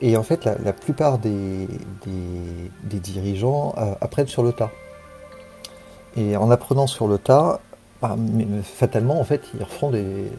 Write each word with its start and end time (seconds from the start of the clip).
Et 0.00 0.16
en 0.16 0.22
fait, 0.22 0.44
la, 0.44 0.72
plupart 0.72 1.18
des, 1.18 1.66
dirigeants 2.86 3.74
euh, 3.78 3.94
apprennent 4.00 4.28
sur 4.28 4.44
le 4.44 4.52
tas. 4.52 4.70
Et 6.16 6.36
en 6.36 6.52
apprenant 6.52 6.86
sur 6.86 7.08
le 7.08 7.18
tas, 7.18 7.60
bah, 8.00 8.16
fatalement, 8.62 9.18
en 9.18 9.24
fait, 9.24 9.42
ils 9.56 9.62
refont 9.64 9.90
des, 9.90 10.30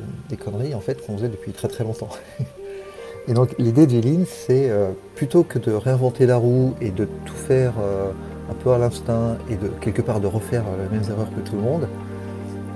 conneries 0.42 0.74
en 0.74 0.80
fait, 0.80 1.06
qu'on 1.06 1.18
faisait 1.18 1.28
depuis 1.28 1.52
très 1.52 1.68
très 1.68 1.84
longtemps. 1.84 2.08
Et 3.28 3.34
donc 3.34 3.54
l'idée 3.60 3.86
de 3.86 4.00
Lean, 4.00 4.24
c'est 4.26 4.70
euh, 4.70 4.92
plutôt 5.16 5.44
que 5.44 5.60
de 5.60 5.74
réinventer 5.74 6.26
la 6.26 6.38
roue 6.38 6.74
et 6.80 6.90
de 6.90 7.06
tout 7.26 7.36
faire 7.36 7.74
euh, 7.80 8.12
un 8.50 8.54
peu 8.54 8.72
à 8.72 8.78
l'instinct 8.78 9.38
et 9.50 9.56
de 9.56 9.68
quelque 9.68 10.02
part 10.02 10.22
de 10.22 10.26
refaire 10.26 10.64
les 10.82 10.98
mêmes 10.98 11.08
erreurs 11.12 11.30
que 11.36 11.42
tout 11.42 11.56
le 11.56 11.62
monde, 11.62 11.88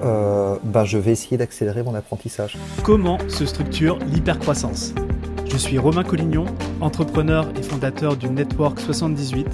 bah, 0.01 0.83
je 0.83 0.97
vais 0.97 1.13
essayer 1.13 1.37
d'accélérer 1.37 1.81
mon 1.81 1.95
apprentissage. 1.95 2.57
Comment 2.83 3.17
se 3.29 3.45
structure 3.45 3.97
l'hypercroissance? 3.99 4.93
Je 5.53 5.59
suis 5.59 5.77
Romain 5.77 6.03
Collignon, 6.03 6.45
entrepreneur 6.81 7.47
et 7.55 7.61
fondateur 7.61 8.17
du 8.17 8.27
Network 8.27 8.79
78, 8.79 9.45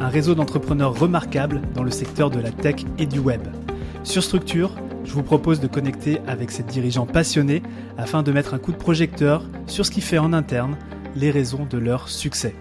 un 0.00 0.08
réseau 0.08 0.34
d'entrepreneurs 0.34 0.98
remarquables 0.98 1.60
dans 1.74 1.82
le 1.82 1.90
secteur 1.90 2.30
de 2.30 2.40
la 2.40 2.50
tech 2.50 2.76
et 2.98 3.04
du 3.04 3.18
web. 3.18 3.42
Sur 4.02 4.22
Structure, 4.22 4.74
je 5.04 5.12
vous 5.12 5.22
propose 5.22 5.60
de 5.60 5.66
connecter 5.66 6.20
avec 6.26 6.50
ces 6.50 6.62
dirigeants 6.62 7.04
passionnés 7.04 7.62
afin 7.98 8.22
de 8.22 8.32
mettre 8.32 8.54
un 8.54 8.58
coup 8.58 8.72
de 8.72 8.78
projecteur 8.78 9.44
sur 9.66 9.84
ce 9.84 9.90
qui 9.90 10.00
fait 10.00 10.16
en 10.16 10.32
interne 10.32 10.74
les 11.16 11.30
raisons 11.30 11.66
de 11.68 11.76
leur 11.76 12.08
succès. 12.08 12.54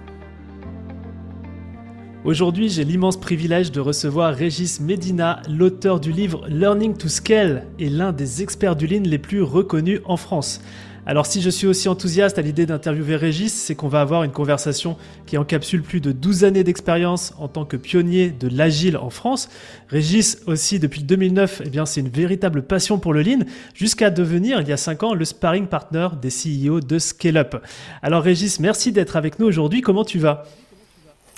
Aujourd'hui, 2.26 2.68
j'ai 2.68 2.84
l'immense 2.84 3.18
privilège 3.18 3.72
de 3.72 3.80
recevoir 3.80 4.36
Régis 4.36 4.82
Medina, 4.82 5.42
l'auteur 5.50 6.02
du 6.02 6.12
livre 6.12 6.46
Learning 6.50 6.98
to 6.98 7.08
Scale 7.08 7.68
et 7.80 7.88
l'un 7.88 8.12
des 8.12 8.44
experts 8.44 8.76
du 8.76 8.86
Lean 8.86 9.04
les 9.06 9.18
plus 9.18 9.42
reconnus 9.42 10.02
en 10.04 10.18
France. 10.18 10.62
Alors 11.06 11.26
si 11.26 11.42
je 11.42 11.50
suis 11.50 11.66
aussi 11.66 11.90
enthousiaste 11.90 12.38
à 12.38 12.44
l'idée 12.44 12.68
d'interviewer 12.68 13.16
Régis, 13.16 13.52
c'est 13.52 13.74
qu'on 13.74 13.88
va 13.88 14.02
avoir 14.02 14.24
une 14.24 14.32
conversation 14.32 14.98
qui 15.26 15.38
encapsule 15.38 15.82
plus 15.82 16.00
de 16.00 16.12
12 16.12 16.44
années 16.44 16.64
d'expérience 16.64 17.34
en 17.40 17.48
tant 17.48 17.66
que 17.66 17.76
pionnier 17.76 18.30
de 18.30 18.48
l'agile 18.48 18.98
en 18.98 19.10
France. 19.10 19.50
Régis 19.90 20.38
aussi 20.46 20.78
depuis 20.78 21.04
2009, 21.04 21.64
eh 21.66 21.70
bien 21.70 21.88
c'est 21.88 22.02
une 22.02 22.10
véritable 22.10 22.62
passion 22.62 23.00
pour 23.00 23.14
le 23.14 23.24
lean 23.24 23.40
jusqu'à 23.74 24.12
devenir 24.12 24.62
il 24.62 24.68
y 24.68 24.74
a 24.74 24.78
5 24.78 25.02
ans 25.04 25.14
le 25.16 25.26
sparring 25.26 25.66
partner 25.66 26.10
des 26.22 26.30
CEO 26.30 26.82
de 26.82 27.00
Scale 27.00 27.38
Up. 27.38 27.56
Alors 28.04 28.22
Régis, 28.22 28.60
merci 28.60 28.92
d'être 28.92 29.16
avec 29.16 29.40
nous 29.40 29.48
aujourd'hui. 29.48 29.82
Comment 29.82 30.06
tu 30.06 30.20
vas? 30.20 30.44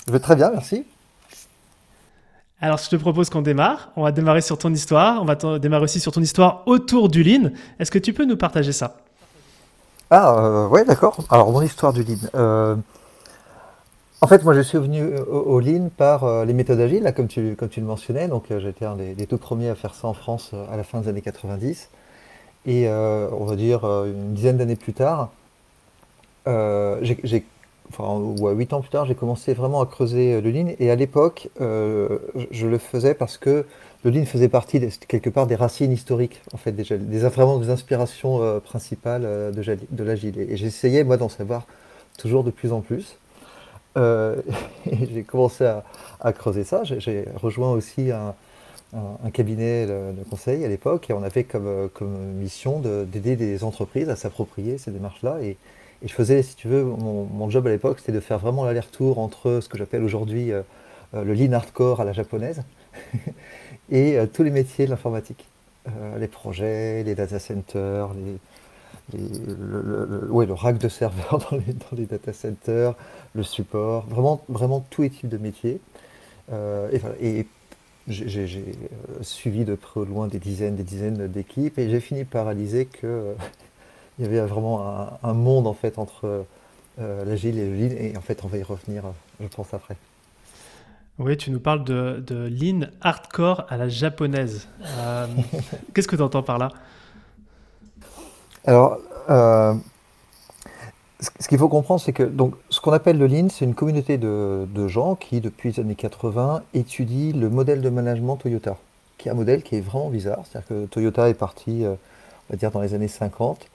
Je 0.06 0.12
vais 0.12 0.20
très 0.20 0.36
bien, 0.36 0.50
merci. 0.50 0.84
Alors, 2.60 2.78
je 2.78 2.88
te 2.88 2.96
propose 2.96 3.28
qu'on 3.28 3.42
démarre. 3.42 3.90
On 3.96 4.04
va 4.04 4.12
démarrer 4.12 4.40
sur 4.40 4.56
ton 4.56 4.72
histoire. 4.72 5.20
On 5.20 5.26
va 5.26 5.58
démarrer 5.58 5.84
aussi 5.84 6.00
sur 6.00 6.12
ton 6.12 6.22
histoire 6.22 6.62
autour 6.66 7.10
du 7.10 7.22
lean. 7.22 7.50
Est-ce 7.78 7.90
que 7.90 7.98
tu 7.98 8.14
peux 8.14 8.24
nous 8.24 8.36
partager 8.38 8.72
ça? 8.72 9.03
Ah, 10.10 10.38
euh, 10.38 10.68
ouais, 10.68 10.84
d'accord. 10.84 11.16
Alors, 11.30 11.50
mon 11.50 11.62
histoire 11.62 11.92
du 11.92 12.02
Lean. 12.02 12.18
Euh, 12.34 12.76
en 14.20 14.26
fait, 14.26 14.44
moi, 14.44 14.54
je 14.54 14.60
suis 14.60 14.78
venu 14.78 15.16
au, 15.18 15.60
Lean 15.60 15.88
par 15.94 16.24
euh, 16.24 16.44
les 16.44 16.52
méthodes 16.52 16.80
agiles, 16.80 17.02
là, 17.02 17.12
comme 17.12 17.28
tu, 17.28 17.56
comme 17.56 17.68
tu 17.68 17.80
le 17.80 17.86
mentionnais. 17.86 18.28
Donc, 18.28 18.44
j'étais 18.58 18.84
un 18.84 18.96
des, 18.96 19.26
tout 19.26 19.38
premiers 19.38 19.70
à 19.70 19.74
faire 19.74 19.94
ça 19.94 20.08
en 20.08 20.14
France 20.14 20.52
à 20.70 20.76
la 20.76 20.84
fin 20.84 21.00
des 21.00 21.08
années 21.08 21.22
90. 21.22 21.90
Et 22.66 22.88
on 22.88 23.44
va 23.44 23.56
dire 23.56 23.84
une 23.84 24.32
dizaine 24.32 24.56
d'années 24.56 24.76
plus 24.76 24.94
tard, 24.94 25.28
j'ai, 26.46 27.44
enfin, 27.96 28.18
ou 28.18 28.48
8 28.48 28.72
ans 28.72 28.80
plus 28.80 28.90
tard, 28.90 29.06
j'ai 29.06 29.14
commencé 29.14 29.54
vraiment 29.54 29.80
à 29.80 29.86
creuser 29.86 30.40
le 30.40 30.50
Lean. 30.50 30.74
Et 30.78 30.90
à 30.90 30.96
l'époque, 30.96 31.48
je 31.58 32.66
le 32.66 32.78
faisais 32.78 33.14
parce 33.14 33.38
que 33.38 33.64
le 34.04 34.10
lean 34.10 34.26
faisait 34.26 34.48
partie 34.50 34.80
quelque 35.08 35.30
part 35.30 35.46
des 35.46 35.54
racines 35.54 35.90
historiques, 35.90 36.42
en 36.52 36.58
fait, 36.58 36.72
des, 36.72 36.84
des 36.98 37.24
inspirations 37.24 38.42
euh, 38.42 38.60
principales 38.60 39.24
euh, 39.24 39.50
de, 39.50 40.04
l'agile. 40.04 40.38
Et, 40.38 40.56
j'essayais, 40.56 41.04
moi, 41.04 41.16
d'en 41.16 41.30
savoir 41.30 41.66
toujours 42.18 42.44
de 42.44 42.50
plus 42.50 42.72
en 42.72 42.82
plus. 42.82 43.16
Euh, 43.96 44.36
j'ai 44.86 45.22
commencé 45.22 45.64
à, 45.64 46.32
creuser 46.32 46.64
ça. 46.64 46.82
J'ai 46.84 47.24
rejoint 47.34 47.72
aussi 47.72 48.10
un, 48.10 48.34
cabinet 49.32 49.86
de, 49.86 50.22
conseil 50.30 50.64
à 50.64 50.68
l'époque 50.68 51.08
et 51.10 51.14
on 51.14 51.22
avait 51.22 51.44
comme, 51.44 51.88
mission 52.38 52.80
d'aider 52.80 53.36
des 53.36 53.64
entreprises 53.64 54.10
à 54.10 54.16
s'approprier 54.16 54.76
ces 54.76 54.90
démarches-là. 54.90 55.38
Et, 55.42 55.56
je 56.08 56.12
faisais, 56.12 56.42
si 56.42 56.56
tu 56.56 56.68
veux, 56.68 56.84
mon, 56.84 57.50
job 57.50 57.66
à 57.66 57.70
l'époque, 57.70 57.98
c'était 57.98 58.12
de 58.12 58.20
faire 58.20 58.38
vraiment 58.38 58.64
l'aller-retour 58.64 59.18
entre 59.18 59.60
ce 59.60 59.68
que 59.68 59.78
j'appelle 59.78 60.02
aujourd'hui 60.02 60.52
le 61.12 61.34
lean 61.34 61.52
hardcore 61.52 62.00
à 62.00 62.04
la 62.04 62.12
japonaise 62.12 62.62
et 63.90 64.18
euh, 64.18 64.26
tous 64.26 64.42
les 64.42 64.50
métiers 64.50 64.86
de 64.86 64.90
l'informatique. 64.90 65.46
Euh, 65.86 66.18
les 66.18 66.28
projets, 66.28 67.02
les 67.02 67.14
data 67.14 67.38
centers, 67.38 68.10
le, 69.12 70.52
rack 70.52 70.78
de 70.78 70.88
serveurs 70.88 71.38
dans 71.50 71.96
les, 71.96 72.06
data 72.06 72.32
centers, 72.32 72.94
le 73.34 73.42
support, 73.42 74.06
vraiment, 74.06 74.42
vraiment 74.48 74.84
tous 74.88 75.02
les 75.02 75.10
types 75.10 75.28
de 75.28 75.38
métiers. 75.38 75.80
Euh, 76.52 76.90
et, 77.20 77.46
j'ai 78.06 78.46
suivi 79.22 79.64
de 79.64 79.74
près 79.74 80.00
ou 80.00 80.04
loin 80.04 80.28
des 80.28 80.38
dizaines, 80.38 80.76
des 80.76 80.82
dizaines 80.82 81.26
d'équipes 81.26 81.78
et 81.78 81.88
j'ai 81.88 82.00
fini 82.00 82.24
par 82.24 82.44
réaliser 82.44 82.84
qu'il 82.84 83.08
il 84.18 84.24
y 84.24 84.28
avait 84.28 84.40
vraiment 84.40 85.08
un, 85.22 85.34
monde 85.34 85.66
en 85.66 85.74
fait 85.74 85.98
entre 85.98 86.44
l'agile 86.98 87.58
et 87.58 87.68
le 87.68 87.74
lean 87.74 87.96
et 87.98 88.16
en 88.16 88.20
fait 88.20 88.44
on 88.44 88.48
va 88.48 88.58
y 88.58 88.62
revenir, 88.62 89.02
je 89.40 89.46
pense 89.48 89.74
après. 89.74 89.96
Oui, 91.18 91.36
tu 91.36 91.52
nous 91.52 91.60
parles 91.60 91.84
de, 91.84 92.22
de 92.26 92.48
lean 92.48 92.88
hardcore 93.00 93.66
à 93.68 93.76
la 93.76 93.88
japonaise. 93.88 94.66
Euh, 94.84 95.26
qu'est-ce 95.94 96.08
que 96.08 96.16
tu 96.16 96.22
entends 96.22 96.42
par 96.42 96.58
là? 96.58 96.70
Alors, 98.64 98.98
euh, 99.30 99.74
ce 101.20 101.46
qu'il 101.46 101.58
faut 101.58 101.68
comprendre, 101.68 102.00
c'est 102.00 102.12
que 102.12 102.24
donc, 102.24 102.54
ce 102.68 102.80
qu'on 102.80 102.90
appelle 102.90 103.16
le 103.16 103.28
lean, 103.28 103.48
c'est 103.48 103.64
une 103.64 103.76
communauté 103.76 104.18
de, 104.18 104.66
de, 104.68 104.88
gens 104.88 105.14
qui, 105.14 105.40
depuis 105.40 105.70
les 105.70 105.80
années 105.80 105.94
80, 105.94 106.62
étudient 106.74 107.32
le 107.36 107.48
modèle 107.48 107.80
de 107.80 107.90
management 107.90 108.36
Toyota, 108.36 108.76
qui 109.16 109.28
est 109.28 109.30
un 109.30 109.36
modèle 109.36 109.62
qui 109.62 109.76
est 109.76 109.80
vraiment 109.80 110.10
bizarre. 110.10 110.40
C'est-à-dire 110.44 110.68
que 110.68 110.86
Toyota 110.86 111.28
est 111.28 111.34
parti, 111.34 111.84
euh, 111.84 111.94
on 112.50 112.54
va 112.54 112.56
dire, 112.56 112.72
dans 112.72 112.80
les 112.80 112.92
années 112.92 113.06
50 113.06 113.68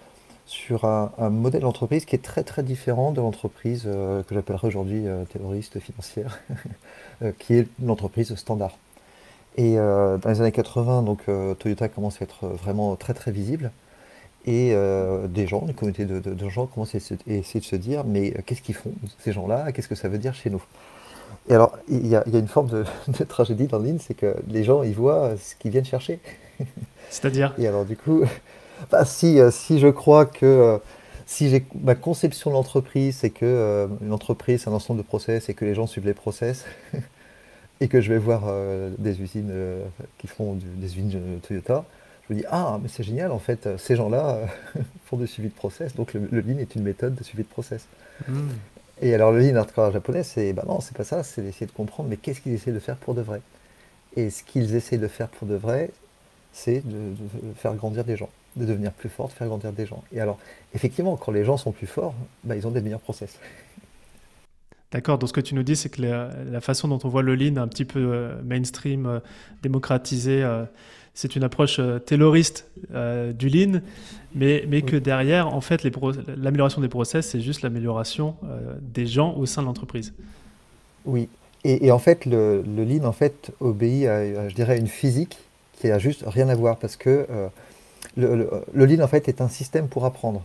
sur 0.50 0.86
un, 0.86 1.12
modèle 1.30 1.62
d'entreprise 1.62 2.06
qui 2.06 2.16
est 2.16 2.24
très 2.24 2.44
très 2.44 2.64
différent 2.64 3.12
de 3.12 3.22
l'entreprise 3.22 3.84
que 3.84 4.34
j'appellerais 4.34 4.68
aujourd'hui 4.68 5.06
terroriste 5.32 5.80
financière. 5.80 6.40
Euh, 7.22 7.34
qui 7.38 7.56
est 7.56 7.68
l'entreprise 7.84 8.34
standard. 8.36 8.78
Et 9.58 9.78
euh, 9.78 10.18
dans 10.20 10.30
les 10.30 10.40
années 10.40 10.54
80, 10.54 11.02
donc, 11.02 11.20
euh, 11.28 11.54
Toyota 11.54 11.90
commence 11.90 12.22
à 12.22 12.24
être 12.24 12.48
vraiment 12.48 12.96
très 12.96 13.14
très 13.14 13.32
visible. 13.32 13.72
Et 14.46 14.74
des 15.28 15.48
gens, 15.48 15.66
une 15.68 15.74
communauté 15.74 16.06
de, 16.06 16.50
gens 16.50 16.66
commencent 16.66 16.96
à 16.96 16.98
essayer 16.98 17.60
de 17.60 17.66
se 17.66 17.76
dire 17.76 18.04
mais 18.06 18.32
qu'est-ce 18.46 18.62
qu'ils 18.62 18.74
font 18.74 18.94
ces 19.20 19.34
gens-là? 19.34 19.72
Qu'est-ce 19.74 19.90
que 19.90 19.96
ça 19.96 20.08
veut 20.08 20.18
dire 20.18 20.34
chez 20.34 20.50
nous? 20.50 20.64
Et 21.50 21.54
alors, 21.54 21.78
il 21.90 22.08
y, 22.08 22.16
a, 22.16 22.24
une 22.26 22.48
forme 22.48 22.70
de, 23.08 23.24
tragédie 23.26 23.68
dans 23.68 23.78
le 23.78 23.98
c'est 24.00 24.16
que 24.16 24.38
les 24.48 24.64
gens, 24.64 24.82
ils 24.82 24.96
voient 24.96 25.36
ce 25.38 25.56
qu'ils 25.56 25.72
viennent 25.72 25.86
chercher. 25.86 26.20
C'est-à-dire? 27.10 27.54
Et 27.60 27.68
alors, 27.68 27.86
du 27.86 27.98
coup, 27.98 28.24
bah, 28.92 29.06
si, 29.06 29.40
si 29.52 29.80
je 29.80 29.88
crois 29.88 30.26
que 30.26 30.80
si 31.30 31.48
j'ai 31.48 31.64
ma 31.84 31.94
conception 31.94 32.50
de 32.50 32.56
l'entreprise, 32.56 33.18
c'est 33.18 33.30
que 33.30 33.46
euh, 33.46 33.88
une 34.02 34.14
entreprise, 34.14 34.64
c'est 34.64 34.70
un 34.72 34.74
ensemble 34.74 34.98
de 34.98 35.06
process 35.06 35.48
et 35.48 35.54
que 35.54 35.64
les 35.64 35.76
gens 35.76 35.86
suivent 35.86 36.08
les 36.08 36.16
process, 36.16 36.66
et 37.82 37.88
que 37.88 38.02
je 38.02 38.12
vais 38.12 38.18
voir 38.18 38.46
euh, 38.48 38.90
des 38.98 39.22
usines 39.22 39.52
euh, 39.52 39.86
qui 40.18 40.26
font 40.26 40.56
des 40.56 40.88
usines 40.88 41.40
Toyota, 41.48 41.86
je 42.28 42.34
me 42.34 42.40
dis 42.40 42.46
ah 42.50 42.80
mais 42.82 42.90
c'est 42.90 43.04
génial 43.04 43.32
en 43.32 43.38
fait, 43.38 43.70
ces 43.78 43.96
gens-là 43.96 44.40
font 45.06 45.18
du 45.18 45.28
suivi 45.28 45.50
de 45.50 45.54
process, 45.54 45.96
donc 45.96 46.16
le, 46.16 46.42
Lean 46.42 46.58
est 46.58 46.74
une 46.74 46.82
méthode 46.82 47.14
de 47.14 47.24
suivi 47.24 47.44
de 47.44 47.48
process. 47.48 47.86
Hmm. 48.28 48.48
Et 49.00 49.14
alors 49.14 49.32
le 49.32 49.40
Lean 49.40 49.56
hardcore 49.56 49.92
japonais, 49.92 50.24
c'est 50.24 50.52
bah 50.54 50.66
non, 50.68 50.80
c'est 50.80 50.98
pas 50.98 51.04
ça, 51.04 51.22
c'est 51.22 51.44
d'essayer 51.44 51.68
de 51.68 51.72
comprendre 51.72 52.10
mais 52.10 52.18
qu'est-ce 52.18 52.42
qu'ils 52.42 52.54
essaient 52.54 52.72
de 52.72 52.80
faire 52.80 52.98
pour 52.98 53.14
de 53.14 53.22
vrai? 53.22 53.42
Et 54.16 54.32
ce 54.32 54.42
qu'ils 54.42 54.74
essaient 54.74 54.98
de 54.98 55.08
faire 55.08 55.28
pour 55.28 55.48
de 55.48 55.56
vrai, 55.56 55.92
c'est 56.54 56.82
de 56.84 57.14
faire 57.56 57.76
grandir 57.76 58.04
des 58.04 58.18
gens 58.18 58.30
de 58.56 58.66
devenir 58.66 58.92
plus 58.92 59.10
fort, 59.10 59.28
de 59.28 59.34
faire 59.34 59.48
grandir 59.48 59.72
des 59.72 59.86
gens. 59.86 60.04
Et 60.12 60.20
alors, 60.20 60.40
effectivement, 60.74 61.16
quand 61.18 61.32
les 61.32 61.46
gens 61.46 61.58
sont 61.58 61.72
plus 61.72 61.88
forts, 61.88 62.14
bah, 62.44 62.56
ils 62.56 62.66
ont 62.68 62.72
des 62.72 62.82
meilleurs 62.82 63.00
process. 63.00 63.40
D'accord, 64.92 65.20
donc 65.20 65.30
ce 65.30 65.34
que 65.34 65.42
tu 65.42 65.54
nous 65.54 65.62
dis, 65.62 65.76
c'est 65.76 65.90
que 65.90 66.02
la, 66.02 66.62
façon 66.62 66.88
dont 66.88 67.00
on 67.04 67.10
voit 67.10 67.22
le 67.22 67.36
lean 67.36 67.58
un 67.58 67.68
petit 67.68 67.86
peu 67.86 68.00
euh, 68.00 68.42
mainstream, 68.44 69.06
euh, 69.06 69.20
démocratisé, 69.62 70.42
euh, 70.44 70.64
c'est 71.14 71.36
une 71.36 71.44
approche 71.44 71.82
tayloriste 72.06 72.66
du 72.90 73.50
lean, 73.50 73.82
mais, 74.34 74.64
mais 74.70 74.84
que 74.84 74.96
derrière, 74.96 75.54
en 75.54 75.60
fait, 75.60 75.86
l'amélioration 76.38 76.80
des 76.80 76.88
process, 76.88 77.28
c'est 77.28 77.42
juste 77.42 77.62
l'amélioration 77.62 78.38
des 78.82 79.06
gens 79.06 79.36
au 79.36 79.46
sein 79.46 79.62
de 79.62 79.68
l'entreprise. 79.68 80.14
Oui, 81.04 81.28
et, 81.66 81.92
en 81.92 82.00
fait, 82.00 82.26
le, 82.26 82.64
le, 82.64 82.86
lean, 82.86 83.04
en 83.04 83.12
fait, 83.12 83.52
obéit 83.60 84.06
à, 84.08 84.48
je 84.48 84.56
dirais, 84.56 84.78
une 84.78 84.88
physique 84.88 85.40
qui 85.74 85.92
a 85.92 86.00
juste 86.00 86.24
rien 86.26 86.48
à 86.48 86.56
voir, 86.56 86.78
parce 86.78 86.96
que 86.96 87.28
le, 88.18 88.64
lean 88.74 89.04
en 89.04 89.08
fait 89.08 89.28
est 89.28 89.42
un 89.42 89.50
système 89.50 89.88
pour 89.88 90.06
apprendre. 90.06 90.44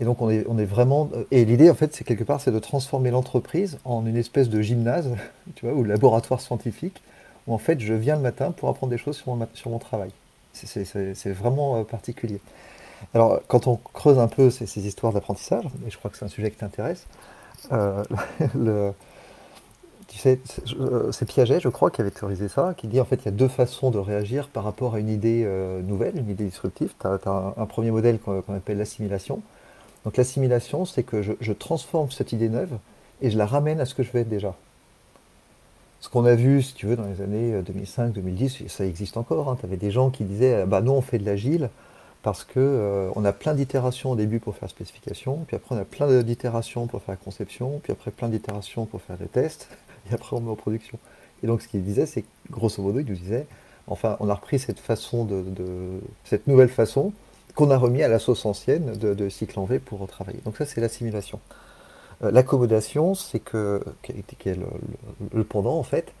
Et 0.00 0.04
donc 0.04 0.22
on 0.22 0.30
est, 0.30 0.64
vraiment. 0.64 1.10
Euh, 1.14 1.24
et 1.30 1.44
l'idée 1.44 1.70
en 1.70 1.74
fait, 1.74 1.94
c'est 1.94 2.04
quelque 2.04 2.24
part, 2.24 2.40
c'est 2.40 2.52
de 2.52 2.58
transformer 2.58 3.10
l'entreprise 3.10 3.78
en 3.84 4.06
une 4.06 4.16
espèce 4.16 4.48
de 4.48 4.60
gymnase, 4.62 5.10
tu 5.54 5.66
vois, 5.66 5.74
ou 5.74 5.84
laboratoire 5.84 6.40
scientifique, 6.40 7.02
où 7.46 7.54
en 7.54 7.58
fait 7.58 7.80
je 7.80 7.92
viens 7.92 8.16
le 8.16 8.22
matin 8.22 8.50
pour 8.52 8.68
apprendre 8.68 8.90
des 8.90 8.98
choses 8.98 9.16
sur 9.16 9.34
mon, 9.34 9.78
travail. 9.78 10.10
C'est 10.52 11.32
vraiment 11.32 11.76
euh, 11.76 11.84
particulier. 11.84 12.40
Alors 13.14 13.40
quand 13.46 13.66
on 13.66 13.76
creuse 13.76 14.18
un 14.18 14.28
peu 14.28 14.50
ces, 14.50 14.86
histoires 14.86 15.12
d'apprentissage, 15.12 15.64
et 15.86 15.90
je 15.90 15.98
crois 15.98 16.10
que 16.10 16.16
c'est 16.16 16.24
un 16.24 16.28
sujet 16.28 16.50
qui 16.50 16.58
t'intéresse, 16.58 17.06
le, 17.70 18.92
sais, 20.18 20.40
c'est 21.12 21.26
Piaget, 21.26 21.60
je 21.60 21.68
crois, 21.68 21.90
qui 21.90 22.00
avait 22.00 22.10
théorisé 22.10 22.48
ça, 22.48 22.74
qui 22.76 22.86
dit 22.88 23.00
en 23.00 23.04
fait 23.04 23.16
il 23.22 23.24
y 23.26 23.28
a 23.28 23.32
deux 23.32 23.48
façons 23.48 23.90
de 23.90 23.98
réagir 23.98 24.48
par 24.48 24.64
rapport 24.64 24.94
à 24.94 25.00
une 25.00 25.08
idée 25.08 25.46
nouvelle, 25.84 26.16
une 26.16 26.28
idée 26.28 26.44
disruptive. 26.44 26.92
Tu 27.00 27.06
as, 27.06 27.54
un, 27.56 27.66
premier 27.66 27.90
modèle 27.90 28.18
qu'on 28.18 28.42
appelle 28.54 28.78
l'assimilation. 28.78 29.42
Donc 30.04 30.16
l'assimilation, 30.16 30.84
c'est 30.84 31.02
que 31.02 31.22
je, 31.22 31.52
transforme 31.52 32.10
cette 32.10 32.32
idée 32.32 32.48
neuve 32.48 32.78
et 33.20 33.30
je 33.30 33.38
la 33.38 33.46
ramène 33.46 33.80
à 33.80 33.84
ce 33.84 33.94
que 33.94 34.02
je 34.02 34.10
vais 34.10 34.20
être 34.20 34.28
déjà. 34.28 34.54
Ce 36.00 36.08
qu'on 36.08 36.24
a 36.24 36.34
vu, 36.34 36.62
si 36.62 36.74
tu 36.74 36.86
veux, 36.86 36.96
dans 36.96 37.04
les 37.04 37.20
années 37.20 37.60
2005-2010, 37.60 38.68
ça 38.68 38.86
existe 38.86 39.16
encore. 39.16 39.50
Hein. 39.50 39.56
Tu 39.60 39.66
avais 39.66 39.76
des 39.76 39.90
gens 39.90 40.10
qui 40.10 40.24
disaient 40.24 40.64
bah, 40.64 40.80
Nous, 40.80 40.92
on 40.92 41.02
fait 41.02 41.18
de 41.18 41.26
l'agile 41.26 41.68
parce 42.22 42.44
qu'on 42.44 42.52
euh, 42.56 43.10
on 43.14 43.24
a 43.24 43.32
plein 43.32 43.54
d'itérations 43.54 44.10
au 44.10 44.16
début 44.16 44.40
pour 44.40 44.56
faire 44.56 44.68
spécification, 44.68 45.44
puis 45.46 45.56
après, 45.56 45.74
on 45.74 45.78
a 45.78 45.84
plein 45.84 46.22
d'itérations 46.22 46.86
pour 46.86 47.02
faire 47.02 47.18
conception, 47.18 47.80
puis 47.82 47.92
après, 47.92 48.10
plein 48.10 48.28
d'itérations 48.28 48.86
pour 48.86 49.00
faire 49.02 49.16
les 49.20 49.26
tests, 49.26 49.68
et 50.08 50.14
après, 50.14 50.36
on 50.36 50.40
met 50.40 50.50
en 50.50 50.56
production. 50.56 50.98
Et 51.42 51.46
donc, 51.46 51.62
ce 51.62 51.68
qu'il 51.68 51.82
disait, 51.82 52.06
c'est 52.06 52.24
grosso 52.50 52.82
modo, 52.82 53.00
il 53.00 53.06
nous 53.06 53.16
disait 53.16 53.46
Enfin, 53.86 54.16
on 54.20 54.28
a 54.28 54.34
repris 54.34 54.58
cette 54.58 54.78
façon 54.78 55.24
de, 55.24 55.44
cette 56.24 56.46
nouvelle 56.46 56.68
façon 56.68 57.12
qu'on 57.54 57.70
a 57.70 57.76
remis 57.76 58.02
à 58.02 58.08
la 58.08 58.20
sauce 58.20 58.46
ancienne 58.46 58.96
de, 58.96 59.28
cycle 59.28 59.58
en 59.58 59.64
V 59.64 59.80
pour 59.80 60.06
travailler. 60.06 60.40
Donc, 60.44 60.56
ça, 60.56 60.66
c'est 60.66 60.80
l'assimilation. 60.80 61.40
Euh, 62.22 62.30
l'accommodation, 62.30 63.14
c'est 63.14 63.40
que, 63.40 63.82
qui 64.02 64.48
est 64.48 64.58
le, 65.32 65.44
pendant 65.44 65.76
en 65.76 65.82
fait, 65.82 66.12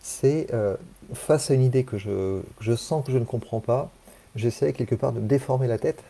c'est 0.00 0.46
euh, 0.52 0.76
face 1.14 1.50
à 1.50 1.54
une 1.54 1.62
idée 1.62 1.84
que 1.84 1.98
je, 1.98 2.40
je, 2.60 2.74
sens 2.74 3.04
que 3.04 3.10
je 3.10 3.18
ne 3.18 3.24
comprends 3.24 3.60
pas, 3.60 3.90
j'essaie 4.36 4.72
quelque 4.72 4.94
part 4.94 5.12
de 5.12 5.20
déformer 5.20 5.66
la 5.66 5.78
tête 5.78 6.02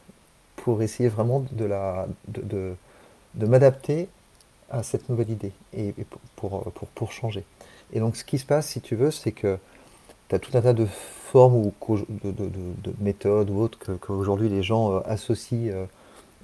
pour 0.57 0.83
essayer 0.83 1.09
vraiment 1.09 1.45
de, 1.53 1.65
la, 1.65 2.07
de, 2.29 2.75
de, 3.35 3.47
m'adapter 3.47 4.09
à 4.71 4.83
cette 4.83 5.09
nouvelle 5.09 5.31
idée 5.31 5.53
et, 5.77 5.95
pour, 6.37 6.63
pour, 6.63 6.89
pour, 6.89 7.13
changer. 7.13 7.45
Et 7.93 8.01
donc 8.01 8.17
ce 8.17 8.25
qui 8.25 8.39
se 8.39 8.47
passe, 8.47 8.69
si 8.69 8.81
tu 8.81 8.97
veux, 8.97 9.11
c'est 9.11 9.33
que 9.33 9.59
tu 10.29 10.35
as 10.35 10.39
tout 10.39 10.51
un 10.55 10.61
tas 10.61 10.73
de 10.73 10.87
formes 10.87 11.55
ou 11.55 11.73
de, 12.25 12.33
de 12.33 12.95
méthodes 13.01 13.51
ou 13.51 13.61
autres 13.61 13.79
qu'aujourd'hui 14.01 14.49
les 14.49 14.63
gens 14.63 14.93
euh, 14.93 15.01
associent 15.05 15.87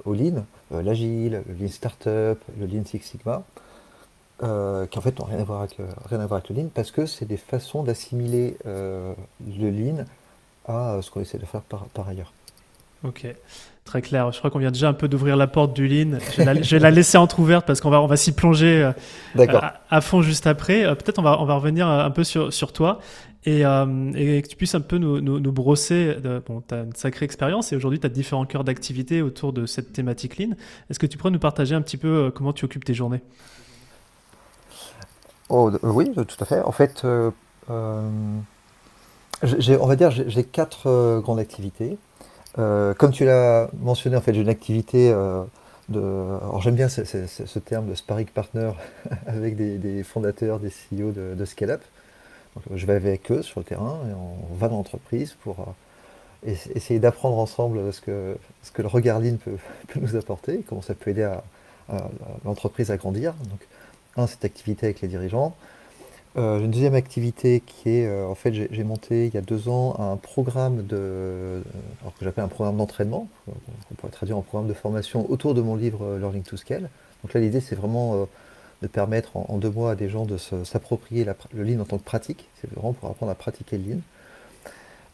au 0.05 0.15
Lean, 0.15 0.45
euh, 0.73 0.83
l'Agile, 0.83 1.43
le 1.47 1.55
Lean 1.55 1.69
Startup, 1.69 2.39
le 2.59 2.67
Lean 2.67 2.85
Six 2.85 3.01
Sigma, 3.01 3.43
euh, 4.43 4.87
qui 4.87 4.99
en 4.99 5.01
fait 5.01 5.19
n'ont 5.19 5.27
rien, 5.27 5.39
à 5.39 5.45
voir 5.45 5.61
avec, 5.61 5.77
rien 6.07 6.21
à 6.21 6.27
voir 6.27 6.39
avec 6.39 6.51
le 6.51 6.57
Lean, 6.57 6.69
parce 6.75 6.91
que 6.91 7.07
c'est 7.07 7.27
des 7.27 7.37
façons 7.37 7.83
d'assimiler 7.83 8.57
euh, 8.67 9.15
le 9.47 9.71
Lean 9.71 10.05
à 10.67 11.01
ce 11.03 11.11
qu'on 11.11 11.21
essaie 11.21 11.39
de 11.39 11.47
faire 11.47 11.63
par, 11.63 11.87
par 11.87 12.09
ailleurs. 12.09 12.33
Ok, 13.05 13.27
très 13.84 14.02
clair. 14.02 14.32
Je 14.32 14.38
crois 14.38 14.50
qu'on 14.50 14.58
vient 14.58 14.70
déjà 14.70 14.88
un 14.88 14.93
peu 14.93 15.08
d'ouvrir 15.08 15.37
la 15.37 15.46
porte 15.46 15.75
du 15.75 15.88
Lean. 15.88 16.19
Je 16.37 16.76
vais 16.76 16.79
la, 16.79 16.90
laisser 16.90 17.19
entrouverte 17.19 17.67
parce 17.67 17.81
qu'on 17.81 17.90
va, 17.90 18.00
on 18.00 18.06
va 18.06 18.17
s'y 18.17 18.32
plonger 18.32 18.93
à, 19.37 19.82
à, 19.90 20.00
fond 20.00 20.23
juste 20.23 20.46
après. 20.46 20.82
Peut-être 20.96 21.19
on 21.19 21.23
va, 21.23 21.40
on 21.40 21.44
va 21.44 21.55
revenir 21.55 21.88
un 21.88 22.11
peu 22.11 22.25
sur, 22.25 22.52
sur 22.52 22.73
toi 22.73 23.00
euh, 23.49 24.12
et, 24.14 24.40
que 24.43 24.49
tu 24.49 24.56
puisses 24.56 24.75
un 24.75 24.81
peu 24.81 24.99
nous, 24.99 25.20
nous, 25.20 25.52
brosser. 25.52 26.17
bon, 26.46 26.62
tu 26.67 26.75
as 26.75 26.82
une 26.82 26.94
sacrée 26.94 27.25
expérience 27.25 27.73
et 27.73 27.76
aujourd'hui, 27.76 27.99
tu 27.99 28.06
as 28.06 28.11
différents 28.11 28.46
cœurs 28.46 28.64
d'activité 28.64 29.23
autour 29.23 29.52
de 29.52 29.67
cette 29.67 29.93
thématique 29.93 30.38
Lean. 30.38 30.50
Est-ce 30.90 30.99
que 30.99 31.06
tu 31.06 31.19
pourrais 31.19 31.32
nous 31.32 31.38
partager 31.38 31.75
un 31.75 31.82
petit 31.82 31.96
peu 31.96 32.08
euh, 32.08 32.31
comment 32.31 32.52
tu 32.52 32.64
occupes 32.64 32.84
tes 32.84 32.94
journées? 32.94 33.20
Oh, 35.49 35.70
euh, 35.70 35.79
Oui, 35.82 36.11
tout 36.14 36.37
à 36.38 36.44
fait. 36.44 36.61
En 36.61 36.73
fait, 36.73 37.05
on 37.05 38.02
va 39.43 39.96
dire, 39.96 40.11
j'ai 40.11 40.44
quatre 40.44 41.20
grandes 41.20 41.40
activités. 41.40 41.99
Comme 42.55 43.13
tu 43.13 43.25
l'as 43.25 43.69
mentionné, 43.81 44.17
en 44.17 44.21
fait, 44.21 44.35
j'ai 44.35 44.41
une 44.41 44.49
activité 44.49 45.11
de. 45.89 46.01
Alors, 46.01 46.61
j'aime 46.61 46.75
bien 46.75 46.89
ce, 46.89 47.59
terme 47.59 47.89
de 47.89 47.95
sparring 47.95 48.27
partner 48.27 48.73
avec 49.27 49.57
des, 49.57 50.03
fondateurs, 50.03 50.59
des 50.59 50.69
CEO 50.69 51.13
de, 51.13 51.35
de 51.35 51.45
Scale 51.45 51.71
Up 51.71 51.83
je 52.75 52.87
vais 52.87 52.95
avec 52.95 53.31
eux 53.31 53.43
sur 53.43 53.61
le 53.61 53.65
terrain 53.65 54.01
et 54.09 54.13
on 54.15 54.55
va 54.55 54.69
dans 54.69 54.77
l'entreprise 54.77 55.35
pour 55.43 55.75
euh, 56.47 56.55
essayer 56.75 57.01
d'apprendre 57.01 57.39
ensemble 57.39 57.93
ce 57.93 58.01
que, 58.01 58.37
ce 58.63 58.71
que 58.71 58.83
le 58.83 58.89
regard 58.89 59.21
ligne 59.21 59.37
peut, 59.39 59.57
nous 59.97 60.17
apporter, 60.17 60.63
comment 60.69 60.83
ça 60.83 60.95
peut 60.95 61.11
aider 61.11 61.23
à, 61.23 61.43
l'entreprise 62.45 62.91
à 62.91 62.97
grandir. 62.97 63.35
Donc, 63.51 63.61
un, 64.17 64.27
cette 64.27 64.45
activité 64.45 64.87
avec 64.87 65.01
les 65.01 65.09
dirigeants. 65.09 65.55
Euh, 66.37 66.61
une 66.61 66.70
deuxième 66.70 66.94
activité 66.94 67.62
qui 67.64 67.90
est, 67.90 68.06
euh, 68.06 68.26
en 68.26 68.34
fait, 68.34 68.52
j'ai 68.55 68.84
monté 68.84 69.26
il 69.26 69.34
y 69.34 69.37
a 69.37 69.43
deux 69.43 69.69
ans 69.69 69.96
un 69.99 70.17
programme 70.17 70.87
de, 70.87 71.62
alors 72.00 72.14
que 72.19 72.25
j'appelle 72.25 72.44
un 72.44 72.49
programme 72.49 72.79
d'entraînement, 72.79 73.29
qu'on 73.46 73.94
pourrait 73.96 74.12
traduire 74.12 74.38
en 74.38 74.43
programme 74.43 74.69
de 74.69 74.75
formation 74.75 75.31
autour 75.31 75.55
de 75.55 75.61
mon 75.61 75.76
livre 75.76 76.17
Learning 76.19 76.43
to 76.43 76.56
Scale. 76.56 76.88
Donc 77.23 77.34
là, 77.34 77.40
l'idée, 77.40 77.61
c'est 77.61 77.76
vraiment 77.76 78.26
de 78.82 78.88
permettre 78.88 79.37
en, 79.37 79.58
deux 79.58 79.70
mois 79.70 79.93
à 79.93 79.94
des 79.94 80.08
gens 80.08 80.26
de 80.26 80.37
s'approprier 80.37 81.25
le 81.52 81.62
lean 81.62 81.81
en 81.81 81.84
tant 81.84 81.99
que 81.99 82.05
pratique. 82.05 82.49
C'est 82.61 82.70
vraiment 82.73 82.93
pour 82.93 83.08
apprendre 83.08 83.31
à 83.31 83.34
pratiquer 83.34 83.79
le 83.79 83.93
lean. 83.93 84.00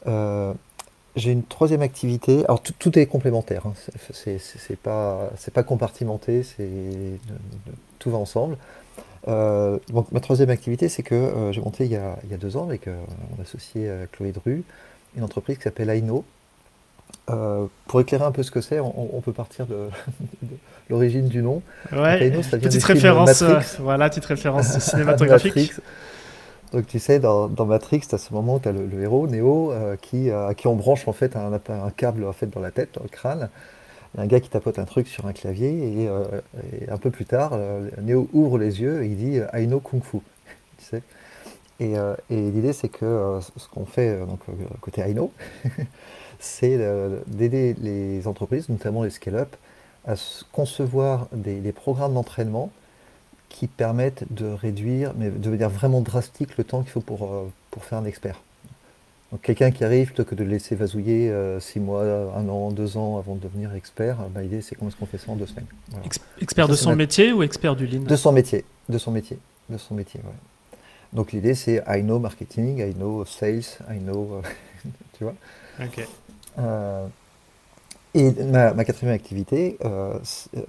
Euh, 0.06 0.54
j'ai 1.16 1.32
une 1.32 1.44
troisième 1.44 1.82
activité. 1.82 2.44
Alors 2.44 2.62
tout, 2.62 2.98
est 2.98 3.06
complémentaire. 3.06 3.66
Hein. 3.66 3.74
C'est 4.12 4.78
pas 4.78 5.30
pas 5.52 5.62
compartimenté. 5.62 6.42
Tout 7.98 8.10
va 8.10 8.18
ensemble. 8.18 8.56
Euh, 9.28 9.78
donc 9.92 10.10
ma 10.12 10.20
troisième 10.20 10.50
activité, 10.50 10.88
c'est 10.88 11.02
que 11.02 11.14
euh, 11.14 11.52
j'ai 11.52 11.60
monté 11.60 11.84
il 11.84 11.92
y, 11.92 11.96
a, 11.96 12.18
il 12.24 12.30
y, 12.30 12.34
a, 12.34 12.38
deux 12.38 12.56
ans 12.56 12.64
avec 12.64 12.86
mon 12.86 13.42
associé 13.42 13.90
Chloé 14.12 14.32
Dru 14.32 14.64
une 15.16 15.24
entreprise 15.24 15.56
qui 15.56 15.64
s'appelle 15.64 15.90
Aino, 15.90 16.24
euh, 17.30 17.66
pour 17.86 18.00
éclairer 18.00 18.24
un 18.24 18.32
peu 18.32 18.42
ce 18.42 18.50
que 18.50 18.60
c'est, 18.60 18.80
on, 18.80 19.20
peut 19.22 19.32
partir 19.32 19.66
de, 19.66 19.88
l'origine 20.88 21.28
du 21.28 21.42
nom. 21.42 21.62
Ouais. 21.92 22.30
petite 22.30 22.84
référence, 22.84 23.42
euh, 23.42 23.60
voilà, 23.80 24.08
petite 24.08 24.24
référence 24.24 24.78
cinématographique. 24.78 25.72
Donc 26.72 26.86
tu 26.86 26.98
sais, 26.98 27.18
dans, 27.18 27.48
Matrix, 27.66 28.02
tu 28.08 28.14
as 28.14 28.18
ce 28.18 28.32
moment 28.32 28.56
où 28.56 28.60
tu 28.60 28.68
as 28.68 28.72
le, 28.72 29.02
héros, 29.02 29.26
Neo, 29.26 29.72
euh, 29.72 29.96
qui, 30.00 30.30
à 30.30 30.54
qui 30.54 30.66
on 30.66 30.74
branche 30.74 31.08
en 31.08 31.12
fait 31.12 31.34
un, 31.36 31.52
un, 31.54 31.90
câble 31.90 32.24
en 32.24 32.32
fait, 32.32 32.46
dans 32.46 32.60
la 32.60 32.70
tête, 32.70 32.90
dans 32.94 33.02
le 33.02 33.08
crâne. 33.08 33.48
Un 34.18 34.26
gars 34.26 34.40
qui 34.40 34.50
tapote 34.50 34.78
un 34.78 34.84
truc 34.84 35.06
sur 35.06 35.26
un 35.26 35.32
clavier 35.32 36.02
et, 36.02 36.90
un 36.90 36.98
peu 36.98 37.10
plus 37.10 37.24
tard, 37.24 37.56
Neo 38.02 38.28
ouvre 38.32 38.58
les 38.58 38.80
yeux 38.80 39.04
et 39.04 39.06
il 39.06 39.16
dit 39.16 39.40
I 39.54 39.66
know 39.66 39.80
Kung 39.80 40.02
Fu. 40.02 40.18
sais? 40.78 41.02
Et, 41.80 41.94
l'idée 42.28 42.72
c'est 42.72 42.88
que 42.88 43.38
ce 43.56 43.68
qu'on 43.68 43.86
fait 43.86 44.18
côté 44.80 45.02
I 45.02 45.14
c'est 46.40 46.78
d'aider 47.28 47.74
les 47.80 48.26
entreprises, 48.26 48.68
notamment 48.68 49.04
les 49.04 49.10
scale-up, 49.10 49.54
à 50.08 50.14
concevoir 50.52 51.28
des, 51.32 51.72
programmes 51.72 52.14
d'entraînement 52.14 52.70
qui 53.48 53.66
permettent 53.66 54.24
de 54.32 54.46
réduire, 54.46 55.12
mais 55.16 55.30
de 55.30 55.50
manière 55.50 55.70
vraiment 55.70 56.00
drastique, 56.00 56.56
le 56.56 56.64
temps 56.64 56.82
qu'il 56.82 56.90
faut 56.90 57.04
euh, 57.10 57.44
pour 57.70 57.84
faire 57.84 57.98
un 57.98 58.04
expert. 58.04 58.40
Donc 59.30 59.42
quelqu'un 59.42 59.70
qui 59.70 59.84
arrive, 59.84 60.06
plutôt 60.06 60.24
que 60.24 60.34
de 60.34 60.42
le 60.42 60.50
laisser 60.50 60.74
vasouiller 60.74 61.30
euh, 61.30 61.60
six 61.60 61.80
mois, 61.80 62.02
un 62.02 62.48
an, 62.48 62.70
deux 62.70 62.96
ans 62.96 63.18
avant 63.18 63.34
de 63.34 63.40
devenir 63.40 63.74
expert, 63.74 64.16
bah, 64.34 64.40
l'idée 64.40 64.62
c'est 64.62 64.74
comment 64.74 64.90
est-ce 64.90 64.96
qu'on 64.96 65.06
fait 65.06 65.18
ça 65.18 65.30
en 65.30 65.36
deux 65.36 65.46
semaines. 65.46 65.66
expert 66.40 66.66
de 66.66 66.74
son 66.74 66.96
métier 66.96 67.32
ou 67.32 67.42
expert 67.42 67.76
du 67.76 67.86
lean? 67.86 68.00
De 68.00 68.16
son 68.16 68.32
métier, 68.32 68.64
de 68.88 68.96
son 68.96 69.10
métier, 69.10 69.38
de 69.68 69.76
son 69.76 69.94
métier, 69.94 70.20
Donc 71.12 71.32
l'idée 71.32 71.54
c'est 71.54 71.82
I 71.86 72.02
know 72.02 72.18
marketing, 72.18 72.80
I 72.80 72.94
know 72.94 73.24
sales, 73.26 73.78
I 73.90 73.98
know, 73.98 74.40
tu 75.18 75.24
vois. 75.24 75.34
Ok. 75.80 76.06
Euh, 76.58 77.06
et 78.14 78.32
ma, 78.44 78.84
quatrième 78.84 79.14
activité, 79.14 79.78
euh, 79.84 80.18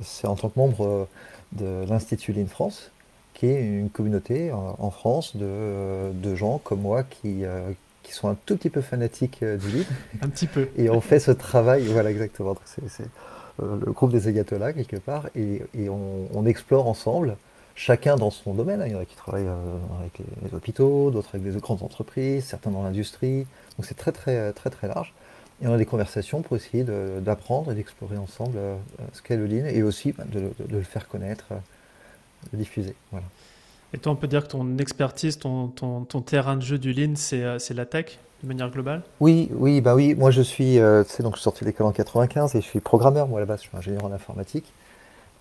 c'est 0.02 0.28
en 0.28 0.36
tant 0.36 0.50
que 0.50 0.60
membre 0.60 0.86
euh, 0.86 1.06
de 1.54 1.86
l'Institut 1.90 2.34
Lean 2.34 2.48
France, 2.48 2.92
qui 3.34 3.48
est 3.48 3.62
une 3.62 3.90
communauté 3.90 4.52
en, 4.52 4.92
France 4.92 5.38
de, 5.38 6.12
de, 6.14 6.36
gens 6.36 6.58
comme 6.58 6.82
moi 6.82 7.04
qui, 7.04 7.46
qui 8.04 8.14
sont 8.14 8.30
un 8.30 8.36
tout 8.46 8.58
petit 8.58 8.70
peu 8.70 8.82
fanatiques 8.82 9.44
du 9.44 9.70
lean. 9.70 9.84
Un 10.22 10.30
petit 10.30 10.48
peu. 10.48 10.70
Et 10.78 10.90
on 10.90 11.02
fait 11.02 11.20
ce 11.20 11.32
travail, 11.32 11.86
voilà 11.86 12.10
exactement. 12.12 12.56
C'est 12.88 13.06
le 13.62 13.92
groupe 13.92 14.12
des 14.12 14.30
ayatollahs 14.30 14.74
quelque 14.74 14.98
part, 14.98 15.28
et, 15.36 15.62
et 15.78 15.90
on, 15.90 16.30
on, 16.34 16.46
explore 16.46 16.88
ensemble, 16.88 17.36
chacun 17.76 18.16
dans 18.16 18.32
son 18.32 18.54
domaine. 18.54 18.82
Il 18.86 18.94
y 18.94 18.96
en 18.96 19.00
a 19.00 19.06
qui 19.06 19.16
travaillent 19.16 19.50
avec 20.00 20.20
les, 20.44 20.56
hôpitaux, 20.56 21.12
d'autres 21.12 21.36
avec 21.36 21.44
des 21.44 21.60
grandes 21.60 21.84
entreprises, 21.84 22.46
certains 22.46 22.72
dans 22.72 22.84
l'industrie. 22.84 23.46
Donc 23.78 23.86
c'est 23.86 23.98
très 23.98 24.14
très 24.14 24.54
très 24.54 24.70
très 24.70 24.88
large. 24.88 25.14
Et 25.62 25.68
on 25.68 25.74
a 25.74 25.78
des 25.78 25.86
conversations 25.86 26.42
pour 26.42 26.56
essayer 26.56 26.84
d'apprendre 26.84 27.72
et 27.72 27.76
d'explorer 27.76 28.18
ensemble 28.18 28.58
euh, 28.58 28.76
ce 29.12 29.22
qu'est 29.22 29.36
le 29.36 29.46
Lean 29.46 29.66
et 29.66 29.84
aussi 29.84 30.14
bah, 30.14 30.24
de, 30.32 30.52
le 30.70 30.82
faire 30.82 31.08
connaître, 31.08 31.48
euh, 31.52 31.58
le 32.54 32.60
diffuser. 32.60 32.96
Voilà. 33.12 33.26
Et 33.94 33.98
toi, 33.98 34.12
on 34.12 34.16
peut 34.16 34.28
dire 34.28 34.44
que 34.44 34.52
ton 34.52 34.78
expertise, 34.78 35.40
ton, 35.40 35.70
terrain 36.26 36.58
de 36.58 36.62
jeu 36.62 36.78
du 36.78 36.94
Lean, 36.94 37.14
c'est 37.16 37.44
euh, 37.44 37.58
la 37.76 37.86
tech 37.86 38.20
de 38.44 38.48
manière 38.48 38.70
globale? 38.70 39.02
Oui, 39.20 39.50
oui, 39.54 39.82
bah 39.82 39.96
oui. 39.96 40.16
Moi, 40.16 40.32
je 40.32 40.42
suis, 40.42 40.80
euh, 40.80 41.04
donc 41.20 41.38
sorti 41.38 41.62
de 41.64 41.70
l'école 41.70 41.88
en 41.88 41.92
95 41.92 42.56
et 42.56 42.62
je 42.62 42.66
suis 42.66 42.80
programmeur. 42.80 43.28
Moi, 43.28 43.40
à 43.40 43.42
la 43.42 43.46
base, 43.46 43.62
je 43.64 43.68
suis 43.68 43.78
ingénieur 43.78 44.06
en 44.06 44.12
informatique. 44.12 44.72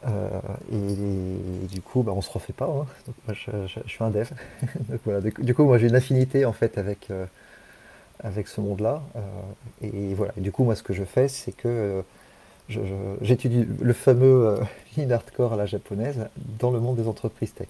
et, 0.04 1.66
du 1.70 1.80
coup, 1.82 2.02
bah, 2.02 2.12
on 2.14 2.22
se 2.22 2.30
refait 2.30 2.52
pas. 2.52 2.66
Hein. 2.66 2.86
Donc, 3.06 3.16
moi, 3.26 3.36
je, 3.66 3.80
suis 3.88 4.02
un 4.04 4.10
dev. 4.10 4.28
donc, 4.88 5.00
voilà. 5.04 5.20
du, 5.20 5.54
coup, 5.54 5.64
moi, 5.64 5.78
j'ai 5.78 5.88
une 5.88 5.96
affinité 5.96 6.44
en 6.44 6.52
fait 6.52 6.78
avec 6.78 7.10
avec 8.20 8.48
ce 8.48 8.60
monde-là. 8.60 9.02
Euh, 9.16 9.20
et 9.82 10.14
voilà. 10.14 10.32
du 10.36 10.52
coup, 10.52 10.64
moi, 10.64 10.74
ce 10.74 10.82
que 10.82 10.92
je 10.92 11.04
fais, 11.04 11.28
c'est 11.28 11.52
que 11.52 12.02
j'étudie 13.20 13.66
le 13.80 13.92
fameux 13.92 14.46
euh, 14.46 14.60
lean 14.96 15.10
hardcore 15.10 15.52
à 15.52 15.56
la 15.56 15.66
japonaise 15.66 16.28
dans 16.58 16.70
le 16.70 16.80
monde 16.80 16.96
des 16.96 17.08
entreprises 17.08 17.54
tech. 17.54 17.68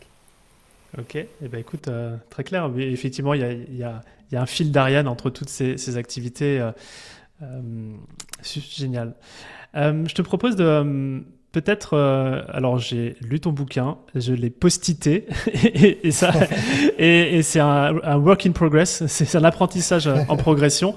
Ok, 0.96 1.16
et 1.16 1.28
eh 1.44 1.48
ben 1.48 1.60
écoute, 1.60 1.88
euh, 1.88 2.16
très 2.30 2.44
clair. 2.44 2.68
Mais 2.68 2.90
effectivement, 2.90 3.34
il 3.34 3.40
y 3.40 3.44
a, 3.44 3.52
y, 3.52 3.82
a, 3.82 4.00
y 4.32 4.36
a, 4.36 4.42
un 4.42 4.46
fil 4.46 4.72
d'Ariane 4.72 5.06
entre 5.08 5.28
toutes 5.30 5.50
ces, 5.50 5.76
ces 5.76 5.96
activités. 5.96 6.60
Euh, 6.60 6.70
euh 7.42 7.92
génial. 8.42 9.14
je 9.74 10.14
te 10.14 10.22
propose 10.22 10.56
de 10.56 11.22
peut-être. 11.52 11.96
alors, 12.48 12.78
j'ai 12.78 13.16
lu 13.20 13.40
ton 13.40 13.52
bouquin, 13.52 13.98
je 14.14 14.32
l'ai 14.32 14.50
postité, 14.50 15.26
et, 15.52 16.06
et, 16.06 16.10
ça, 16.10 16.32
et, 16.98 17.38
et 17.38 17.42
c'est 17.42 17.60
un, 17.60 18.00
un, 18.02 18.16
work 18.16 18.46
in 18.46 18.52
progress. 18.52 19.04
C'est 19.08 19.36
un 19.36 19.44
apprentissage 19.44 20.06
en 20.06 20.36
progression. 20.36 20.94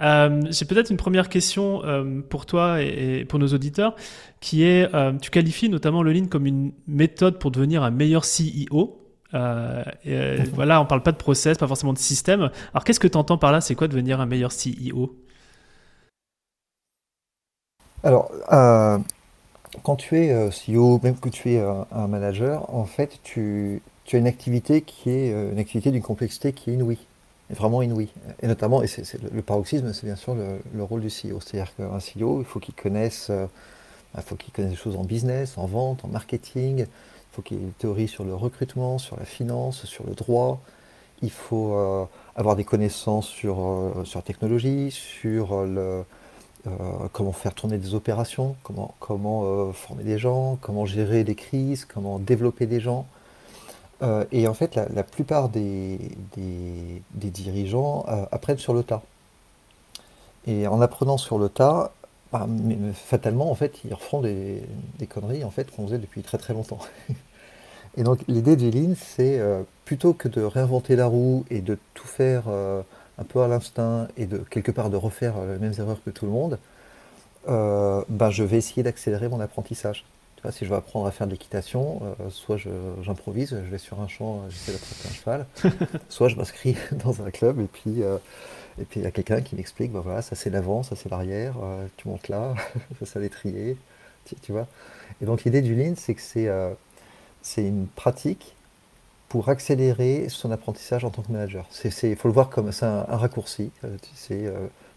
Euh, 0.00 0.42
J'ai 0.50 0.64
peut-être 0.64 0.90
une 0.90 0.96
première 0.96 1.28
question 1.28 1.84
euh, 1.84 2.20
pour 2.28 2.46
toi 2.46 2.82
et, 2.82 3.20
et, 3.20 3.24
pour 3.24 3.38
nos 3.38 3.48
auditeurs, 3.48 3.94
qui 4.40 4.64
est, 4.64 4.92
euh, 4.94 5.12
tu 5.20 5.30
qualifies 5.30 5.68
notamment 5.68 6.02
le 6.02 6.12
Lean 6.12 6.26
comme 6.26 6.46
une 6.46 6.72
méthode 6.86 7.38
pour 7.38 7.50
devenir 7.50 7.82
un 7.82 7.90
meilleur 7.90 8.22
CEO. 8.22 9.03
Euh, 9.34 9.82
et, 10.04 10.42
voilà, 10.52 10.80
on 10.80 10.86
parle 10.86 11.02
pas 11.02 11.12
de 11.12 11.16
process, 11.16 11.58
pas 11.58 11.66
forcément 11.66 11.92
de 11.92 11.98
système. 11.98 12.50
Alors, 12.72 12.84
qu'est-ce 12.84 13.00
que 13.00 13.08
tu 13.08 13.18
entends 13.18 13.38
par 13.38 13.52
là? 13.52 13.60
C'est 13.60 13.74
quoi 13.74 13.88
devenir 13.88 14.20
un 14.20 14.26
meilleur 14.26 14.50
CEO 14.52 15.14
Alors, 18.02 18.30
quand 19.82 19.96
tu 19.96 20.18
es 20.18 20.50
CEO, 20.50 21.00
même 21.02 21.16
que 21.16 21.28
tu 21.28 21.52
es 21.52 21.60
un 21.60 22.06
manager, 22.06 22.72
en 22.74 22.84
fait, 22.84 23.18
tu, 23.22 23.82
as 24.12 24.16
une 24.16 24.26
activité 24.26 24.82
qui 24.82 25.10
est 25.10 25.30
une 25.30 25.58
activité 25.58 25.90
d'une 25.90 26.02
complexité 26.02 26.52
qui 26.52 26.70
est 26.70 26.74
inouïe 26.74 26.98
vraiment 27.50 27.82
inouï. 27.82 28.08
Et 28.42 28.46
notamment, 28.46 28.82
et 28.82 28.86
c'est, 28.86 29.20
le, 29.20 29.42
paroxysme, 29.42 29.92
c'est 29.92 30.06
bien 30.06 30.16
sûr 30.16 30.34
le, 30.34 30.82
rôle 30.82 31.00
du 31.00 31.08
CEO. 31.08 31.40
C'est-à-dire 31.40 31.74
qu'un 31.76 31.98
CEO, 31.98 32.40
il 32.40 32.44
faut 32.44 32.60
qu'il 32.60 32.74
connaisse, 32.74 33.28
euh, 33.30 33.46
il 34.16 34.22
faut 34.22 34.36
qu'il 34.36 34.52
connaisse 34.52 34.70
des 34.70 34.76
choses 34.76 34.96
en 34.96 35.04
business, 35.04 35.58
en 35.58 35.66
vente, 35.66 36.04
en 36.04 36.08
marketing. 36.08 36.86
Il 37.34 37.36
faut 37.36 37.42
qu'il 37.42 37.58
ait 37.58 37.62
une 37.62 37.72
théorie 37.72 38.08
sur 38.08 38.24
le 38.24 38.34
recrutement, 38.34 38.98
sur 38.98 39.16
la 39.18 39.24
finance, 39.24 39.86
sur 39.86 40.06
le 40.06 40.14
droit. 40.14 40.60
Il 41.20 41.30
faut 41.30 41.74
euh, 41.74 42.04
avoir 42.36 42.54
des 42.54 42.64
connaissances 42.64 43.26
sur, 43.26 43.60
euh, 43.60 44.04
sur 44.04 44.20
la 44.20 44.22
technologie, 44.22 44.90
sur 44.90 45.62
le, 45.62 46.04
comment 47.12 47.32
faire 47.32 47.54
tourner 47.54 47.78
des 47.78 47.94
opérations, 47.94 48.56
comment, 48.62 48.94
comment 49.00 49.72
former 49.72 50.04
des 50.04 50.18
gens, 50.18 50.56
comment 50.62 50.86
gérer 50.86 51.24
des 51.24 51.34
crises, 51.34 51.84
comment 51.84 52.18
développer 52.18 52.66
des 52.66 52.80
gens. 52.80 53.06
Euh, 54.02 54.24
et 54.32 54.46
en 54.48 54.54
fait, 54.54 54.74
la, 54.74 55.02
plupart 55.02 55.48
des, 55.48 55.98
des, 56.36 57.30
dirigeants 57.30 58.04
euh, 58.08 58.26
apprennent 58.32 58.58
sur 58.58 58.74
le 58.74 58.82
tas. 58.82 59.02
Et 60.46 60.66
en 60.66 60.80
apprenant 60.80 61.16
sur 61.16 61.38
le 61.38 61.48
tas, 61.48 61.92
bah, 62.38 62.46
fatalement, 62.94 63.50
en 63.50 63.54
fait, 63.54 63.80
ils 63.84 63.94
refont 63.94 64.20
des, 64.20 64.62
conneries 65.08 65.44
en 65.44 65.50
fait, 65.50 65.70
qu'on 65.70 65.86
faisait 65.86 65.98
depuis 65.98 66.22
très 66.22 66.38
très 66.38 66.52
longtemps. 66.52 66.80
et 67.96 68.02
donc, 68.02 68.20
l'idée 68.28 68.56
du 68.56 68.70
Lean, 68.70 68.94
c'est 68.96 69.38
euh, 69.38 69.62
plutôt 69.84 70.12
que 70.12 70.28
de 70.28 70.42
réinventer 70.42 70.96
la 70.96 71.06
roue 71.06 71.44
et 71.50 71.60
de 71.60 71.78
tout 71.94 72.06
faire 72.06 72.44
un 72.48 73.24
peu 73.24 73.40
à 73.40 73.48
l'instinct 73.48 74.08
et 74.16 74.26
de 74.26 74.38
quelque 74.38 74.72
part 74.72 74.90
de 74.90 74.96
refaire 74.96 75.34
les 75.46 75.58
mêmes 75.58 75.74
erreurs 75.78 76.02
que 76.04 76.10
tout 76.10 76.26
le 76.26 76.32
monde, 76.32 76.58
bah, 77.46 78.30
je 78.30 78.42
vais 78.42 78.56
essayer 78.58 78.82
d'accélérer 78.82 79.28
mon 79.28 79.40
apprentissage 79.40 80.04
si 80.50 80.64
je 80.64 80.70
veux 80.70 80.76
apprendre 80.76 81.06
à 81.06 81.10
faire 81.10 81.26
de 81.26 81.32
l'équitation, 81.32 82.00
euh, 82.20 82.30
soit 82.30 82.56
j'improvise, 83.02 83.50
je, 83.50 83.70
vais 83.70 83.78
sur 83.78 84.00
un 84.00 84.08
champ, 84.08 84.42
euh, 84.44 84.50
j'essaie 84.50 84.72
d'attraper 84.72 85.08
un 85.08 85.12
cheval, 85.12 85.46
soit 86.08 86.28
je 86.28 86.36
m'inscris 86.36 86.76
dans 87.04 87.22
un 87.22 87.30
club 87.30 87.60
et 87.60 87.66
puis 87.66 88.02
euh, 88.02 88.18
et 88.80 88.84
puis 88.84 89.00
il 89.00 89.04
y 89.04 89.06
a 89.06 89.10
quelqu'un 89.10 89.40
qui 89.40 89.56
m'explique, 89.56 89.92
bah 89.92 90.00
voilà, 90.02 90.22
ça 90.22 90.34
c'est 90.36 90.50
l'avant, 90.50 90.82
ça 90.82 90.96
c'est 90.96 91.08
l'arrière, 91.08 91.54
tu 91.96 92.08
montes 92.08 92.28
là, 92.28 92.54
ça 93.00 93.06
c'est 93.06 93.20
l'étrier, 93.20 93.76
tu, 94.24 94.34
tu, 94.36 94.52
vois. 94.52 94.66
Et 95.22 95.26
donc 95.26 95.44
l'idée 95.44 95.62
du 95.62 95.74
Lean, 95.74 95.94
c'est 95.96 96.14
que 96.14 96.20
c'est 96.20 96.50
c'est 97.42 97.62
une 97.66 97.86
pratique 97.86 98.54
pour 99.28 99.48
accélérer 99.48 100.26
son 100.28 100.50
apprentissage 100.50 101.04
en 101.04 101.10
tant 101.10 101.22
que 101.22 101.32
manager. 101.32 101.68
Il 101.84 102.16
faut 102.16 102.28
le 102.28 102.34
voir 102.34 102.50
comme 102.50 102.70
un, 102.80 103.06
un, 103.08 103.16
raccourci. 103.16 103.70
C'est 104.14 104.50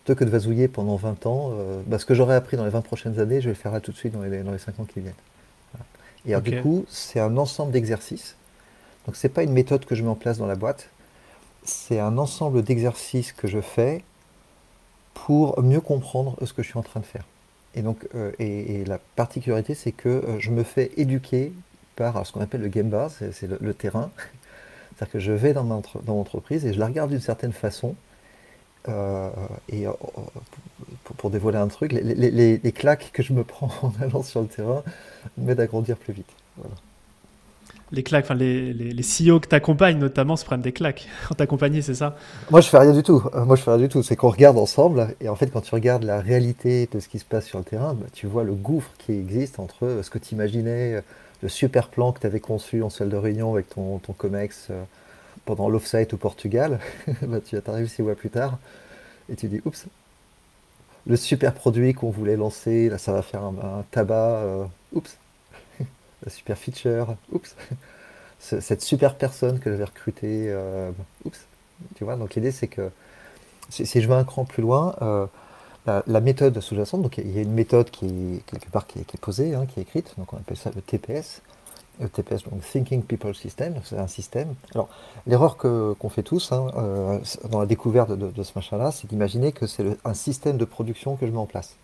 plutôt 0.04 0.18
que 0.18 0.24
de 0.24 0.30
vasouiller 0.30 0.68
pendant 0.68 0.96
20 0.96 1.26
ans, 1.26 1.54
bah, 1.88 2.00
ce 2.00 2.06
que 2.06 2.14
j'aurais 2.14 2.36
appris 2.36 2.56
dans 2.56 2.64
les 2.64 2.72
20 2.72 2.82
prochaines 2.82 3.20
années, 3.20 3.42
je 3.42 3.46
vais 3.46 3.56
le 3.56 3.60
faire 3.60 3.72
là 3.72 3.82
tout 3.82 3.92
de 3.92 3.98
suite 3.98 4.14
dans 4.14 4.22
les, 4.22 4.44
dans 4.44 4.52
les 4.52 4.60
5 4.60 4.80
ans 4.80 4.86
qui 4.86 5.02
viennent. 5.02 5.14
Et 6.28 6.34
alors, 6.34 6.42
du 6.42 6.62
coup, 6.62 6.86
c'est 6.90 7.20
un 7.20 7.38
ensemble 7.38 7.72
d'exercices. 7.72 8.36
Donc, 9.06 9.16
ce 9.16 9.26
n'est 9.26 9.34
pas 9.34 9.44
une 9.44 9.54
méthode 9.54 9.86
que 9.86 9.96
je 9.96 10.04
mets 10.04 10.10
en 10.10 10.16
place 10.16 10.38
dans 10.38 10.46
la 10.46 10.56
boîte. 10.56 10.90
C'est 11.68 12.00
un 12.00 12.18
ensemble 12.18 12.64
d'exercices 12.64 13.34
que 13.34 13.46
je 13.46 13.60
fais 13.60 14.02
pour 15.14 15.62
mieux 15.62 15.82
comprendre 15.82 16.38
ce 16.46 16.54
que 16.54 16.64
je 16.64 16.70
suis 16.70 16.80
en 16.80 16.84
train 16.84 17.02
de 17.02 17.06
faire. 17.06 17.26
Et 17.76 17.82
donc, 17.82 18.08
euh, 18.16 18.32
et, 18.40 18.86
la 18.86 19.00
particularité, 19.18 19.76
c'est 19.76 19.92
que 19.92 20.08
euh, 20.08 20.40
je 20.40 20.52
me 20.52 20.64
fais 20.64 20.92
éduquer 20.96 21.52
par 21.98 22.26
ce 22.26 22.32
qu'on 22.32 22.40
appelle 22.40 22.62
le 22.62 22.70
game 22.70 22.90
bar, 22.90 23.12
c'est 23.12 23.44
le, 23.44 23.74
terrain. 23.74 24.12
C'est-à-dire 24.96 25.12
que 25.12 25.20
je 25.20 25.34
vais 25.34 25.52
dans, 25.52 25.66
dans 25.66 25.84
mon 26.06 26.22
entreprise 26.22 26.66
et 26.66 26.72
je 26.72 26.80
la 26.80 26.86
regarde 26.86 27.10
d'une 27.10 27.20
certaine 27.20 27.52
façon. 27.52 27.96
Euh, 28.88 29.30
et 29.68 29.88
pour, 31.18 31.30
dévoiler 31.30 31.58
un 31.58 31.68
truc, 31.68 31.92
les, 31.92 32.02
les, 32.32 32.72
claques 32.72 33.12
que 33.12 33.22
je 33.22 33.34
me 33.34 33.44
prends 33.44 33.72
en 33.82 33.92
allant 34.02 34.24
sur 34.24 34.42
le 34.42 34.48
terrain 34.48 34.84
m'aident 35.38 35.60
à 35.60 35.68
grandir 35.68 35.98
plus 35.98 36.14
vite. 36.14 36.32
Les 37.92 38.04
claques, 38.04 38.26
enfin 38.26 38.36
les, 38.36 38.74
les, 38.74 39.02
CEO 39.02 39.40
que 39.40 39.48
tu 39.48 39.56
accompagnes 39.56 39.98
notamment 39.98 40.36
se 40.36 40.44
prennent 40.44 40.62
des 40.62 40.74
claques 40.74 41.08
quand 41.28 41.36
t'accompagnes, 41.36 41.82
c'est 41.82 41.96
ça? 41.96 42.18
Moi 42.52 42.62
je 42.62 42.68
fais 42.68 42.78
rien 42.78 42.94
du 42.94 43.04
tout. 43.04 43.24
Euh, 43.34 43.46
moi 43.46 43.56
je 43.56 43.62
fais 43.62 43.72
rien 43.72 43.80
du 43.80 43.90
tout. 43.90 44.04
C'est 44.04 44.16
qu'on 44.16 44.30
regarde 44.30 44.58
ensemble 44.58 45.16
et 45.22 45.30
en 45.30 45.36
fait 45.36 45.48
quand 45.48 45.62
tu 45.62 45.74
regardes 45.74 46.04
la 46.04 46.20
réalité 46.20 46.90
de 46.92 47.00
ce 47.00 47.08
qui 47.08 47.20
se 47.20 47.26
passe 47.26 47.46
sur 47.46 47.60
le 47.60 47.64
terrain, 47.64 47.94
bah, 47.94 48.08
tu 48.14 48.28
vois 48.28 48.44
le 48.44 48.54
gouffre 48.54 48.92
qui 48.98 49.14
existe 49.14 49.60
entre 49.60 49.86
euh, 49.86 50.04
ce 50.04 50.10
que 50.10 50.20
tu 50.20 50.36
imaginais, 50.36 51.02
le 51.42 51.50
super 51.50 51.88
plan 51.88 52.12
que 52.12 52.20
tu 52.20 52.28
avais 52.28 52.40
conçu 52.40 52.84
en 52.84 52.90
salle 52.90 53.10
de 53.10 53.18
réunion 53.18 53.54
avec 53.54 53.70
ton, 53.70 54.00
ton 54.00 54.14
COMEX 54.14 54.70
pendant 55.46 55.70
l'offsite 55.70 56.14
au 56.14 56.18
Portugal. 56.18 56.80
bah, 57.22 57.40
tu 57.40 57.58
arrives 57.68 57.88
six 57.88 58.02
mois 58.02 58.16
plus 58.16 58.30
tard 58.30 58.58
et 59.30 59.36
tu 59.36 59.48
dis 59.48 59.62
oups, 59.66 59.88
le 61.08 61.16
super 61.16 61.54
produit 61.54 61.94
qu'on 61.94 62.10
voulait 62.10 62.36
lancer, 62.36 62.92
ça 62.98 63.14
va 63.14 63.22
faire 63.22 63.44
un, 63.44 63.84
tabac, 63.92 64.16
euh, 64.16 64.66
oups, 64.94 65.18
super 66.28 66.58
feature, 66.58 67.16
oups, 67.32 67.56
cette 68.40 68.82
super 68.82 69.16
personne 69.16 69.60
que 69.60 69.72
j'avais 69.72 69.86
recrutée, 69.86 70.48
euh, 70.50 70.92
oups, 71.26 71.40
tu 71.96 72.04
vois, 72.04 72.16
donc 72.16 72.36
l'idée 72.36 72.52
c'est 72.52 72.68
que 72.68 72.90
si, 73.70 73.86
je 73.86 74.08
vais 74.08 74.16
un 74.16 74.24
cran 74.24 74.46
plus 74.46 74.62
loin, 74.62 74.96
euh, 75.02 75.28
la, 75.86 76.22
méthode 76.22 76.60
sous-jacente, 76.60 77.02
donc 77.02 77.18
il 77.18 77.32
y 77.32 77.40
a 77.40 77.42
une 77.42 77.54
méthode 77.54 77.90
qui 77.90 78.42
quelque 78.46 78.70
part 78.70 78.88
qui 78.88 79.00
est, 79.00 79.18
posée, 79.20 79.56
hein, 79.56 79.66
qui 79.66 79.80
est 79.80 79.84
écrite, 79.84 80.14
donc 80.18 80.34
on 80.34 80.38
appelle 80.38 80.58
ça 80.58 80.72
le 80.76 80.82
TPS, 80.82 81.42
TPS, 82.06 82.44
donc 82.44 82.62
Thinking 82.62 83.02
People 83.02 83.34
System, 83.34 83.76
c'est 83.84 83.98
un 83.98 84.08
système. 84.08 84.54
Alors, 84.76 84.90
l'erreur 85.26 85.58
qu'on 85.58 86.10
fait 86.10 86.24
tous 86.24 86.52
hein, 86.52 86.68
euh, 86.78 87.20
dans 87.50 87.60
la 87.60 87.66
découverte 87.66 88.12
de, 88.12 88.44
ce 88.44 88.52
machin-là, 88.56 88.92
c'est 88.92 89.08
d'imaginer 89.08 89.52
que 89.52 89.66
c'est 89.66 89.98
un 90.06 90.14
système 90.14 90.58
de 90.58 90.66
production 90.66 91.16
que 91.16 91.26
je 91.26 91.32
mets 91.32 91.38
en 91.38 91.46
place. 91.46 91.76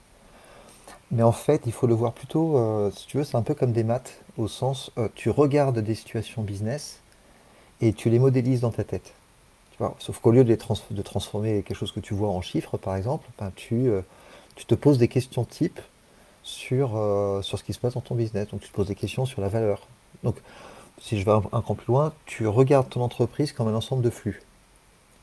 Mais 1.13 1.24
en 1.24 1.32
fait, 1.32 1.62
il 1.65 1.72
faut 1.72 1.88
le 1.88 1.93
voir 1.93 2.13
plutôt, 2.13 2.58
euh, 2.58 2.91
si 2.91 3.08
tu 3.08 3.17
veux, 3.17 3.24
c'est 3.24 3.38
un 3.38 3.43
peu 3.43 3.53
comme 3.53 3.72
des 3.72 3.84
maths, 3.84 4.22
au 4.38 4.48
sens, 4.48 4.91
euh, 4.98 5.08
tu 5.15 5.29
regardes 5.29 5.79
des 5.79 5.96
situations 5.96 6.41
business 6.41 7.00
et 7.82 7.93
tu 7.93 8.10
les 8.10 8.20
modélises 8.20 8.62
dans 8.62 8.72
ta 8.72 8.84
tête. 8.84 9.13
Tu 9.72 9.77
vois 9.77 9.96
Sauf 10.00 10.20
qu'au 10.20 10.32
lieu 10.32 10.43
de, 10.43 10.55
de, 10.91 11.01
transformer 11.01 11.63
quelque 11.63 11.77
chose 11.77 11.91
que 11.91 12.00
tu 12.00 12.13
vois 12.13 12.29
en 12.29 12.41
chiffres, 12.41 12.77
par 12.77 12.96
exemple, 12.96 13.27
ben, 13.39 13.51
tu, 13.55 13.89
tu 14.55 14.65
te 14.65 14.75
poses 14.75 14.98
des 14.98 15.08
questions 15.08 15.46
type 15.46 15.79
sur, 16.43 16.89
sur 17.41 17.58
ce 17.60 17.63
qui 17.63 17.74
se 17.74 17.79
passe 17.79 17.93
dans 17.93 18.01
ton 18.01 18.15
business. 18.15 18.50
Donc 18.50 18.62
tu 18.62 18.70
te 18.70 18.74
poses 18.74 18.88
des 18.88 18.96
questions 18.96 19.25
sur 19.25 19.41
la 19.41 19.50
valeur, 19.50 19.88
donc, 20.24 20.38
si 21.00 21.20
je 21.20 21.25
vais 21.25 21.32
un, 21.32 21.62
cran 21.62 21.75
plus 21.75 21.88
loin, 21.88 22.13
tu 22.25 22.48
regardes 22.48 22.89
ton 22.89 23.01
entreprise 23.01 23.51
comme 23.51 23.67
un 23.67 23.75
ensemble 23.75 24.03
de 24.03 24.10
flux. 24.10 24.41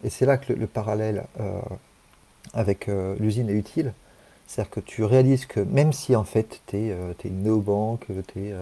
Et 0.04 0.11
c'est 0.11 0.26
là 0.26 0.37
que 0.37 0.52
le, 0.52 0.66
parallèle 0.66 1.26
euh, 1.40 1.61
avec 2.52 2.88
euh, 2.88 3.16
l'usine 3.18 3.49
est 3.49 3.54
utile. 3.54 3.92
C'est-à-dire 4.50 4.71
que 4.71 4.80
tu 4.80 5.04
réalises 5.04 5.47
que 5.47 5.61
même 5.61 5.92
si 5.92 6.16
en 6.16 6.25
fait 6.25 6.61
tu 6.66 6.76
es, 6.76 6.90
euh, 6.90 7.12
une 7.23 7.45
néobanque, 7.45 8.04
tu 8.35 8.40
es, 8.40 8.52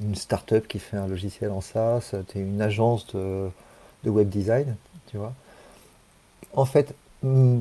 une 0.00 0.14
start-up 0.14 0.66
qui 0.66 0.78
fait 0.78 0.96
un 0.96 1.06
logiciel 1.06 1.50
en 1.50 1.60
SaaS, 1.60 2.14
tu 2.28 2.38
es 2.38 2.40
une 2.40 2.62
agence 2.62 3.06
de, 3.14 3.50
web 4.06 4.30
design, 4.30 4.76
tu 5.08 5.18
vois. 5.18 5.34
En 6.54 6.64
fait, 6.64 6.94
hmm, 7.22 7.60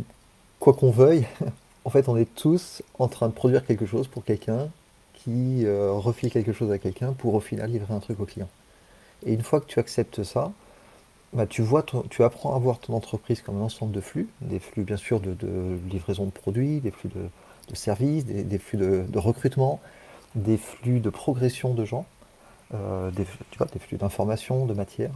quoi 0.62 0.74
qu'on 0.74 0.90
veuille, 0.90 1.28
en 1.84 1.90
fait 1.90 2.08
on 2.08 2.16
est 2.16 2.34
tous 2.34 2.82
en 2.98 3.10
train 3.10 3.28
de 3.28 3.34
produire 3.34 3.66
quelque 3.66 3.86
chose 3.86 4.08
pour 4.08 4.24
quelqu'un 4.24 4.70
qui 5.16 5.66
euh, 5.66 6.02
quelque 6.32 6.54
chose 6.54 6.72
à 6.72 6.80
quelqu'un 6.80 7.12
pour 7.12 7.34
au 7.34 7.42
final 7.42 7.70
livrer 7.70 7.94
un 7.94 8.00
truc 8.00 8.22
au 8.22 8.26
client. 8.26 8.50
Et 9.26 9.34
une 9.34 9.44
fois 9.44 9.60
que 9.60 9.66
tu 9.66 9.80
acceptes 9.80 10.24
ça, 10.24 10.54
bah, 11.36 11.46
tu, 11.46 11.62
vois 11.62 11.84
tu 12.10 12.24
apprends 12.24 12.56
à 12.56 12.60
voir 12.60 12.80
ton 12.80 12.94
entreprise 12.94 13.42
comme 13.42 13.58
un 13.58 13.66
ensemble 13.66 13.92
de 13.92 14.00
flux, 14.00 14.30
des 14.40 14.60
flux 14.60 14.84
bien 14.84 14.96
sûr 14.96 15.20
de, 15.20 15.36
livraison 15.90 16.24
de 16.24 16.32
produits, 16.32 16.80
des 16.80 16.92
flux 16.92 17.10
de, 17.10 17.76
services, 17.76 18.26
des, 18.26 18.58
flux 18.58 18.78
de, 18.78 19.20
recrutement, 19.20 19.82
des 20.36 20.56
flux 20.56 21.02
de 21.02 21.10
progression 21.10 21.74
de 21.74 21.84
gens, 21.84 22.06
euh, 22.74 23.12
des, 23.12 23.26
flux 23.26 23.98
d'informations, 23.98 24.66
de 24.66 24.74
matière. 24.74 25.12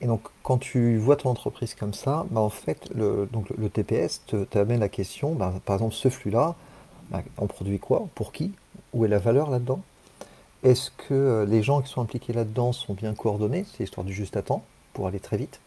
Et 0.00 0.06
donc 0.06 0.22
quand 0.42 0.56
tu 0.56 0.96
vois 0.96 1.16
ton 1.16 1.28
entreprise 1.28 1.74
comme 1.74 1.92
ça, 1.92 2.24
bah, 2.30 2.40
en 2.40 2.48
fait 2.48 2.88
le, 2.94 3.28
donc, 3.30 3.50
le, 3.50 3.68
TPS 3.68 4.22
t'amène 4.48 4.80
la 4.80 4.88
question, 4.88 5.34
bah, 5.34 5.52
par 5.66 5.76
exemple 5.76 5.94
ce 5.94 6.08
flux-là, 6.08 6.54
on 7.36 7.46
produit 7.46 7.78
quoi? 7.78 8.08
Pour 8.14 8.32
qui? 8.32 8.52
Où 8.94 9.04
est 9.04 9.08
la 9.08 9.18
valeur 9.18 9.50
là-dedans? 9.50 9.82
Est-ce 10.62 10.90
que 10.90 11.44
les 11.46 11.62
gens 11.62 11.82
qui 11.82 11.92
sont 11.92 12.00
impliqués 12.00 12.32
là-dedans 12.32 12.72
sont 12.72 12.94
bien 12.94 13.12
coordonnés? 13.12 13.66
C'est 13.70 13.80
l'histoire 13.80 14.06
du 14.06 14.14
juste 14.14 14.38
à 14.38 14.42
temps 14.42 14.64
pour 14.94 15.06
aller 15.06 15.20
très 15.20 15.36
vite. 15.36 15.60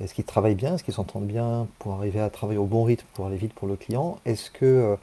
Est-ce 0.00 0.14
qu'ils 0.14 0.24
travaillent 0.24 0.54
bien? 0.54 0.74
Est-ce 0.74 0.84
qu'ils 0.84 0.94
s'entendent 0.94 1.26
bien 1.26 1.66
pour 1.78 1.94
arriver 1.94 2.20
à 2.20 2.30
travailler 2.30 2.58
au 2.58 2.66
bon 2.66 2.84
rythme, 2.84 3.06
pour 3.14 3.26
aller 3.26 3.36
vite 3.36 3.52
pour 3.52 3.68
le 3.68 3.76
client? 3.76 4.18
Est-ce 4.24 4.50
que 4.50 4.96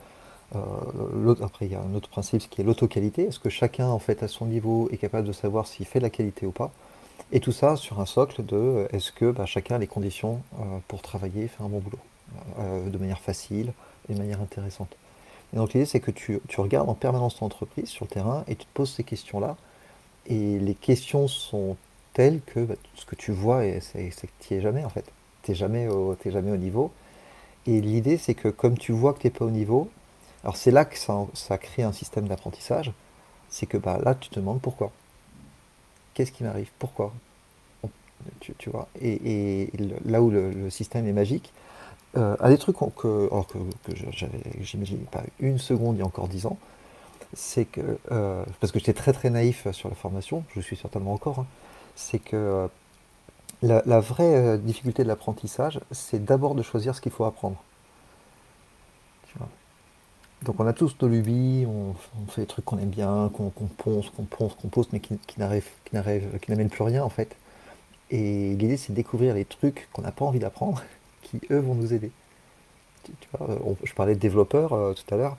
euh, 0.56 1.36
après 1.42 1.66
il 1.66 1.72
y 1.72 1.76
a 1.76 1.82
un 1.82 1.94
autre 1.96 2.10
principe 2.10 2.50
qui 2.50 2.62
est 2.62 2.64
l'autocalité. 2.64 3.24
Est-ce 3.24 3.40
que 3.40 3.50
chacun 3.50 3.88
en 3.88 4.00
fait 4.00 4.24
à 4.24 4.28
son 4.28 4.46
niveau 4.46 4.90
est 4.92 4.98
capable 4.98 5.28
de 5.28 5.34
savoir 5.34 5.68
s'il 5.68 5.86
fait 5.86 6.00
de 6.00 6.04
la 6.04 6.10
qualité 6.10 6.46
ou 6.46 6.52
pas? 6.52 6.72
Et 7.32 7.40
tout 7.40 7.52
ça 7.52 7.76
sur 7.76 8.00
un 8.00 8.06
socle 8.06 8.46
de 8.46 8.88
est-ce 8.92 9.12
que 9.12 9.32
bah, 9.32 9.46
chacun 9.46 9.76
a 9.76 9.78
les 9.80 9.88
conditions 9.88 10.42
euh, 10.60 10.64
pour 10.88 11.02
travailler 11.02 11.48
faire 11.48 11.66
un 11.66 11.70
bon 11.70 11.80
boulot 11.80 12.00
euh, 12.60 12.90
de 12.90 12.98
manière 12.98 13.20
facile 13.20 13.74
et 14.10 14.14
de 14.14 14.20
manière 14.20 14.42
intéressante? 14.42 14.96
Et 15.54 15.58
donc 15.58 15.74
l'idée 15.74 15.86
c'est 15.86 16.00
que 16.00 16.12
tu, 16.12 16.42
regardes 16.58 16.90
en 16.90 16.94
permanence 16.94 17.38
ton 17.38 17.48
entreprise 17.48 17.90
sur 17.90 18.06
le 18.06 18.10
terrain 18.10 18.44
et 18.48 18.56
tu 18.56 18.66
te 18.66 18.74
poses 18.74 18.94
ces 18.94 19.04
questions-là. 19.04 19.58
Et 20.28 20.60
les 20.60 20.76
questions 20.76 21.28
sont 21.28 21.78
tel 22.16 22.42
que 22.42 22.62
bah, 22.62 22.76
ce 22.96 23.06
que 23.06 23.16
tu 23.16 23.32
vois, 23.32 23.62
c'est 23.82 24.10
que 24.10 24.32
tu 24.40 24.54
n'y 24.54 24.60
es 24.60 24.62
jamais 24.64 24.84
en 24.84 24.90
fait. 24.90 25.06
Tu 25.44 25.52
n'es 25.52 25.56
jamais, 25.56 25.88
au, 25.88 26.18
jamais 26.26 26.52
au 26.52 26.58
niveau. 26.58 26.92
Et 27.68 27.82
l'idée, 27.82 28.18
c'est 28.18 28.34
que 28.34 28.48
comme 28.48 28.78
tu 28.78 28.94
vois 28.94 29.14
que 29.14 29.20
tu 29.20 29.28
n'es 29.28 29.32
pas 29.32 29.46
au 29.46 29.52
niveau, 29.52 29.90
alors 30.44 30.58
c'est 30.58 30.72
là 30.72 30.86
que 30.86 30.98
ça, 30.98 31.28
ça, 31.34 31.58
crée 31.58 31.84
un 31.84 31.92
système 31.92 32.28
d'apprentissage, 32.28 32.92
c'est 33.50 33.66
que 33.68 33.78
bah, 33.78 34.00
là, 34.04 34.16
tu 34.16 34.30
te 34.30 34.40
demandes 34.40 34.62
pourquoi. 34.62 34.92
Qu'est-ce 36.14 36.32
qui 36.32 36.44
m'arrive? 36.44 36.70
Pourquoi? 36.80 37.14
Tu, 38.40 38.70
vois 38.70 38.88
et, 39.00 39.70
là 40.06 40.22
où 40.22 40.32
le, 40.32 40.70
système 40.70 41.06
est 41.06 41.14
magique, 41.14 41.52
euh, 42.18 42.36
un 42.40 42.50
des 42.50 42.58
trucs 42.58 42.78
que, 42.78 43.30
que, 43.30 43.58
que 43.84 43.96
j'imagine 44.62 45.00
pas 45.00 45.22
une 45.40 45.60
seconde 45.60 45.98
il 45.98 46.00
y 46.00 46.02
a 46.02 46.06
encore 46.06 46.30
dix 46.30 46.46
ans, 46.46 46.58
c'est 47.34 47.66
que, 47.66 48.00
euh, 48.12 48.44
parce 48.62 48.72
que 48.72 48.80
j'étais 48.80 48.94
très 48.94 49.14
très 49.14 49.30
naïf 49.30 49.70
sur 49.72 49.90
la 49.90 49.96
formation, 49.96 50.44
je 50.56 50.62
suis 50.62 50.78
certainement 50.78 51.14
encore, 51.14 51.40
hein, 51.40 51.48
c'est 51.96 52.20
que 52.20 52.36
euh, 52.36 52.68
la, 53.62 54.00
vraie 54.00 54.36
euh, 54.36 54.58
difficulté 54.58 55.04
de 55.04 55.08
l'apprentissage, 55.08 55.80
c'est 55.92 56.24
d'abord 56.24 56.56
de 56.56 56.62
choisir 56.62 56.96
ce 56.96 57.02
qu'il 57.02 57.12
faut 57.12 57.26
apprendre. 57.26 57.58
Donc 60.44 60.60
on 60.60 60.68
a 60.68 60.74
tous 60.74 60.96
nos 61.02 61.08
lubies, 61.08 61.66
on, 61.66 61.96
fait 62.28 62.42
des 62.42 62.48
trucs 62.48 62.66
qu'on 62.66 62.78
aime 62.78 62.90
bien, 62.90 63.32
qu'on 63.34 63.50
ponce, 63.50 64.12
qu'on 64.12 64.24
ponce, 64.26 64.54
qu'on 64.54 64.68
pose, 64.68 64.88
mais 64.92 65.00
qui, 65.00 65.18
qui 65.18 65.40
n'amènent 65.40 66.70
plus 66.70 66.84
rien 66.84 67.04
en 67.04 67.10
fait. 67.10 67.36
Et 68.12 68.50
l'idée 68.50 68.78
c'est 68.78 68.92
de 68.92 68.96
découvrir 68.96 69.34
les 69.34 69.46
trucs 69.46 69.90
qu'on 69.92 70.04
n'a 70.04 70.12
pas 70.12 70.24
envie 70.24 70.38
d'apprendre, 70.38 70.84
qui 71.24 71.42
eux 71.50 71.58
vont 71.58 71.74
nous 71.74 71.94
aider. 71.94 72.12
je 73.84 73.94
parlais 73.94 74.14
de 74.14 74.20
développeurs 74.20 74.74
euh, 74.74 74.94
tout 74.94 75.16
à 75.16 75.18
l'heure 75.18 75.38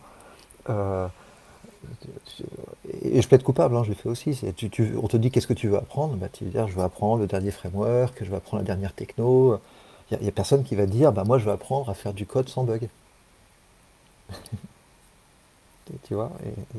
et 3.03 3.23
je 3.23 3.29
peux 3.29 3.37
être 3.37 3.43
coupable, 3.43 3.77
hein, 3.77 3.85
je 3.85 3.91
le 3.91 3.95
fais 3.95 4.09
aussi. 4.09 4.39
on 5.03 5.09
te 5.09 5.17
dit 5.17 5.31
qu'est-ce 5.31 5.47
que 5.47 5.55
tu 5.55 5.69
veux 5.69 5.77
apprendre? 5.77 6.15
Bah, 6.17 6.29
Tu 6.33 6.45
veux 6.45 6.51
dire 6.51 6.69
je 6.69 6.75
veux 6.75 6.83
apprendre 6.83 7.21
le 7.21 7.27
dernier 7.27 7.51
framework, 7.51 8.17
je 8.21 8.31
veux 8.31 8.37
apprendre 8.37 8.63
la 8.63 8.67
dernière 8.67 8.93
techno. 8.93 9.61
Il 10.11 10.19
n'y 10.21 10.29
a, 10.29 10.33
personne 10.33 10.63
qui 10.65 10.75
va 10.77 10.87
dire 10.87 11.13
bah, 11.13 11.25
moi 11.25 11.39
je 11.39 11.45
veux 11.45 11.53
apprendre 11.53 11.91
à 11.91 11.95
faire 11.95 12.13
du 12.15 12.27
code 12.27 12.49
sans 12.49 12.65
bug. 12.65 12.89
tu 16.05 16.15
vois 16.15 16.33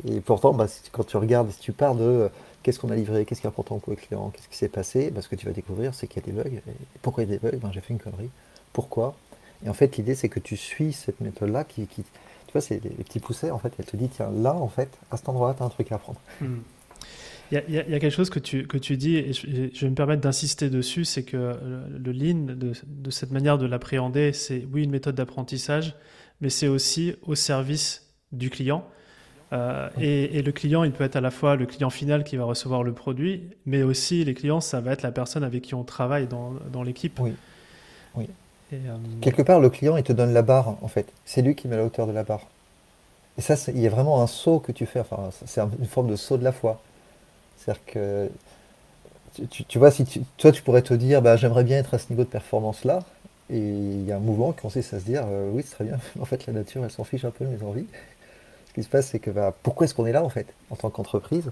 et, 0.07 0.19
pourtant, 0.21 0.53
bah, 0.53 0.67
quand 0.91 1.05
tu 1.05 1.17
regardes, 1.17 1.51
si 1.51 1.59
tu 1.59 1.71
pars 1.71 1.95
de 1.95 2.03
euh, 2.03 2.29
qu'est-ce 2.63 2.79
qu'on 2.79 2.89
a 2.89 2.95
livré, 2.95 3.25
qu'est-ce 3.25 3.41
qui 3.41 3.47
est 3.47 3.49
important 3.49 3.79
pour 3.79 3.91
le 3.91 3.95
client, 3.95 4.31
qu'est-ce 4.31 4.49
qui 4.49 4.57
s'est 4.57 4.67
passé, 4.69 5.11
bah, 5.11 5.21
ce 5.21 5.29
que 5.29 5.35
tu 5.35 5.45
vas 5.45 5.53
découvrir, 5.53 5.93
c'est 5.93 6.07
qu'il 6.07 6.25
y 6.25 6.29
a 6.29 6.31
des 6.31 6.43
bugs. 6.43 6.61
Pourquoi 7.01 7.23
il 7.23 7.29
y 7.29 7.33
a 7.33 7.37
des 7.37 7.49
bugs? 7.49 7.57
Ben, 7.57 7.71
J'ai 7.71 7.81
fait 7.81 7.93
une 7.93 7.99
connerie. 7.99 8.29
Pourquoi? 8.73 9.15
Et 9.65 9.69
en 9.69 9.73
fait, 9.73 9.97
l'idée, 9.97 10.15
c'est 10.15 10.29
que 10.29 10.39
tu 10.39 10.57
suis 10.57 10.93
cette 10.93 11.21
méthode-là 11.21 11.63
qui, 11.63 11.87
vois, 12.57 12.61
c'est 12.61 12.83
les, 12.83 12.89
petits 13.03 13.19
poussets, 13.19 13.51
en 13.51 13.59
fait, 13.59 13.73
elle 13.79 13.85
te 13.85 13.97
dit, 13.97 14.09
tiens, 14.09 14.29
là, 14.31 14.53
en 14.53 14.67
fait, 14.67 14.89
à 15.11 15.17
cet 15.17 15.29
endroit-là, 15.29 15.55
tu 15.55 15.63
as 15.63 15.65
un 15.65 15.69
truc 15.69 15.91
à 15.91 15.95
apprendre. 15.95 16.19
Hmm. 16.41 16.59
Il 17.49 17.55
y, 17.69 17.77
a, 17.77 17.83
quelque 17.83 18.09
chose 18.09 18.29
que 18.29 18.39
tu, 18.39 18.67
que 18.67 18.77
tu 18.77 18.97
dis, 18.97 19.15
et 19.15 19.31
je, 19.31 19.45
vais 19.47 19.89
me 19.89 19.95
permettre 19.95 20.21
d'insister 20.21 20.69
dessus, 20.69 21.05
c'est 21.05 21.23
que 21.23 21.55
le, 21.97 22.11
lean, 22.11 22.53
de, 22.55 22.73
de, 22.85 23.09
cette 23.09 23.31
manière 23.31 23.57
de 23.57 23.65
l'appréhender, 23.65 24.33
c'est 24.33 24.67
oui 24.73 24.83
une 24.83 24.91
méthode 24.91 25.15
d'apprentissage, 25.15 25.95
mais 26.41 26.49
c'est 26.49 26.67
aussi 26.67 27.15
au 27.21 27.35
service 27.35 28.13
du 28.33 28.49
client. 28.49 28.83
Euh, 29.53 29.89
et, 29.97 30.41
le 30.41 30.51
client, 30.51 30.83
il 30.83 30.91
peut 30.91 31.03
être 31.03 31.15
à 31.15 31.21
la 31.21 31.31
fois 31.31 31.55
le 31.55 31.65
client 31.65 31.89
final 31.89 32.23
qui 32.23 32.35
va 32.35 32.43
recevoir 32.43 32.83
le 32.83 32.93
produit, 32.93 33.49
mais 33.65 33.83
aussi 33.83 34.23
les 34.23 34.33
clients, 34.33 34.59
ça 34.61 34.81
va 34.81 34.91
être 34.91 35.03
la 35.03 35.11
personne 35.11 35.43
avec 35.43 35.63
qui 35.63 35.75
on 35.75 35.83
travaille 35.83 36.27
dans, 36.27 36.53
dans 36.71 36.83
l'équipe. 36.83 37.19
Oui. 37.19 37.33
oui. 38.15 38.27
Euh, 38.73 38.97
Quelque 39.21 39.41
part, 39.41 39.61
le 39.61 39.69
client, 39.69 39.95
il 39.95 40.03
te 40.03 40.11
donne 40.11 40.33
la 40.33 40.41
barre, 40.41 40.75
en 40.81 40.87
fait. 40.87 41.07
C'est 41.23 41.41
lui 41.41 41.55
qui 41.55 41.67
met 41.67 41.77
la 41.77 41.85
hauteur 41.85 42.07
de 42.07 42.11
la 42.11 42.23
barre. 42.23 42.45
Et 43.37 43.41
ça, 43.41 43.55
il 43.71 43.79
y 43.79 43.87
a 43.87 43.89
vraiment 43.89 44.21
un 44.21 44.27
saut 44.27 44.59
que 44.59 44.71
tu 44.71 44.85
fais. 44.85 44.99
Enfin, 44.99 45.29
c'est 45.45 45.61
une 45.61 45.85
forme 45.85 46.09
de 46.09 46.15
saut 46.15 46.37
de 46.37 46.43
la 46.43 46.51
foi. 46.51 46.81
C'est-à-dire 47.57 47.83
que, 47.85 48.29
tu, 49.67 49.79
vois, 49.79 49.91
si 49.91 50.05
toi, 50.37 50.51
tu 50.51 50.61
pourrais 50.63 50.81
te 50.81 50.93
dire, 50.93 51.21
bah, 51.21 51.37
j'aimerais 51.37 51.63
bien 51.63 51.77
être 51.77 51.93
à 51.93 51.99
ce 51.99 52.09
niveau 52.09 52.23
de 52.23 52.29
performance-là. 52.29 52.99
Et 53.49 53.59
il 53.59 54.05
y 54.05 54.11
a 54.11 54.17
un 54.17 54.19
mouvement 54.19 54.51
qui 54.51 54.61
consiste 54.61 54.93
à 54.93 54.99
se 54.99 55.05
dire, 55.05 55.23
euh, 55.27 55.49
oui, 55.53 55.63
c'est 55.65 55.75
très 55.75 55.85
bien. 55.85 55.99
en 56.19 56.25
fait, 56.25 56.45
la 56.47 56.53
nature, 56.53 56.83
elle 56.83 56.91
s'en 56.91 57.03
fiche 57.03 57.25
un 57.25 57.31
peu 57.31 57.45
de 57.45 57.49
mes 57.49 57.63
envies. 57.63 57.87
Ce 58.69 58.73
qui 58.73 58.83
se 58.83 58.89
passe, 58.89 59.07
c'est 59.07 59.19
que, 59.19 59.31
bah, 59.31 59.53
pourquoi 59.63 59.85
est-ce 59.85 59.93
qu'on 59.93 60.05
est 60.05 60.11
là, 60.11 60.23
en 60.23 60.29
fait, 60.29 60.47
en 60.69 60.75
tant 60.75 60.89
qu'entreprise? 60.89 61.51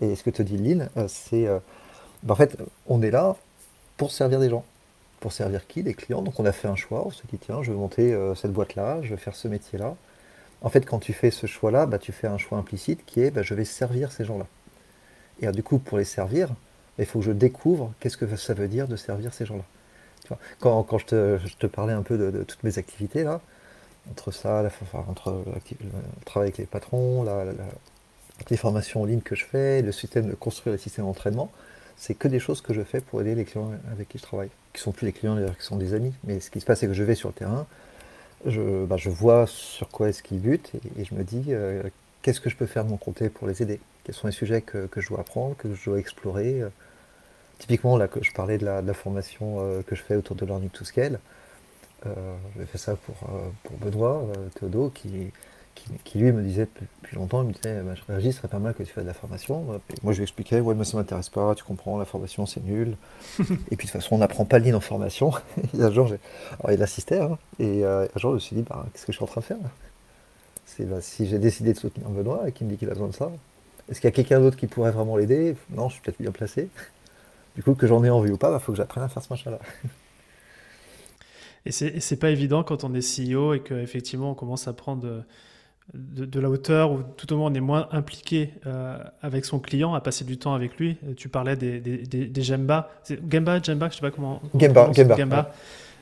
Et 0.00 0.16
ce 0.16 0.24
que 0.24 0.30
te 0.30 0.42
dit 0.42 0.56
Lynn, 0.56 0.88
euh, 0.96 1.06
c'est, 1.08 1.46
bah, 2.22 2.34
en 2.34 2.36
fait, 2.36 2.56
on 2.86 3.02
est 3.02 3.10
là 3.10 3.36
pour 3.96 4.10
servir 4.10 4.40
des 4.40 4.50
gens 4.50 4.64
pour 5.24 5.32
servir 5.32 5.66
qui? 5.66 5.82
Les 5.82 5.94
clients. 5.94 6.20
Donc 6.20 6.38
on 6.38 6.44
a 6.44 6.52
fait 6.52 6.68
un 6.68 6.76
choix, 6.76 7.02
on 7.06 7.10
se 7.10 7.22
dit 7.26 7.38
tiens, 7.38 7.62
je 7.62 7.70
veux 7.70 7.78
monter 7.78 8.12
euh, 8.12 8.34
cette 8.34 8.52
boîte-là, 8.52 8.98
je 9.00 9.08
vais 9.08 9.16
faire 9.16 9.34
ce 9.34 9.48
métier-là. 9.48 9.96
En 10.64 10.70
fait, 10.70 10.86
quand 10.86 10.98
tu 10.98 11.12
fais 11.12 11.30
ce 11.30 11.46
choix-là, 11.46 11.84
bah, 11.84 11.98
tu 11.98 12.10
fais 12.10 12.26
un 12.26 12.38
choix 12.38 12.56
implicite 12.58 13.04
qui 13.04 13.20
est 13.20 13.30
bah, 13.30 13.42
je 13.42 13.54
vais 13.54 13.66
servir 13.66 14.10
ces 14.10 14.24
gens-là. 14.24 14.46
Et 15.40 15.46
du 15.52 15.62
coup, 15.62 15.78
pour 15.78 15.98
les 15.98 16.04
servir, 16.04 16.48
il 16.98 17.04
faut 17.04 17.18
que 17.18 17.26
je 17.26 17.32
découvre 17.32 17.92
qu'est-ce 18.00 18.16
que 18.16 18.34
ça 18.36 18.54
veut 18.54 18.68
dire 18.68 18.88
de 18.88 18.96
servir 18.96 19.34
ces 19.34 19.44
gens-là. 19.44 19.64
Quand, 20.60 20.82
quand 20.84 20.96
je, 20.96 21.04
te, 21.04 21.38
je, 21.44 21.54
te, 21.56 21.66
parlais 21.66 21.92
un 21.92 22.02
peu 22.02 22.16
de, 22.16 22.42
toutes 22.44 22.62
mes 22.62 22.78
activités, 22.78 23.24
là, 23.24 23.42
entre 24.10 24.30
ça, 24.30 24.66
entre 25.06 25.44
le 25.44 26.24
travail 26.24 26.48
avec 26.48 26.56
les 26.56 26.64
patrons, 26.64 27.24
la, 27.24 27.44
les 28.48 28.56
formations 28.56 29.02
en 29.02 29.04
ligne 29.04 29.20
que 29.20 29.34
je 29.34 29.44
fais, 29.44 29.82
le 29.82 29.92
système 29.92 30.28
de 30.28 30.34
construire 30.34 30.72
les 30.72 30.80
systèmes 30.80 31.04
d'entraînement, 31.04 31.50
c'est 31.98 32.14
que 32.14 32.26
des 32.26 32.40
choses 32.40 32.62
que 32.62 32.72
je 32.72 32.82
fais 32.82 33.00
pour 33.00 33.20
aider 33.20 33.34
les 33.34 33.44
clients 33.44 33.70
avec 33.92 34.08
qui 34.08 34.16
je 34.16 34.22
travaille, 34.22 34.50
qui 34.72 34.80
sont 34.80 34.92
plus 34.92 35.04
les 35.04 35.12
clients 35.12 35.34
d'ailleurs, 35.34 35.58
qui 35.58 35.64
sont 35.64 35.76
des 35.76 35.92
amis. 35.92 36.14
Mais 36.24 36.40
ce 36.40 36.50
qui 36.50 36.60
se 36.60 36.64
passe, 36.64 36.80
c'est 36.80 36.86
que 36.86 36.94
je 36.94 37.04
vais 37.04 37.14
sur 37.14 37.28
le 37.28 37.34
terrain, 37.34 37.66
je, 38.46 38.84
bah, 38.84 38.96
je 38.96 39.10
vois 39.10 39.46
sur 39.46 39.88
quoi 39.88 40.08
est-ce 40.08 40.22
qu'ils 40.22 40.40
butent 40.40 40.72
et, 40.96 41.04
je 41.04 41.14
me 41.14 41.24
dis 41.24 41.46
euh, 41.48 41.82
qu'est-ce 42.22 42.40
que 42.40 42.50
je 42.50 42.56
peux 42.56 42.66
faire 42.66 42.84
de 42.84 42.90
mon 42.90 42.96
côté 42.96 43.28
pour 43.28 43.46
les 43.46 43.62
aider? 43.62 43.80
Quels 44.04 44.14
sont 44.14 44.26
les 44.26 44.32
sujets 44.32 44.60
que, 44.60 44.88
je 44.96 45.08
dois 45.08 45.20
apprendre, 45.20 45.56
que 45.56 45.74
je 45.74 45.84
dois 45.84 45.98
explorer? 45.98 46.62
Typiquement, 47.58 47.96
là, 47.96 48.08
je 48.20 48.32
parlais 48.32 48.58
de 48.58 48.64
la, 48.64 48.94
formation 48.94 49.60
euh, 49.60 49.82
que 49.82 49.94
je 49.94 50.02
fais 50.02 50.16
autour 50.16 50.36
de 50.36 50.44
Learning 50.44 50.70
to 50.70 50.84
Scale. 50.84 51.20
Euh, 52.06 52.36
j'ai 52.58 52.66
fait 52.66 52.78
ça 52.78 52.96
pour, 52.96 53.16
pour 53.62 53.76
Benoît 53.78 54.26
Théodo, 54.58 54.90
qui, 54.90 55.32
qui, 55.74 56.18
lui 56.18 56.32
me 56.32 56.42
disait 56.42 56.68
depuis 57.02 57.16
longtemps, 57.16 57.42
il 57.42 57.48
me 57.48 57.52
disait, 57.52 57.82
bah, 57.82 57.94
je 57.94 58.02
réagis, 58.10 58.32
ce 58.32 58.38
serait 58.38 58.48
pas 58.48 58.58
mal 58.58 58.74
que 58.74 58.82
tu 58.82 58.92
fasses 58.92 59.04
de 59.04 59.08
la 59.08 59.14
formation. 59.14 59.64
moi 60.02 60.12
je 60.12 60.18
lui 60.18 60.22
expliquais, 60.22 60.60
ouais, 60.60 60.74
moi 60.74 60.84
ça 60.84 60.96
m'intéresse 60.96 61.28
pas, 61.28 61.54
tu 61.54 61.64
comprends, 61.64 61.98
la 61.98 62.04
formation 62.04 62.46
c'est 62.46 62.64
nul. 62.64 62.96
et 63.38 63.44
puis 63.44 63.52
de 63.52 63.76
toute 63.76 63.90
façon, 63.90 64.14
on 64.14 64.18
n'apprend 64.18 64.44
pas 64.44 64.58
le 64.58 64.64
ligne 64.64 64.74
en 64.74 64.80
formation. 64.80 65.32
et 65.78 65.82
un 65.82 65.90
jour, 65.90 66.06
Alors, 66.60 66.72
il 66.72 66.82
assistait, 66.82 67.20
hein, 67.20 67.38
et 67.58 67.84
euh, 67.84 68.06
un 68.14 68.18
jour 68.18 68.30
je 68.30 68.34
me 68.34 68.40
suis 68.40 68.56
dit, 68.56 68.62
bah, 68.62 68.86
qu'est-ce 68.92 69.06
que 69.06 69.12
je 69.12 69.16
suis 69.16 69.24
en 69.24 69.28
train 69.28 69.40
de 69.40 69.46
faire 69.46 69.58
C'est 70.66 70.84
bah, 70.84 71.00
si 71.00 71.26
j'ai 71.26 71.38
décidé 71.38 71.72
de 71.72 71.78
soutenir 71.78 72.08
Benoît 72.08 72.48
et 72.48 72.52
qu'il 72.52 72.66
me 72.66 72.72
dit 72.72 72.78
qu'il 72.78 72.88
a 72.88 72.92
besoin 72.92 73.08
de 73.08 73.14
ça, 73.14 73.30
est-ce 73.90 74.00
qu'il 74.00 74.08
y 74.08 74.12
a 74.12 74.16
quelqu'un 74.16 74.40
d'autre 74.40 74.56
qui 74.56 74.66
pourrait 74.66 74.92
vraiment 74.92 75.16
l'aider? 75.16 75.56
Non, 75.70 75.88
je 75.88 75.94
suis 75.94 76.02
peut-être 76.02 76.20
bien 76.20 76.32
placé. 76.32 76.68
Du 77.56 77.62
coup, 77.62 77.74
que 77.74 77.86
j'en 77.86 78.02
ai 78.02 78.10
envie 78.10 78.32
ou 78.32 78.38
pas, 78.38 78.48
il 78.48 78.52
bah, 78.52 78.58
faut 78.58 78.72
que 78.72 78.78
j'apprenne 78.78 79.04
à 79.04 79.08
faire 79.08 79.22
ce 79.22 79.28
machin-là. 79.30 79.58
Et 81.66 81.70
c'est 81.72 82.16
pas 82.16 82.30
évident 82.30 82.62
quand 82.62 82.84
on 82.84 82.92
est 82.92 83.00
CEO 83.00 83.54
et 83.54 83.60
qu'effectivement 83.60 84.32
on 84.32 84.34
commence 84.34 84.68
à 84.68 84.74
prendre 84.74 85.24
de, 85.92 86.40
la 86.40 86.48
hauteur, 86.48 86.92
ou 86.92 87.00
tout 87.16 87.32
au 87.32 87.36
moins 87.36 87.50
on 87.50 87.54
est 87.54 87.60
moins 87.60 87.88
impliqué 87.92 88.54
euh, 88.66 88.98
avec 89.20 89.44
son 89.44 89.58
client, 89.58 89.94
à 89.94 90.00
passer 90.00 90.24
du 90.24 90.38
temps 90.38 90.54
avec 90.54 90.78
lui. 90.78 90.96
Tu 91.16 91.28
parlais 91.28 91.56
des, 91.56 91.78
des, 91.80 91.98
des, 91.98 92.42
Gemba. 92.42 92.90
Gemba, 93.30 93.62
Gemba, 93.62 93.88
je 93.90 93.96
sais 93.96 94.00
pas 94.00 94.10
comment. 94.10 94.40
Gemba, 94.58 94.90
Gemba. 94.92 95.52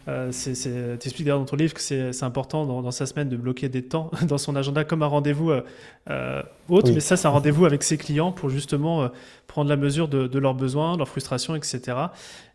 Euh, 0.09 0.33
tu 0.33 1.07
expliques 1.07 1.25
d'ailleurs 1.25 1.39
dans 1.39 1.45
ton 1.45 1.57
livre 1.57 1.75
que 1.75 1.81
c'est 1.81 2.23
important 2.25 2.67
dans, 2.67 2.91
sa 2.91 3.07
semaine 3.07 3.29
de 3.29 3.37
bloquer 3.37 3.69
des 3.69 3.83
temps 3.83 4.11
dans 4.27 4.39
son 4.39 4.57
agenda 4.57 4.83
comme 4.83 5.03
un 5.03 5.07
rendez-vous 5.07 5.53
euh, 5.53 6.43
autre, 6.69 6.91
mais 6.93 6.99
ça 6.99 7.17
c'est 7.17 7.29
un 7.29 7.31
rendez-vous 7.31 7.67
avec 7.67 7.85
ses 7.85 7.97
clients 7.99 8.33
pour 8.33 8.51
justement 8.51 9.09
prendre 9.47 9.69
la 9.71 9.77
mesure 9.77 10.09
de, 10.09 10.27
de, 10.27 10.39
leurs 10.41 10.55
besoins, 10.55 10.97
leurs 10.97 11.09
frustrations, 11.09 11.55
etc. 11.55 11.97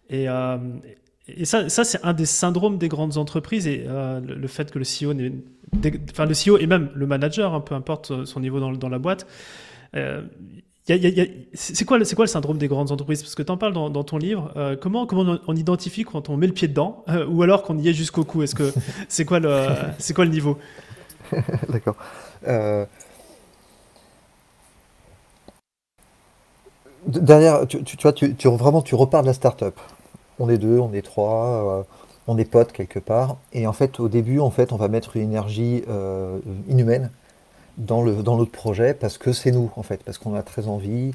Et, 0.10 0.28
et 1.28 1.46
ça, 1.46 1.70
ça 1.70 1.84
c'est 1.84 2.04
un 2.04 2.14
des 2.14 2.26
syndromes 2.26 2.78
des 2.78 2.88
grandes 2.88 3.18
entreprises 3.18 3.68
et 3.68 3.86
euh, 3.88 4.20
le, 4.20 4.48
fait 4.48 4.72
que 4.72 4.80
le 4.80 4.86
CEO, 4.86 5.14
enfin 6.12 6.26
le 6.26 6.34
CEO 6.34 6.58
et 6.58 6.68
même 6.68 6.90
le 6.94 7.08
manager, 7.08 7.54
hein, 7.54 7.62
peu 7.62 7.76
importe 7.76 8.26
son 8.26 8.40
niveau 8.40 8.60
dans, 8.60 8.72
dans 8.72 8.90
la 8.90 9.00
boîte, 9.00 9.28
euh, 9.96 10.22
c'est 11.54 11.84
quoi, 11.84 12.00
quoi 12.00 12.26
le 12.26 12.30
syndrome 12.30 12.58
des 12.58 12.70
grandes 12.70 12.92
entreprises? 12.92 13.22
Parce 13.22 13.36
que 13.36 13.44
tu 13.44 13.52
en 13.52 13.58
parles 13.58 13.74
dans, 13.74 14.04
ton 14.06 14.18
livre. 14.18 14.54
Euh, 14.56 14.78
comment, 14.80 15.06
comment 15.06 15.38
on, 15.46 15.56
identifie 15.56 16.04
quand 16.04 16.30
on 16.30 16.38
met 16.38 16.48
le 16.48 16.54
pied 16.54 16.70
dedans 16.70 17.04
ou 17.30 17.44
alors 17.44 17.64
qu'on 17.64 17.78
y 17.78 17.90
est 17.90 17.94
jusqu'au 17.94 18.24
cou? 18.24 18.42
Est-ce 18.42 18.56
que 18.56 18.74
c'est 19.10 19.26
quoi 19.26 19.40
le 19.40 19.68
c'est 19.98 20.14
quoi 20.14 20.24
le 20.24 20.32
niveau? 20.32 20.58
D'accord. 21.70 21.98
Euh, 22.48 22.86
derrière, 27.08 27.68
tu, 27.68 27.80
vois, 28.02 28.14
tu, 28.14 28.34
vraiment, 28.48 28.82
tu 28.82 28.96
repars 28.96 29.24
de 29.24 29.28
la 29.28 29.34
start-up. 29.34 29.76
On 30.40 30.50
est 30.50 30.58
deux, 30.58 30.80
on 30.80 30.94
est 30.94 31.02
trois, 31.02 31.80
euh, 31.80 31.84
on 32.28 32.38
est 32.38 32.46
potes 32.46 32.72
quelque 32.72 33.00
part. 33.00 33.38
Et 33.54 33.68
en 33.68 33.74
fait, 33.74 34.00
au 34.00 34.10
début, 34.10 34.40
en 34.40 34.52
fait, 34.52 34.72
on 34.72 34.78
va 34.78 34.88
mettre 34.88 35.16
une 35.16 35.24
énergie 35.24 35.84
euh, 35.88 36.40
inhumaine 36.68 37.12
dans, 37.78 38.04
le, 38.04 38.16
dans 38.24 38.38
notre 38.38 38.52
projet 38.52 38.94
parce 38.94 39.18
que 39.18 39.34
c'est 39.34 39.52
nous, 39.52 39.72
en 39.76 39.84
fait, 39.84 40.04
parce 40.04 40.18
qu'on 40.18 40.36
a 40.36 40.44
très 40.44 40.68
envie. 40.68 41.12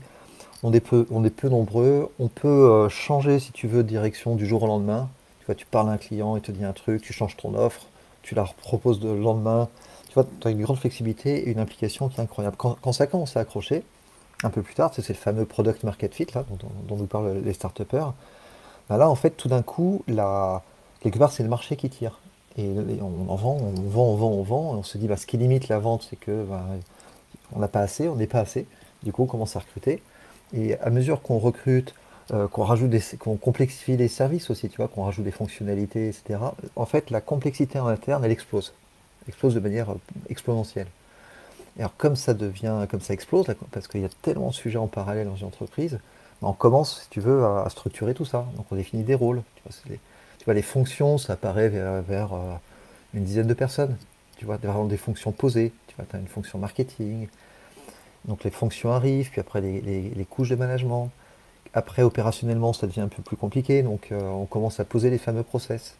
On 0.65 0.73
est, 0.73 0.81
peu, 0.81 1.07
nombreux. 1.49 2.09
On 2.21 2.29
peut 2.29 2.89
changer, 2.89 3.41
si 3.41 3.51
tu 3.51 3.67
veux, 3.67 3.83
de 3.83 3.89
direction 3.89 4.37
du 4.37 4.47
jour 4.47 4.63
au 4.63 4.69
lendemain. 4.69 5.09
Tu 5.57 5.67
parles 5.67 5.89
à 5.89 5.93
un 5.93 5.99
client, 5.99 6.37
il 6.37 6.43
te 6.43 6.53
dit 6.53 6.65
un 6.65 6.73
truc, 6.73 7.03
tu 7.03 7.13
changes 7.13 7.37
ton 7.37 7.55
offre, 7.55 7.87
tu 8.23 8.35
la 8.35 8.45
proposes 8.45 9.03
le 9.03 9.19
lendemain. 9.19 9.69
Tu 10.09 10.15
vois, 10.15 10.27
tu 10.41 10.47
as 10.47 10.51
une 10.51 10.63
grande 10.63 10.79
flexibilité 10.79 11.49
et 11.49 11.51
une 11.51 11.59
implication 11.59 12.09
qui 12.09 12.19
est 12.19 12.23
incroyable. 12.23 12.57
Quand, 12.57 12.93
ça 12.93 13.07
commence 13.07 13.37
à 13.37 13.41
accrocher, 13.41 13.83
un 14.45 14.51
peu 14.51 14.63
plus 14.63 14.75
tard, 14.75 14.93
c'est 14.95 15.07
le 15.09 15.15
fameux 15.15 15.47
product 15.47 15.85
market 15.85 16.15
fit 16.15 16.27
là, 16.35 16.45
dont, 16.89 16.97
nous 16.97 17.07
parlent 17.07 17.39
les 17.45 17.53
start-upers. 17.53 18.13
Bah 18.89 18.97
là, 18.97 19.09
en 19.09 19.15
fait, 19.15 19.31
tout 19.31 19.49
d'un 19.49 19.63
coup, 19.63 20.05
quelque 21.01 21.19
part, 21.19 21.33
c'est 21.33 21.43
le 21.43 21.49
marché 21.49 21.77
qui 21.77 21.91
tire. 21.91 22.21
Et, 22.59 22.69
on 23.01 23.31
en 23.31 23.37
vend, 23.37 23.59
on 23.63 23.73
vend, 23.89 24.05
on 24.05 24.17
vend, 24.17 24.31
on 24.31 24.43
vend. 24.43 24.75
Et 24.75 24.79
on 24.79 24.83
se 24.83 24.99
dit, 24.99 25.09
bah, 25.09 25.17
ce 25.17 25.27
qui 25.27 25.39
limite 25.39 25.69
la 25.69 25.79
vente, 25.79 26.07
c'est 26.09 26.17
que 26.17 26.45
bah, 26.45 26.67
on 27.53 27.59
n'a 27.59 27.69
pas 27.69 27.81
assez, 27.81 28.09
on 28.09 28.17
n'est 28.17 28.27
pas 28.27 28.41
assez. 28.41 28.67
Du 29.03 29.13
coup, 29.13 29.23
on 29.23 29.27
commence 29.27 29.57
à 29.57 29.61
recruter. 29.61 30.03
Et 30.55 30.79
à 30.79 30.91
mesure 30.91 31.23
qu'on 31.23 31.39
recrute, 31.39 31.95
euh, 32.33 32.47
qu'on 32.47 32.65
rajoute 32.65 32.91
des, 32.91 33.03
qu'on 33.19 33.37
complexifie 33.37 33.97
les 33.97 34.09
services 34.09 34.51
aussi, 34.51 34.69
tu 34.69 34.77
vois, 34.77 34.89
qu'on 34.89 35.05
rajoute 35.05 35.25
des 35.25 35.33
fonctionnalités, 35.33 36.09
etc. 36.09 36.39
En 36.77 36.87
fait, 36.87 37.11
la 37.11 37.21
complexité 37.21 37.81
en 37.81 37.87
interne, 37.87 38.25
elle 38.25 38.31
explose, 38.31 38.75
explose 39.29 39.55
de 39.55 39.61
manière 39.61 39.91
euh, 39.91 39.97
exponentielle. 40.29 40.89
Et 41.77 41.81
alors, 41.81 41.97
comme 41.97 42.17
ça 42.17 42.35
devient, 42.35 42.87
comme 42.91 43.01
ça 43.01 43.15
explose, 43.15 43.47
parce 43.71 43.89
qu'il 43.89 44.03
y 44.03 44.05
a 44.05 44.11
tellement 44.21 44.49
de 44.49 44.55
sujets 44.55 44.79
en 44.79 44.89
parallèle 44.89 45.27
dans 45.27 45.37
une 45.37 45.47
entreprise, 45.47 45.99
on 46.43 46.53
commence, 46.53 47.03
si 47.03 47.09
tu 47.11 47.21
veux, 47.21 47.45
à, 47.45 47.69
structurer 47.71 48.15
tout 48.15 48.25
ça. 48.25 48.47
Donc, 48.57 48.67
on 48.71 48.77
définit 48.77 49.05
des 49.05 49.15
rôles. 49.15 49.43
Tu 49.65 50.45
vois, 50.45 50.55
les, 50.55 50.63
fonctions, 50.63 51.19
ça 51.19 51.35
apparaît 51.35 51.69
vers, 51.69 52.35
euh, 52.35 52.55
une 53.15 53.25
dizaine 53.25 53.47
de 53.47 53.55
personnes. 53.55 53.97
Tu 54.39 54.45
vois, 54.45 54.57
vraiment 54.57 54.87
des 54.87 54.97
fonctions 54.97 55.33
posées. 55.33 55.73
Tu 55.87 55.95
vois, 55.97 56.05
as 56.13 56.19
une 56.19 56.29
fonction 56.29 56.59
marketing. 56.59 57.29
Donc, 58.25 58.45
les 58.45 58.51
fonctions 58.51 58.93
arrivent, 58.93 59.31
puis 59.31 59.41
après, 59.41 59.61
les, 59.61 59.81
les 59.81 60.25
couches 60.25 60.49
de 60.49 60.57
management. 60.57 61.11
Après, 61.75 62.03
opérationnellement, 62.03 62.73
ça 62.73 62.87
devient 62.87 63.01
un 63.01 63.09
peu 63.09 63.23
plus 63.23 63.37
compliqué, 63.37 63.83
donc 63.83 64.13
euh, 64.13 64.21
on 64.21 64.45
commence 64.45 64.79
à 64.79 64.85
poser 64.85 65.09
les 65.09 65.19
fameux 65.19 65.43
process. 65.43 65.97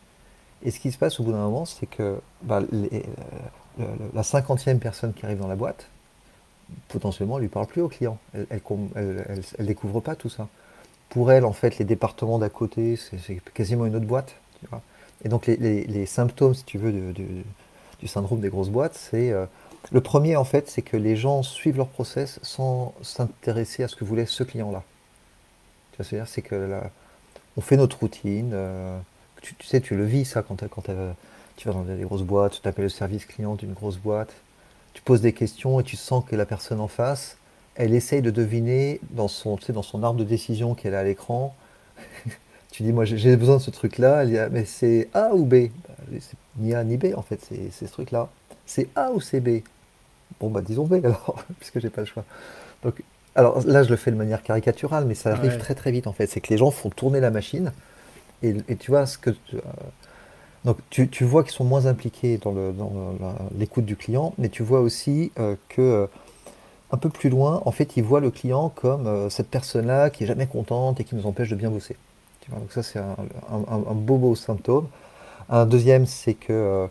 Et 0.63 0.71
ce 0.71 0.79
qui 0.79 0.93
se 0.93 0.99
passe 0.99 1.19
au 1.19 1.25
bout 1.25 1.33
d'un 1.33 1.39
moment, 1.39 1.65
c'est 1.65 1.87
que 1.87 2.21
bah, 2.43 2.61
euh, 2.71 3.85
la 4.13 4.23
cinquantième 4.23 4.79
personne 4.79 5.15
qui 5.15 5.25
arrive 5.25 5.39
dans 5.39 5.49
la 5.49 5.57
boîte, 5.57 5.89
potentiellement, 6.89 7.37
elle 7.37 7.43
ne 7.43 7.49
lui 7.49 7.53
parle 7.53 7.67
plus 7.67 7.83
au 7.83 7.89
client. 7.89 8.19
Elle 8.35 8.47
ne 8.51 9.65
découvre 9.65 10.01
pas 10.01 10.15
tout 10.15 10.29
ça. 10.29 10.49
Pour 11.09 11.31
elle, 11.31 11.45
en 11.45 11.53
fait, 11.53 11.79
les 11.79 11.85
départements 11.85 12.39
d'à 12.39 12.49
côté, 12.49 12.97
c'est 12.97 13.41
quasiment 13.55 13.87
une 13.87 13.97
autre 13.97 14.07
boîte. 14.07 14.35
Et 15.25 15.29
donc, 15.29 15.47
les, 15.47 16.07
symptômes, 16.07 16.55
si 16.55 16.65
tu 16.65 16.79
veux, 16.79 16.93
du 16.93 18.07
syndrome 18.07 18.41
des 18.41 18.49
grosses 18.49 18.71
boîtes, 18.71 18.95
c'est... 18.95 19.31
Euh, 19.31 19.47
le 19.91 20.01
premier, 20.01 20.37
en 20.37 20.45
fait, 20.45 20.71
c'est 20.71 20.83
que 20.83 20.97
les 20.97 21.17
gens 21.17 21.43
suivent 21.43 21.77
leur 21.77 21.89
process 21.89 22.39
sans 22.43 22.95
s'intéresser 23.03 23.83
à 23.83 23.89
ce 23.89 23.97
que 23.97 24.05
voulait 24.05 24.27
ce 24.27 24.45
client-là. 24.45 24.85
Vois, 25.99 26.25
c'est 26.27 26.43
que 26.43 26.55
là, 26.55 26.91
on 27.57 27.61
fait 27.61 27.77
notre 27.77 27.99
routine. 27.99 28.51
Euh, 28.55 28.99
tu, 29.41 29.55
sais, 29.67 29.81
tu 29.81 29.97
le 29.97 30.05
vis 30.05 30.25
ça 30.25 30.43
quand, 30.43 30.67
quand 30.69 30.83
tu 31.57 31.69
vas 31.69 31.75
dans 31.75 31.83
des 31.83 32.03
grosses 32.03 32.23
boîtes, 32.23 32.61
tu 32.63 32.69
appelles 32.69 32.85
le 32.85 32.89
service 32.89 33.27
client 33.27 33.57
d'une 33.57 33.73
grosse 33.73 33.99
boîte, 33.99 34.33
tu 34.95 35.03
poses 35.03 35.21
des 35.21 35.33
questions 35.33 35.81
et 35.81 35.83
tu 35.83 35.97
sens 35.97 36.25
que 36.25 36.37
la 36.37 36.47
personne 36.47 36.81
en 36.81 36.89
face, 36.89 37.37
elle 37.75 37.95
essaye 37.95 38.23
de 38.23 38.31
deviner 38.31 39.01
dans 39.11 39.29
son, 39.29 39.57
tu 39.57 39.67
sais, 39.67 39.73
dans 39.73 39.83
son 39.83 40.03
arbre 40.03 40.19
de 40.19 40.25
décision 40.25 40.75
qu'elle 40.75 40.95
a 40.95 41.01
à 41.01 41.05
l'écran. 41.05 41.55
tu 42.71 42.83
dis, 42.83 42.93
moi 42.93 43.05
j'ai 43.05 43.37
besoin 43.37 43.57
de 43.57 43.63
ce 43.63 43.71
truc-là. 43.71 44.25
Ah, 44.27 44.49
mais 44.51 44.65
c'est 44.65 45.09
A 45.15 45.35
ou 45.35 45.45
B? 45.45 45.69
Bah, 45.89 45.95
C'est 46.21 46.37
ni 46.59 46.75
A 46.75 46.85
ni 46.85 46.97
B 46.97 47.07
en 47.17 47.23
fait, 47.23 47.41
c'est 47.49 47.87
ce 47.87 47.91
truc-là. 47.91 48.29
C'est 48.67 48.89
A 48.95 49.13
ou 49.13 49.21
c'est 49.21 49.41
B? 49.41 49.63
Bon, 50.41 50.51
bah 50.51 50.63
disons 50.63 50.87
B 50.87 50.95
alors, 51.05 51.45
puisque 51.59 51.81
j'ai 51.81 51.91
pas 51.91 52.03
le 52.03 52.07
choix. 52.07 52.25
Donc 52.83 53.03
alors 53.35 53.67
là, 53.67 53.83
je 53.83 53.89
le 53.89 53.97
fais 53.97 54.11
de 54.11 54.17
manière 54.17 54.43
caricaturale, 54.43 55.07
mais 55.07 55.15
ça 55.15 55.31
arrive 55.31 55.57
très 55.57 55.75
très 55.75 55.91
vite 55.91 56.07
en 56.07 56.13
fait. 56.13 56.27
C'est 56.27 56.41
que 56.41 56.49
les 56.51 56.59
gens 56.59 56.71
font 56.71 56.91
tourner 56.91 57.21
la 57.21 57.31
machine 57.31 57.73
et, 58.43 58.77
tu 58.77 58.91
vois 58.91 59.07
ce 59.07 59.19
que. 59.19 59.31
Euh, 59.31 59.61
donc 60.65 60.79
tu, 60.91 61.25
vois 61.25 61.43
qu'ils 61.43 61.53
sont 61.53 61.65
moins 61.65 61.87
impliqués 61.87 62.39
dans, 62.39 62.55
l'écoute 63.59 63.85
du 63.85 63.97
client, 63.97 64.33
mais 64.39 64.49
tu 64.49 64.63
vois 64.63 64.81
aussi 64.81 65.33
euh, 65.39 65.57
que 65.69 65.83
euh, 65.83 66.07
un 66.93 66.97
peu 66.99 67.09
plus 67.09 67.31
loin, 67.31 67.63
en 67.65 67.73
fait, 67.73 67.97
ils 67.97 68.05
voient 68.05 68.21
le 68.21 68.31
client 68.31 68.69
comme 68.69 69.31
cette 69.31 69.49
personne-là 69.49 70.11
qui 70.11 70.25
est 70.25 70.27
jamais 70.27 70.47
contente 70.47 71.01
et 71.01 71.05
qui 71.05 71.15
nous 71.15 71.27
empêche 71.27 71.49
de 71.49 71.57
bien 71.57 71.71
bosser. 71.71 71.97
donc 72.51 72.71
ça, 72.71 72.83
c'est 72.83 72.99
un, 72.99 73.95
beau 73.95 74.19
beau 74.19 74.35
symptôme. 74.35 74.87
Un 75.49 75.65
deuxième, 75.65 76.07
c'est 76.07 76.35
que 76.35 76.89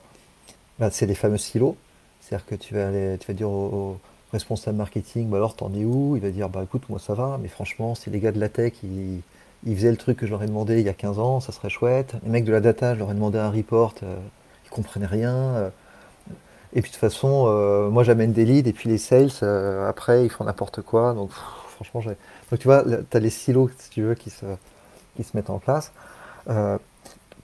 bah, 0.80 0.90
c'est 0.92 1.06
les 1.06 1.14
fameux 1.14 1.38
silos. 1.38 1.78
C'est-à-dire 2.20 2.48
que 2.48 2.56
tu 2.56 2.74
vas, 2.74 2.88
aller, 2.88 3.18
tu 3.20 3.28
vas 3.28 3.34
dire 3.36 3.50
au 3.50 4.00
responsable 4.32 4.78
marketing, 4.78 5.30
bah 5.30 5.38
alors 5.38 5.56
t'en 5.56 5.74
es 5.74 5.86
où? 5.86 6.16
Il 6.16 6.22
va 6.22 6.30
dire 6.30 6.50
bah 6.50 6.64
écoute 6.64 6.84
moi 6.90 7.00
ça 7.00 7.14
va, 7.14 7.38
mais 7.42 7.48
franchement 7.48 7.96
si 7.96 8.10
les 8.10 8.20
gars 8.20 8.32
de 8.32 8.40
la 8.40 8.50
tech 8.50 8.74
ils, 8.84 9.22
faisaient 9.66 9.92
le 9.92 9.98
truc 9.98 10.18
que 10.18 10.26
je 10.26 10.32
leur 10.32 10.44
ai 10.44 10.48
demandé 10.48 10.80
il 10.80 10.86
y 10.86 10.90
a 10.90 10.94
15 10.94 11.20
ans, 11.20 11.40
ça 11.40 11.52
serait 11.52 11.70
chouette. 11.70 12.16
Les 12.24 12.30
mecs 12.30 12.46
de 12.46 12.52
la 12.52 12.60
data, 12.60 12.94
je 12.94 13.00
leur 13.00 13.12
ai 13.12 13.14
demandé 13.14 13.38
un 13.38 13.50
report, 13.50 13.94
euh, 14.04 14.18
ils 14.66 14.70
comprenaient 14.70 15.06
rien. 15.06 15.36
Euh. 15.36 15.70
et 16.74 16.82
puis 16.82 16.90
de 16.90 16.96
toute 16.96 17.02
façon, 17.02 17.46
euh, 17.48 17.90
moi 17.90 18.04
j'amène 18.04 18.34
des 18.34 18.46
leads 18.46 18.68
et 18.70 18.74
puis 18.74 18.90
les 18.90 18.98
sales 18.98 19.32
après 19.88 20.26
ils 20.26 20.30
font 20.30 20.44
n'importe 20.46 20.82
quoi. 20.82 21.14
Donc 21.14 21.32
franchement 21.32 22.02
j'ai. 22.02 22.18
Donc 22.50 22.60
tu 22.60 22.68
vois, 22.68 22.84
tu 22.84 23.18
as 23.18 23.20
les 23.20 23.30
silos 23.30 23.70
si 23.78 23.90
tu 23.90 24.02
veux 24.02 24.16
qui 24.16 24.30
se, 24.30 24.46
qui 25.16 25.24
se 25.24 25.38
mettent 25.38 25.50
en 25.50 25.60
place. 25.60 25.92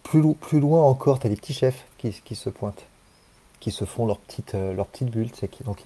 plus, 0.03 0.33
plus 0.35 0.59
loin 0.59 0.81
encore, 0.83 1.19
tu 1.19 1.27
as 1.27 1.29
les 1.29 1.35
petits 1.35 1.53
chefs 1.53 1.85
qui, 1.97 2.11
qui, 2.23 2.35
se 2.35 2.49
pointent, 2.49 2.85
qui 3.59 3.71
se 3.71 3.85
font 3.85 4.05
leur 4.05 4.17
petite, 4.17 4.53
leur 4.53 4.87
petite 4.87 5.09
bulle, 5.11 5.31
qui, 5.31 5.63
donc, 5.63 5.83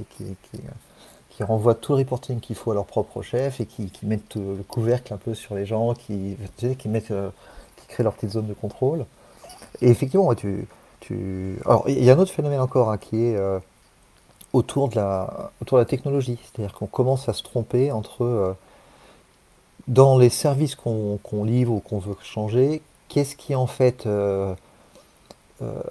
renvoient 1.44 1.76
tout 1.76 1.94
le 1.94 2.00
reporting 2.00 2.40
qu'il 2.40 2.56
faut 2.56 2.72
à 2.72 2.74
leur 2.74 2.86
propre 2.86 3.22
chef 3.22 3.60
et 3.60 3.66
qui, 3.66 3.92
mettent 4.04 4.36
le 4.36 4.64
couvercle 4.68 5.14
un 5.14 5.18
peu 5.18 5.34
sur 5.34 5.56
les 5.56 5.66
gens, 5.66 5.94
qui, 5.94 6.38
qui, 6.78 6.90
mettent, 6.90 7.12
euh, 7.12 7.30
qui 7.78 7.88
créent 7.88 8.04
leur 8.04 8.14
petite 8.14 8.32
zone 8.32 8.48
de 8.48 8.54
contrôle. 8.54 9.06
Et 9.82 9.90
effectivement, 9.90 10.34
tu, 10.36 10.68
tu... 11.00 11.58
Alors, 11.66 11.86
il 11.88 12.04
y 12.04 12.10
a 12.10 12.16
un 12.16 12.20
autre 12.20 12.32
phénomène 12.32 12.60
encore 12.60 12.92
hein, 12.92 12.98
qui 12.98 13.24
est 13.26 13.36
euh, 13.36 13.60
autour, 14.54 14.90
de 14.90 14.96
la, 14.96 15.52
autour 15.62 15.78
de 15.78 15.84
la 15.84 15.86
technologie. 15.86 16.40
C'est-à-dire 16.44 16.74
qu'on 16.74 16.88
commence 16.88 17.30
à 17.30 17.34
se 17.34 17.44
tromper 17.44 17.92
entre, 17.92 18.24
euh, 18.24 18.54
dans 19.88 20.18
les 20.18 20.30
services 20.30 20.76
qu'on 20.76 21.44
livre 21.44 21.74
ou 21.74 21.80
qu'on 21.80 22.00
veut 22.00 22.16
changer, 22.22 22.82
qu'est-ce 23.08 23.36
qui 23.36 23.56
en 23.56 23.68
fait 23.68 24.08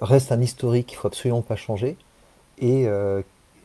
reste 0.01 0.31
un 0.31 0.41
historique 0.41 0.87
qu'il 0.87 0.97
ne 0.97 1.01
faut 1.01 1.07
absolument 1.07 1.41
pas 1.41 1.55
changer 1.55 1.95
et 2.57 2.87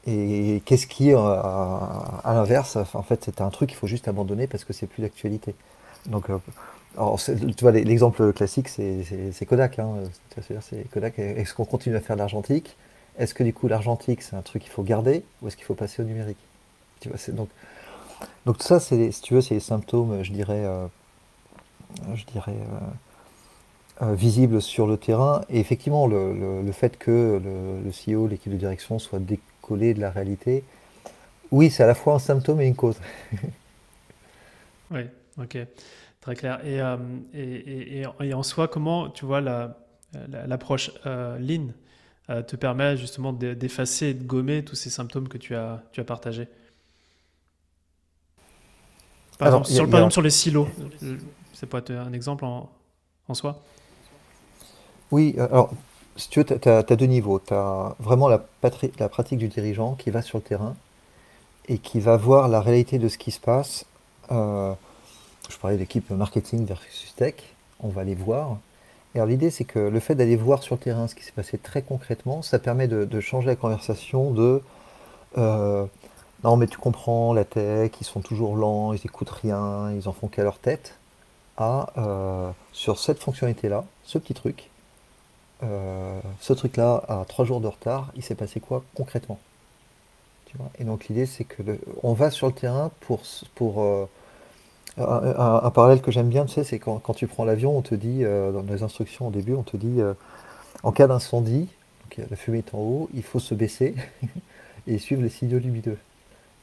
et 0.06 0.62
qu'est-ce 0.64 0.86
qui, 0.86 1.12
euh, 1.12 1.18
à, 1.18 2.32
l'inverse, 2.34 2.78
en 2.94 3.02
fait, 3.02 3.24
c'est 3.24 3.40
un 3.40 3.50
truc 3.50 3.70
qu'il 3.70 3.78
faut 3.78 3.88
juste 3.88 4.06
abandonner 4.06 4.46
parce 4.46 4.64
que 4.64 4.72
c'est 4.72 4.86
plus 4.86 5.02
d'actualité. 5.02 5.54
Donc, 6.06 6.30
euh, 6.30 6.38
tu 7.56 7.62
vois, 7.62 7.72
l'exemple 7.72 8.32
classique, 8.32 8.68
c'est 8.68 9.46
Kodak. 9.48 9.80
Hein, 9.80 10.04
c'est 10.60 10.88
Kodak. 10.90 11.18
Est-ce 11.18 11.54
qu'on 11.54 11.64
continue 11.64 11.96
à 11.96 12.00
faire 12.00 12.14
de 12.14 12.20
l'argentique? 12.20 12.76
Est-ce 13.18 13.34
que 13.34 13.42
du 13.42 13.52
coup, 13.52 13.66
l'argentique, 13.66 14.22
c'est 14.22 14.36
un 14.36 14.42
truc 14.42 14.62
qu'il 14.62 14.70
faut 14.70 14.84
garder 14.84 15.24
ou 15.42 15.48
est-ce 15.48 15.56
qu'il 15.56 15.64
faut 15.64 15.74
passer 15.74 16.02
au 16.02 16.04
numérique? 16.04 16.38
Donc, 17.32 17.48
donc 18.46 18.62
ça, 18.62 18.78
c'est, 18.78 19.10
si 19.10 19.22
tu 19.22 19.34
veux, 19.34 19.40
c'est 19.40 19.54
les 19.54 19.60
symptômes, 19.60 20.22
je 20.22 20.32
dirais, 20.32 20.64
euh, 20.64 20.86
je 22.14 22.24
dirais 22.26 22.56
visibles 24.00 24.62
sur 24.62 24.86
le 24.86 24.96
terrain. 24.98 25.42
Et 25.50 25.58
effectivement, 25.58 26.06
le, 26.06 26.70
fait 26.72 26.96
que 26.96 27.40
le, 27.42 27.80
le 27.82 27.90
CEO, 27.90 28.28
l'équipe 28.28 28.52
de 28.52 28.58
direction 28.58 29.00
soit 29.00 29.18
dé 29.74 29.94
de 29.94 30.00
la 30.00 30.10
réalité. 30.10 30.62
Oui, 31.50 31.70
c'est 31.70 31.82
à 31.82 31.86
la 31.86 31.94
fois 31.94 32.14
un 32.14 32.18
symptôme 32.18 32.60
et 32.60 32.66
une 32.66 32.74
cause. 32.74 32.96
oui, 34.90 35.02
ok, 35.38 35.58
très 36.20 36.34
clair. 36.34 36.60
Euh, 36.64 36.96
et, 37.34 38.02
et, 38.20 38.34
en 38.34 38.42
soi, 38.42 38.68
comment 38.68 39.08
tu 39.08 39.24
vois 39.24 39.40
l'approche 39.40 40.90
la, 41.04 41.10
euh, 41.10 41.38
Lean 41.38 41.68
euh, 42.30 42.42
te 42.42 42.56
permet 42.56 42.96
justement 42.96 43.32
d'effacer 43.32 44.06
et 44.08 44.14
de 44.14 44.24
gommer 44.24 44.64
tous 44.64 44.76
ces 44.76 44.90
symptômes 44.90 45.28
que 45.28 45.38
tu 45.38 45.54
as, 45.54 45.82
tu 45.92 46.00
as 46.00 46.04
partagés? 46.04 46.48
Par, 49.38 49.48
exemple, 49.48 49.66
sur, 49.66 49.84
par 49.88 50.00
exemple, 50.00 50.12
sur 50.12 50.22
les 50.22 50.30
silos, 50.30 50.68
c'est 51.52 51.66
pas 51.66 51.82
un 51.90 52.12
exemple 52.12 52.44
en, 52.44 52.70
en 53.28 53.34
soi? 53.34 53.62
Oui, 55.10 55.36
alors 55.38 55.72
si 56.16 56.28
tu 56.28 56.40
veux, 56.40 56.44
tu 56.44 56.68
as, 56.68 56.82
deux 56.82 57.06
niveaux. 57.06 57.40
Tu 57.40 57.54
as 57.54 57.94
vraiment 58.00 58.28
la, 58.28 58.38
pratique 59.08 59.38
du 59.38 59.48
dirigeant 59.48 59.94
qui 59.94 60.10
va 60.10 60.22
sur 60.22 60.38
le 60.38 60.42
terrain 60.42 60.74
et 61.68 61.78
qui 61.78 62.00
va 62.00 62.16
voir 62.16 62.48
la 62.48 62.60
réalité 62.60 62.98
de 62.98 63.08
ce 63.08 63.18
qui 63.18 63.30
se 63.30 63.40
passe. 63.40 63.86
Euh, 64.32 64.72
je 65.50 65.56
parlais 65.58 65.76
d'équipe 65.76 66.10
marketing 66.10 66.64
versus 66.64 67.14
tech, 67.16 67.34
on 67.80 67.88
va 67.88 68.02
aller 68.02 68.14
voir. 68.14 68.58
Alors 69.14 69.26
l'idée, 69.26 69.50
c'est 69.50 69.64
que 69.64 69.78
le 69.78 70.00
fait 70.00 70.14
d'aller 70.14 70.36
voir 70.36 70.62
sur 70.62 70.74
le 70.74 70.80
terrain 70.80 71.08
ce 71.08 71.14
qui 71.14 71.24
s'est 71.24 71.32
passé 71.32 71.58
très 71.58 71.82
concrètement, 71.82 72.42
ça 72.42 72.58
permet 72.58 72.88
de, 72.88 73.20
changer 73.20 73.46
la 73.46 73.56
conversation 73.56 74.30
de 74.30 74.62
non, 76.44 76.56
mais 76.56 76.66
tu 76.66 76.76
comprends, 76.78 77.32
la 77.32 77.44
tech, 77.44 77.92
ils 78.00 78.04
sont 78.04 78.20
toujours 78.20 78.56
lents, 78.56 78.92
ils 78.92 79.00
écoutent 79.04 79.30
rien, 79.30 79.90
ils 79.92 80.08
en 80.08 80.12
font 80.12 80.28
qu'à 80.28 80.42
leur 80.42 80.58
tête, 80.58 80.98
à 81.56 82.52
sur 82.72 82.98
cette 82.98 83.18
fonctionnalité-là, 83.18 83.84
ce 84.04 84.18
petit 84.18 84.34
truc, 84.34 84.70
ce 85.60 86.52
truc-là, 86.52 87.02
à 87.08 87.24
trois 87.26 87.44
jours 87.44 87.60
de 87.60 87.66
retard, 87.66 88.12
il 88.16 88.22
s'est 88.22 88.34
passé 88.34 88.60
quoi 88.60 88.84
concrètement? 88.94 89.38
Et 90.78 90.84
donc 90.84 91.06
l'idée, 91.08 91.26
c'est 91.26 91.44
que 91.44 91.62
on 92.02 92.14
va 92.14 92.30
sur 92.30 92.46
le 92.46 92.52
terrain 92.54 92.90
pour, 93.00 93.20
pour 93.54 94.08
un, 94.98 95.70
parallèle 95.70 96.00
que 96.00 96.10
j'aime 96.10 96.28
bien, 96.28 96.46
tu 96.46 96.54
sais, 96.54 96.64
c'est 96.64 96.78
quand, 96.78 97.14
tu 97.14 97.26
prends 97.26 97.44
l'avion, 97.44 97.76
on 97.76 97.82
te 97.82 97.94
dit, 97.94 98.20
euh, 98.22 98.52
dans 98.52 98.62
les 98.62 98.82
instructions 98.82 99.28
au 99.28 99.30
début, 99.30 99.54
on 99.54 99.62
te 99.62 99.76
dit, 99.76 100.00
euh, 100.00 100.14
en 100.82 100.92
cas 100.92 101.06
d'incendie, 101.06 101.68
la 102.18 102.36
fumée 102.36 102.58
est 102.58 102.74
en 102.74 102.78
haut, 102.78 103.10
il 103.12 103.22
faut 103.22 103.40
se 103.40 103.54
baisser 103.54 103.94
et 104.86 104.98
suivre 104.98 105.22
les 105.22 105.28
signaux 105.28 105.58
lumineux. 105.58 105.98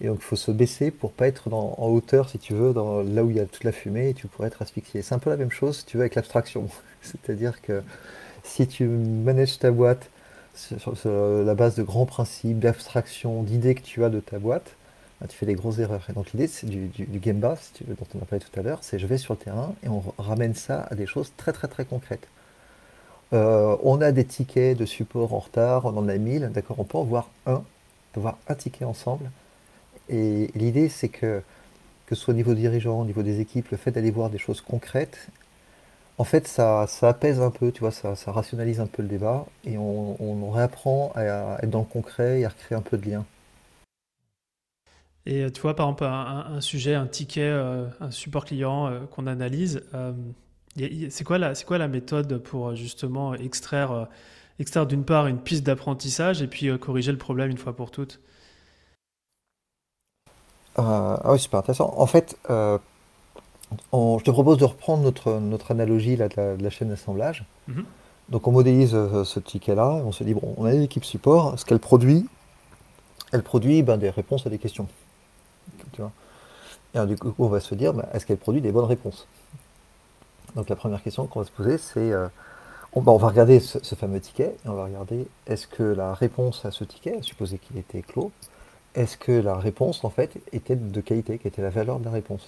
Et 0.01 0.07
donc 0.07 0.17
il 0.19 0.23
faut 0.23 0.35
se 0.35 0.51
baisser 0.51 0.89
pour 0.89 1.11
pas 1.11 1.27
être 1.27 1.53
en 1.53 1.87
hauteur, 1.87 2.27
si 2.27 2.39
tu 2.39 2.53
veux, 2.53 2.73
dans, 2.73 3.03
là 3.03 3.23
où 3.23 3.29
il 3.29 3.37
y 3.37 3.39
a 3.39 3.45
toute 3.45 3.63
la 3.63 3.71
fumée, 3.71 4.09
et 4.09 4.13
tu 4.15 4.27
pourrais 4.27 4.47
être 4.47 4.63
asphyxié. 4.63 5.03
C'est 5.03 5.13
un 5.13 5.19
peu 5.19 5.29
la 5.29 5.37
même 5.37 5.51
chose, 5.51 5.79
si 5.79 5.85
tu 5.85 5.97
veux, 5.97 6.01
avec 6.01 6.15
l'abstraction. 6.15 6.67
C'est-à-dire 7.03 7.61
que 7.61 7.83
si 8.43 8.67
tu 8.67 8.85
manages 8.85 9.59
ta 9.59 9.71
boîte 9.71 10.09
sur 10.55 10.95
la 11.05 11.55
base 11.55 11.75
de 11.75 11.83
grands 11.83 12.05
principes, 12.05 12.59
d'abstraction, 12.59 13.43
d'idées 13.43 13.75
que 13.75 13.81
tu 13.81 14.03
as 14.03 14.09
de 14.09 14.19
ta 14.19 14.39
boîte, 14.39 14.75
ah, 15.21 15.27
tu 15.27 15.37
fais 15.37 15.45
des 15.45 15.55
grosses 15.55 15.79
erreurs. 15.79 16.05
Et 16.09 16.13
donc 16.13 16.31
l'idée 16.33 16.47
c'est 16.47 16.67
du, 16.67 16.87
du, 16.87 17.05
dont 17.07 17.55
on 18.15 18.21
a 18.21 18.25
parlé 18.25 18.43
tout 18.43 18.59
à 18.59 18.63
l'heure, 18.63 18.79
c'est 18.81 18.99
je 18.99 19.07
vais 19.07 19.17
sur 19.17 19.33
le 19.33 19.39
terrain 19.39 19.73
et 19.83 19.89
on 19.89 20.03
ramène 20.17 20.53
ça 20.53 20.87
à 20.91 20.95
des 20.95 21.05
choses 21.05 21.31
très 21.37 21.53
très 21.53 21.67
très 21.67 21.85
concrètes. 21.85 22.27
Euh, 23.33 23.77
on 23.83 24.01
a 24.01 24.11
des 24.11 24.25
tickets 24.25 24.77
de 24.77 24.85
support 24.85 25.33
en 25.33 25.39
retard, 25.39 25.85
on 25.85 25.97
en 25.97 26.07
a 26.07 26.17
1000, 26.17 26.51
d'accord, 26.53 26.79
on 26.79 26.83
peut 26.83 26.97
en 26.97 27.03
voir 27.03 27.29
un, 27.47 27.55
on 27.55 27.63
peut 28.13 28.19
voir 28.21 28.37
un 28.47 28.55
ticket 28.55 28.85
ensemble. 28.85 29.31
Et 30.09 30.51
l'idée 30.55 30.89
c'est 30.89 31.09
que, 31.09 31.41
que 32.05 32.15
ce 32.15 32.21
soit 32.21 32.33
au 32.33 32.37
niveau 32.37 32.53
dirigeant, 32.53 33.01
au 33.01 33.05
niveau 33.05 33.23
des 33.23 33.39
équipes, 33.39 33.69
le 33.71 33.77
fait 33.77 33.91
d'aller 33.91 34.11
voir 34.11 34.29
des 34.29 34.37
choses 34.37 34.61
concrètes, 34.61 35.27
en 36.17 36.23
fait 36.23 36.47
ça, 36.47 36.85
ça 36.87 37.09
apaise 37.09 37.41
un 37.41 37.51
peu, 37.51 37.71
tu 37.71 37.81
vois, 37.81 37.91
ça, 37.91 38.15
ça 38.15 38.31
rationalise 38.31 38.79
un 38.79 38.87
peu 38.87 39.01
le 39.01 39.07
débat 39.09 39.45
et 39.65 39.77
on, 39.77 40.21
on 40.21 40.51
réapprend 40.51 41.11
à 41.15 41.59
être 41.61 41.69
dans 41.69 41.79
le 41.79 41.85
concret 41.85 42.41
et 42.41 42.45
à 42.45 42.49
recréer 42.49 42.77
un 42.77 42.81
peu 42.81 42.97
de 42.97 43.09
lien. 43.09 43.25
Et 45.25 45.43
euh, 45.43 45.49
tu 45.49 45.61
vois, 45.61 45.75
par 45.75 45.87
exemple, 45.87 46.03
un, 46.05 46.61
sujet, 46.61 46.95
un 46.95 47.07
ticket, 47.07 47.41
euh, 47.41 47.87
un 47.99 48.11
support 48.11 48.45
client 48.45 48.87
euh, 48.87 48.99
qu'on 49.05 49.27
analyse, 49.27 49.83
c'est 51.09 51.23
quoi, 51.23 51.37
la, 51.37 51.53
quoi 51.55 51.77
la 51.77 51.87
méthode 51.87 52.39
pour 52.39 52.75
justement 52.75 53.33
extraire, 53.35 54.07
extraire 54.59 54.87
d'une 54.87 55.05
part 55.05 55.27
une 55.27 55.39
piste 55.39 55.63
d'apprentissage 55.63 56.41
et 56.41 56.47
puis 56.47 56.77
corriger 56.79 57.11
le 57.11 57.17
problème 57.17 57.51
une 57.51 57.57
fois 57.57 57.75
pour 57.75 57.91
toutes? 57.91 58.19
Ah 60.75 61.31
oui, 61.31 61.39
super 61.39 61.59
intéressant. 61.59 61.93
En 61.95 62.07
fait, 62.07 62.35
je 63.93 64.23
te 64.23 64.31
propose 64.31 64.57
de 64.57 64.65
reprendre 64.65 65.03
notre, 65.03 65.39
notre 65.39 65.71
analogie 65.71 66.15
là, 66.15 66.29
de, 66.29 66.61
la, 66.61 66.69
chaîne 66.69 66.89
d'assemblage. 66.89 67.45
Mm-hmm. 67.69 67.83
Donc 68.29 68.47
on 68.47 68.51
modélise 68.51 68.91
ce 68.91 69.39
ticket-là, 69.39 69.89
on 70.05 70.11
se 70.11 70.23
dit, 70.23 70.33
bon, 70.33 70.53
on 70.57 70.65
a 70.65 70.71
l'équipe 70.71 71.03
support, 71.03 71.59
ce 71.59 71.65
qu'elle 71.65 71.79
produit, 71.79 72.25
elle 73.31 73.43
produit 73.43 73.83
ben, 73.83 73.97
des 73.97 74.09
réponses 74.09 74.47
à 74.47 74.49
des 74.49 74.59
questions. 74.59 74.87
Et 76.95 77.05
du 77.05 77.15
coup, 77.15 77.33
on 77.39 77.47
va 77.47 77.59
se 77.59 77.73
dire, 77.75 77.93
bah, 77.93 78.07
est-ce 78.13 78.25
qu'elle 78.25 78.37
produit 78.37 78.61
des 78.61 78.71
bonnes 78.71 78.85
réponses? 78.85 79.27
Donc 80.55 80.69
la 80.69 80.75
première 80.75 81.01
question 81.01 81.25
qu'on 81.25 81.39
va 81.39 81.45
se 81.45 81.51
poser, 81.51 81.77
c'est, 81.77 82.11
euh, 82.11 82.27
bah, 82.95 83.11
on, 83.11 83.17
va 83.17 83.27
regarder 83.27 83.59
ce, 83.59 83.95
fameux 83.95 84.19
ticket, 84.19 84.55
et 84.65 84.69
on 84.69 84.73
va 84.73 84.85
regarder, 84.85 85.25
est-ce 85.47 85.65
que 85.65 85.83
la 85.83 86.13
réponse 86.13 86.65
à 86.65 86.71
ce 86.71 86.83
ticket, 86.83 87.21
supposé 87.21 87.57
qu'il 87.57 87.77
était 87.77 88.03
clos, 88.03 88.31
est-ce 88.93 89.17
que 89.17 89.31
la 89.31 89.57
réponse, 89.57 90.03
en 90.03 90.11
fait, 90.11 90.37
était 90.51 90.75
de 90.75 91.01
qualité, 91.01 91.39
quelle 91.39 91.51
était 91.51 91.63
la 91.63 91.71
valeur 91.71 91.99
de 91.99 92.05
la 92.05 92.11
réponse? 92.11 92.47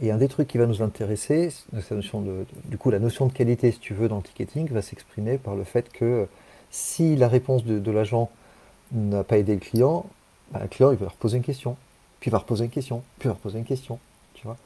Et 0.00 0.10
un 0.10 0.16
des 0.16 0.28
trucs 0.28 0.48
qui 0.48 0.58
va 0.58 0.66
nous 0.66 0.82
intéresser, 0.82 1.52
notion 1.90 2.20
de, 2.20 2.46
du 2.64 2.78
coup, 2.78 2.90
la 2.90 2.98
notion 2.98 3.26
de 3.26 3.32
qualité, 3.32 3.70
si 3.70 3.78
tu 3.78 3.94
veux, 3.94 4.08
dans 4.08 4.16
le 4.16 4.22
ticketing, 4.22 4.68
va 4.70 4.82
s'exprimer 4.82 5.38
par 5.38 5.54
le 5.54 5.64
fait 5.64 5.90
que 5.92 6.26
si 6.70 7.14
la 7.14 7.28
réponse 7.28 7.64
de, 7.64 7.90
l'agent 7.90 8.30
n'a 8.92 9.22
pas 9.22 9.38
aidé 9.38 9.54
le 9.54 9.60
client, 9.60 10.06
bah, 10.50 10.60
le 10.62 10.68
client, 10.68 10.90
il 10.90 10.96
va 10.96 11.04
leur 11.04 11.14
poser 11.14 11.36
une 11.36 11.44
question 11.44 11.76
puis 12.24 12.30
il 12.30 12.32
va 12.32 12.38
reposer 12.38 12.64
une 12.64 12.70
question, 12.70 13.02
puis 13.18 13.26
il 13.26 13.28
va 13.28 13.34
reposer 13.34 13.58
une 13.58 13.66
question, 13.66 13.98
tu 14.32 14.46
vois? 14.46 14.56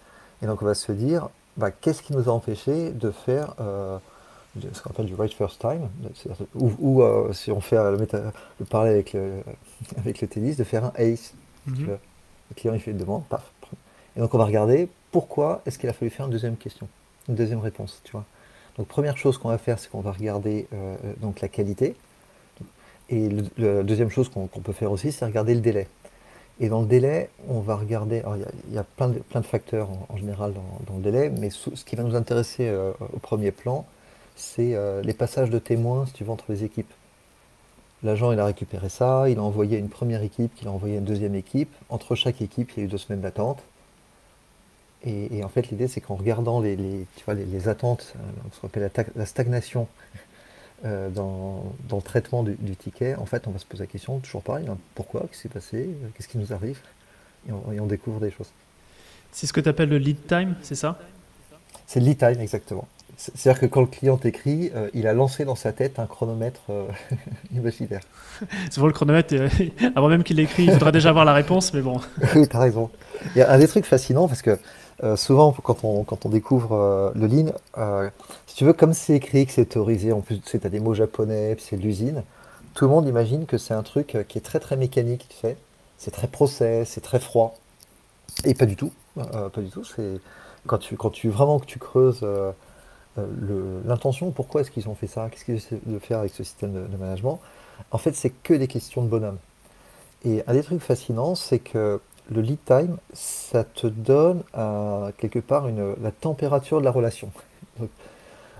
Et 0.40 0.46
donc 0.46 0.62
on 0.62 0.64
va 0.64 0.74
se 0.74 0.92
dire, 0.92 1.28
bah, 1.56 1.72
qu'est-ce 1.72 2.04
qui 2.04 2.12
nous 2.12 2.28
a 2.28 2.32
empêché 2.32 2.90
de 2.90 3.10
faire 3.10 3.56
euh, 3.58 3.98
ce 4.72 4.80
qu'on 4.80 4.90
appelle 4.90 5.06
du 5.06 5.16
right 5.16 5.34
first 5.34 5.58
time, 5.60 5.88
ou, 6.54 7.02
euh, 7.02 7.32
si 7.32 7.50
on 7.50 7.60
fait 7.60 7.74
le, 7.74 8.06
le 8.60 8.64
parler 8.64 8.90
avec 8.90 9.12
le, 9.12 9.42
avec 9.96 10.20
le 10.20 10.28
tennis, 10.28 10.56
de 10.56 10.62
faire 10.62 10.84
un 10.84 10.92
ace. 10.98 11.34
Mhm. 11.66 11.86
Le 11.88 12.54
client 12.54 12.74
il 12.74 12.80
fait 12.80 12.92
une 12.92 12.98
demande, 12.98 13.24
paf. 13.24 13.50
Et 14.16 14.20
donc 14.20 14.32
on 14.32 14.38
va 14.38 14.44
regarder 14.44 14.88
pourquoi 15.10 15.62
est-ce 15.66 15.78
qu'il 15.78 15.88
a 15.88 15.92
fallu 15.92 16.10
faire 16.10 16.26
une 16.26 16.32
deuxième 16.32 16.56
question, 16.56 16.88
une 17.28 17.34
deuxième 17.34 17.60
réponse, 17.60 18.00
tu 18.04 18.12
vois? 18.12 18.24
Donc 18.76 18.86
première 18.86 19.16
chose 19.16 19.38
qu'on 19.38 19.48
va 19.48 19.58
faire, 19.58 19.78
c'est 19.78 19.90
qu'on 19.90 20.00
va 20.00 20.12
regarder 20.12 20.66
euh, 20.72 20.96
donc 21.20 21.40
la 21.40 21.48
qualité. 21.48 21.96
Et 23.10 23.30
la 23.56 23.82
deuxième 23.82 24.10
chose 24.10 24.28
qu'on 24.28 24.46
peut 24.46 24.72
faire 24.72 24.92
aussi, 24.92 25.12
c'est 25.12 25.24
regarder 25.24 25.54
le 25.54 25.60
délai. 25.60 25.88
Et 26.60 26.68
dans 26.68 26.80
le 26.80 26.86
délai, 26.86 27.30
on 27.48 27.60
va 27.60 27.76
regarder, 27.76 28.22
il 28.68 28.74
y, 28.74 28.78
a 28.78 28.84
plein 28.84 29.08
de, 29.08 29.46
facteurs 29.46 29.88
en, 30.08 30.16
général 30.16 30.52
dans, 30.86 30.96
le 30.96 31.02
délai, 31.02 31.30
mais 31.30 31.50
ce 31.50 31.70
qui 31.84 31.96
va 31.96 32.02
nous 32.02 32.16
intéresser 32.16 32.68
euh, 32.68 32.92
au 33.14 33.18
premier 33.18 33.52
plan, 33.52 33.86
c'est 34.36 34.74
euh, 34.74 35.00
les 35.02 35.14
passages 35.14 35.50
de 35.50 35.58
témoins, 35.58 36.06
si 36.06 36.12
tu 36.12 36.24
veux, 36.24 36.30
entre 36.30 36.46
les 36.48 36.64
équipes. 36.64 36.92
L'agent, 38.02 38.30
il 38.32 38.38
a 38.38 38.44
récupéré 38.44 38.88
ça, 38.88 39.28
il 39.28 39.38
a 39.38 39.42
envoyé 39.42 39.78
une 39.78 39.88
première 39.88 40.22
équipe, 40.22 40.52
il 40.60 40.68
a 40.68 40.70
envoyé 40.70 40.98
une 40.98 41.04
deuxième 41.04 41.34
équipe. 41.34 41.72
Entre 41.88 42.14
chaque 42.14 42.42
équipe, 42.42 42.72
il 42.72 42.80
y 42.80 42.82
a 42.82 42.84
eu 42.84 42.88
deux 42.88 42.98
semaines 42.98 43.20
d'attente. 43.20 43.62
Et, 45.04 45.44
en 45.44 45.48
fait, 45.48 45.70
l'idée, 45.70 45.86
c'est 45.86 46.00
qu'en 46.00 46.16
regardant 46.16 46.60
les, 46.60 46.76
tu 47.16 47.24
vois, 47.24 47.34
les, 47.34 47.68
attentes, 47.68 48.14
euh, 48.16 48.20
ce 48.52 48.60
qu'on 48.60 48.66
appelle 48.66 48.90
la, 49.14 49.26
stagnation 49.26 49.86
euh, 50.84 51.08
dans, 51.08 51.72
le 51.92 52.02
traitement 52.02 52.42
du, 52.42 52.76
ticket, 52.76 53.14
en 53.14 53.26
fait, 53.26 53.46
on 53.46 53.52
va 53.52 53.58
se 53.58 53.66
poser 53.66 53.84
la 53.84 53.86
question, 53.86 54.18
toujours 54.18 54.42
pareil, 54.42 54.66
hein, 54.68 54.76
pourquoi, 54.94 55.20
qu'est-ce 55.22 55.32
qui 55.32 55.38
s'est 55.42 55.48
passé, 55.48 55.88
qu'est-ce 56.14 56.28
qui 56.28 56.38
nous 56.38 56.52
arrive, 56.52 56.80
et 57.48 57.80
on, 57.80 57.86
découvre 57.86 58.20
des 58.20 58.32
choses. 58.32 58.50
C'est 59.30 59.46
ce 59.46 59.52
que 59.52 59.60
tu 59.60 59.68
appelles 59.68 59.88
le 59.88 59.98
lead 59.98 60.26
time, 60.26 60.56
c'est 60.62 60.74
ça? 60.74 60.98
C'est 61.86 62.00
le 62.00 62.06
lead 62.06 62.18
time, 62.18 62.40
exactement. 62.40 62.88
C'est-à-dire 63.16 63.60
que 63.60 63.66
quand 63.66 63.80
le 63.80 63.86
client 63.86 64.18
écrit, 64.22 64.70
euh, 64.74 64.90
il 64.94 65.06
a 65.08 65.12
lancé 65.12 65.44
dans 65.44 65.56
sa 65.56 65.72
tête 65.72 65.98
un 65.98 66.06
chronomètre 66.06 66.62
euh, 66.70 66.86
imaginaire. 67.54 68.00
Souvent, 68.70 68.86
le 68.86 68.92
chronomètre, 68.92 69.34
avant 69.94 70.08
même 70.08 70.22
qu'il 70.22 70.36
l'écrit, 70.36 70.64
il 70.64 70.72
faudra 70.72 70.92
déjà 70.92 71.10
avoir 71.10 71.24
la 71.24 71.34
réponse, 71.34 71.72
mais 71.72 71.80
bon. 71.80 72.00
oui, 72.34 72.48
tu 72.48 72.56
as 72.56 72.60
raison. 72.60 72.90
Il 73.34 73.38
y 73.38 73.42
a 73.42 73.50
un 73.50 73.58
des 73.58 73.68
trucs 73.68 73.86
fascinants, 73.86 74.28
parce 74.28 74.42
que 74.42 74.58
euh, 75.04 75.16
souvent, 75.16 75.52
quand 75.52 75.84
on, 75.84 76.28
découvre 76.28 76.72
euh, 76.74 77.12
le 77.14 77.26
Lean, 77.28 77.52
euh, 77.76 78.10
si 78.46 78.56
tu 78.56 78.64
veux, 78.64 78.72
comme 78.72 78.92
c'est 78.92 79.14
écrit, 79.14 79.46
que 79.46 79.52
c'est 79.52 79.62
autorisé, 79.62 80.12
en 80.12 80.20
plus, 80.20 80.40
tu 80.40 80.58
as 80.62 80.68
des 80.68 80.80
mots 80.80 80.94
japonais, 80.94 81.56
c'est 81.60 81.76
l'usine, 81.76 82.24
tout 82.74 82.84
le 82.84 82.90
monde 82.90 83.06
imagine 83.06 83.46
que 83.46 83.58
c'est 83.58 83.74
un 83.74 83.82
truc 83.82 84.18
qui 84.28 84.38
est 84.38 84.42
très 84.42 84.58
très 84.60 84.76
mécanique, 84.76 85.26
tu 85.28 85.36
sais. 85.36 85.56
C'est 85.98 86.10
très 86.12 86.28
process, 86.28 86.90
c'est 86.90 87.00
très 87.00 87.18
froid. 87.18 87.56
Et 88.44 88.54
pas 88.54 88.66
du 88.66 88.76
tout. 88.76 88.92
pas 89.16 89.50
du 89.56 89.68
tout. 89.68 89.82
C'est 89.84 90.20
quand 90.66 90.78
tu, 90.78 90.96
quand 90.96 91.10
tu 91.10 91.28
vraiment 91.28 91.58
que 91.58 91.66
tu 91.66 91.80
creuses 91.80 92.24
l'intention, 93.84 94.30
pourquoi 94.30 94.60
est-ce 94.60 94.70
qu'ils 94.70 94.88
ont 94.88 94.94
fait 94.94 95.08
ça, 95.08 95.28
qu'est-ce 95.28 95.44
qu'ils 95.44 95.56
essaient 95.56 95.80
de 95.84 95.98
faire 95.98 96.20
avec 96.20 96.32
ce 96.32 96.44
système 96.44 96.72
de, 96.72 96.86
de 96.86 96.96
management? 96.96 97.40
En 97.90 97.98
fait, 97.98 98.14
c'est 98.14 98.30
que 98.30 98.54
des 98.54 98.68
questions 98.68 99.02
de 99.02 99.08
bonhomme. 99.08 99.38
Et 100.24 100.44
un 100.46 100.52
des 100.52 100.62
trucs 100.62 100.80
fascinants, 100.80 101.34
c'est 101.34 101.58
que 101.58 102.00
le 102.30 102.40
lead 102.40 102.58
time, 102.64 102.96
ça 103.12 103.64
te 103.64 103.86
donne 103.86 104.42
euh, 104.56 105.10
quelque 105.18 105.38
part 105.38 105.68
une, 105.68 105.94
la 106.02 106.10
température 106.10 106.80
de 106.80 106.84
la 106.84 106.90
relation. 106.90 107.30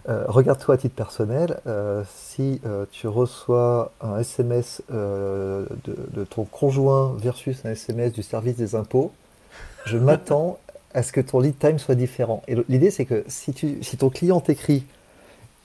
Euh, 0.08 0.24
regarde-toi 0.26 0.76
à 0.76 0.78
titre 0.78 0.94
personnel, 0.94 1.60
euh, 1.66 2.02
si 2.08 2.62
tu 2.92 3.08
reçois 3.08 3.92
un 4.00 4.18
SMS 4.20 4.80
de, 4.88 6.24
ton 6.30 6.44
conjoint 6.44 7.14
versus 7.18 7.62
un 7.66 7.72
SMS 7.72 8.14
du 8.14 8.22
service 8.22 8.56
des 8.56 8.74
impôts, 8.74 9.12
je 9.84 9.98
m'attends 9.98 10.58
à 10.94 11.02
ce 11.02 11.12
que 11.12 11.20
ton 11.20 11.40
lead 11.40 11.58
time 11.58 11.78
soit 11.78 11.94
différent. 11.94 12.42
Et 12.48 12.56
l'idée, 12.70 12.90
c'est 12.90 13.04
que 13.04 13.22
si, 13.28 13.52
tu, 13.52 13.82
si 13.82 13.98
ton 13.98 14.08
client 14.08 14.40
t'écrit 14.40 14.86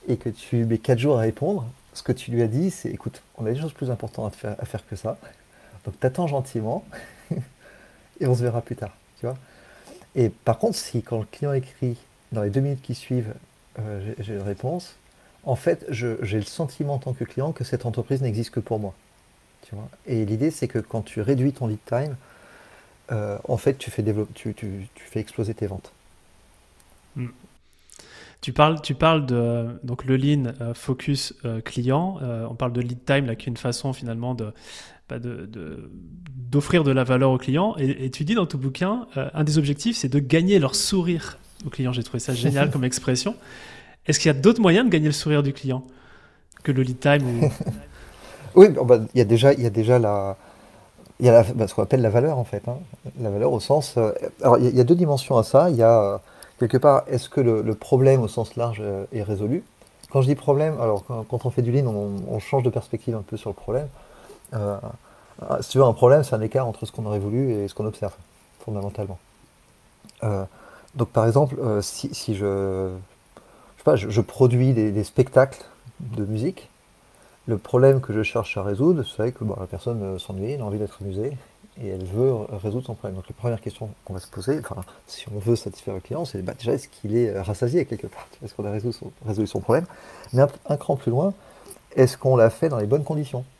et 0.08 0.18
que 0.18 0.28
tu 0.28 0.66
mets 0.66 0.76
4 0.76 0.98
jours 0.98 1.16
à 1.16 1.20
répondre, 1.20 1.64
ce 1.94 2.02
que 2.02 2.12
tu 2.12 2.30
lui 2.30 2.42
as 2.42 2.48
dit, 2.48 2.70
c'est 2.70 2.90
écoute, 2.90 3.22
on 3.38 3.46
a 3.46 3.50
des 3.50 3.58
choses 3.58 3.72
plus 3.72 3.90
importantes 3.90 4.34
à 4.34 4.36
faire, 4.36 4.56
à 4.58 4.66
faire 4.66 4.86
que 4.86 4.96
ça. 4.96 5.16
Donc 5.86 5.98
t'attends 6.00 6.26
gentiment 6.26 6.84
et 8.20 8.26
on 8.26 8.34
se 8.34 8.42
verra 8.42 8.60
plus 8.62 8.76
tard. 8.76 8.96
Tu 9.18 9.26
vois 9.26 9.36
et 10.14 10.28
par 10.28 10.58
contre, 10.58 10.76
si 10.76 11.02
quand 11.02 11.18
le 11.18 11.26
client 11.30 11.52
écrit, 11.52 11.96
dans 12.32 12.42
les 12.42 12.50
deux 12.50 12.60
minutes 12.60 12.82
qui 12.82 12.94
suivent, 12.94 13.34
euh, 13.78 14.14
j'ai 14.18 14.34
une 14.34 14.42
réponse, 14.42 14.96
en 15.44 15.56
fait, 15.56 15.84
j'ai 15.90 16.38
le 16.38 16.42
sentiment 16.42 16.94
en 16.94 16.98
tant 16.98 17.12
que 17.12 17.24
client 17.24 17.52
que 17.52 17.64
cette 17.64 17.84
entreprise 17.84 18.22
n'existe 18.22 18.50
que 18.50 18.60
pour 18.60 18.78
moi. 18.78 18.94
Tu 19.62 19.74
vois 19.74 19.88
et 20.06 20.24
l'idée, 20.24 20.50
c'est 20.50 20.68
que 20.68 20.78
quand 20.78 21.02
tu 21.02 21.20
réduis 21.20 21.52
ton 21.52 21.66
lead 21.66 21.78
time, 21.86 22.16
euh, 23.12 23.38
en 23.48 23.56
fait, 23.56 23.76
tu 23.76 23.90
fais, 23.90 24.02
tu, 24.34 24.54
tu, 24.54 24.88
tu, 24.94 25.04
fais 25.04 25.20
exploser 25.20 25.54
tes 25.54 25.66
ventes. 25.66 25.92
Hmm. 27.16 27.28
Tu 28.40 28.52
parles, 28.52 28.80
tu 28.82 28.94
parles 28.94 29.26
de 29.26 29.78
donc 29.82 30.04
le 30.04 30.16
lean 30.16 30.52
euh, 30.60 30.74
focus 30.74 31.34
client. 31.64 32.20
on 32.22 32.54
parle 32.54 32.72
de 32.72 32.80
lead 32.80 33.04
time 33.04 33.26
là, 33.26 33.34
qui 33.34 33.46
est 33.46 33.50
une 33.50 33.56
façon 33.56 33.92
finalement 33.92 34.34
de 34.34 34.52
bah, 35.08 35.16
d'offrir 35.18 36.84
de, 36.84 36.92
la 36.92 37.04
valeur 37.04 37.30
aux 37.30 37.38
clients. 37.38 37.76
Et, 37.78 38.10
tu 38.10 38.24
dis 38.24 38.34
dans 38.34 38.46
ton 38.46 38.58
bouquin, 38.58 39.06
un 39.14 39.44
des 39.44 39.58
objectifs, 39.58 39.96
c'est 39.96 40.08
de 40.08 40.18
gagner 40.18 40.58
leur 40.58 40.74
sourire 40.74 41.38
aux 41.66 41.70
clients. 41.70 41.92
J'ai 41.92 42.02
trouvé 42.02 42.20
ça 42.20 42.34
génial 42.34 42.70
comme 42.70 42.84
expression. 42.84 43.36
Est-ce 44.06 44.18
qu'il 44.18 44.28
y 44.28 44.34
a 44.34 44.38
d'autres 44.38 44.60
moyens 44.60 44.86
de 44.86 44.90
gagner 44.90 45.06
le 45.06 45.12
sourire 45.12 45.42
du 45.42 45.52
client 45.52 45.84
que 46.62 46.72
le 46.72 46.82
lead 46.82 47.00
time 47.00 47.50
Oui, 48.54 48.68
bah, 48.68 49.00
il 49.14 49.18
y 49.18 49.20
a 49.20 49.24
déjà, 49.24 49.52
y 49.52 49.66
a 49.66 49.70
déjà 49.70 49.98
la, 49.98 50.36
il 51.20 51.26
y 51.26 51.28
a 51.28 51.42
bah, 51.54 51.68
ce 51.68 51.74
qu'on 51.74 51.82
appelle 51.82 52.02
la 52.02 52.10
valeur 52.10 52.38
en 52.38 52.44
fait. 52.44 52.66
Hein. 52.68 52.78
La 53.20 53.30
valeur 53.30 53.52
au 53.52 53.60
sens. 53.60 53.94
Euh, 53.96 54.12
alors 54.42 54.58
il 54.58 54.74
y, 54.74 54.80
a 54.80 54.84
deux 54.84 54.94
dimensions 54.94 55.36
à 55.38 55.42
ça. 55.42 55.70
Il 55.70 55.76
y 55.76 55.82
a 55.82 56.00
euh, 56.00 56.18
quelque 56.58 56.76
part, 56.76 57.04
est-ce 57.08 57.28
que 57.28 57.40
le, 57.40 57.74
problème 57.74 58.22
au 58.22 58.28
sens 58.28 58.56
large 58.56 58.80
euh, 58.80 59.04
est 59.12 59.22
résolu? 59.22 59.64
Quand 60.10 60.22
je 60.22 60.28
dis 60.28 60.34
problème, 60.34 60.80
alors 60.80 61.04
quand, 61.04 61.44
on 61.44 61.50
fait 61.50 61.62
du 61.62 61.72
lean, 61.72 61.86
on, 61.86 62.38
change 62.38 62.62
de 62.62 62.70
perspective 62.70 63.16
un 63.16 63.22
peu 63.22 63.36
sur 63.36 63.50
le 63.50 63.54
problème. 63.54 63.88
Si 65.60 65.68
tu 65.68 65.82
un 65.82 65.92
problème, 65.92 66.22
c'est 66.24 66.34
un 66.34 66.40
écart 66.40 66.66
entre 66.66 66.86
ce 66.86 66.92
qu'on 66.92 67.06
aurait 67.06 67.18
voulu 67.18 67.52
et 67.52 67.68
ce 67.68 67.74
qu'on 67.74 67.86
observe, 67.86 68.14
fondamentalement. 68.60 69.18
donc 70.94 71.08
par 71.08 71.26
exemple, 71.26 71.56
si, 71.82 72.14
si, 72.14 72.34
je, 72.34 72.94
je, 73.94 74.20
produis 74.20 74.72
des 74.72 75.04
spectacles 75.04 75.64
de 76.00 76.24
musique, 76.24 76.68
le 77.46 77.58
problème 77.58 78.00
que 78.00 78.12
je 78.12 78.22
cherche 78.22 78.56
à 78.56 78.62
résoudre, 78.62 79.04
c'est 79.04 79.32
que 79.32 79.44
la 79.44 79.66
personne 79.66 80.02
euh, 80.02 80.18
s'ennuie, 80.18 80.52
elle 80.52 80.62
a 80.62 80.64
envie 80.64 80.78
d'être 80.78 81.02
amusée 81.02 81.36
et 81.82 81.88
elle 81.88 82.04
veut 82.04 82.32
résoudre 82.62 82.86
son 82.86 82.94
problème. 82.94 83.16
Donc 83.16 83.28
la 83.28 83.34
première 83.34 83.60
question 83.60 83.90
qu'on 84.04 84.14
va 84.14 84.20
se 84.20 84.28
poser, 84.28 84.58
enfin, 84.60 84.82
si 85.06 85.26
on 85.34 85.38
veut 85.38 85.56
satisfaire 85.56 85.94
le 85.94 86.00
client, 86.00 86.24
c'est 86.24 86.40
bah, 86.42 86.54
déjà 86.54 86.72
est-ce 86.72 86.88
qu'il 86.88 87.16
est 87.16 87.38
rassasié 87.38 87.84
quelque 87.84 88.06
part? 88.06 88.26
Est-ce 88.42 88.54
qu'on 88.54 88.64
a 88.64 88.70
résolu 88.70 89.46
son, 89.46 89.60
problème? 89.60 89.84
Mais 90.32 90.42
un, 90.68 90.76
cran 90.76 90.96
plus 90.96 91.10
loin, 91.10 91.34
est-ce 91.96 92.16
qu'on 92.16 92.36
l'a 92.36 92.48
fait 92.48 92.68
dans 92.68 92.78
les 92.78 92.86
bonnes 92.86 93.04
conditions? 93.04 93.44
euh, 93.44 93.53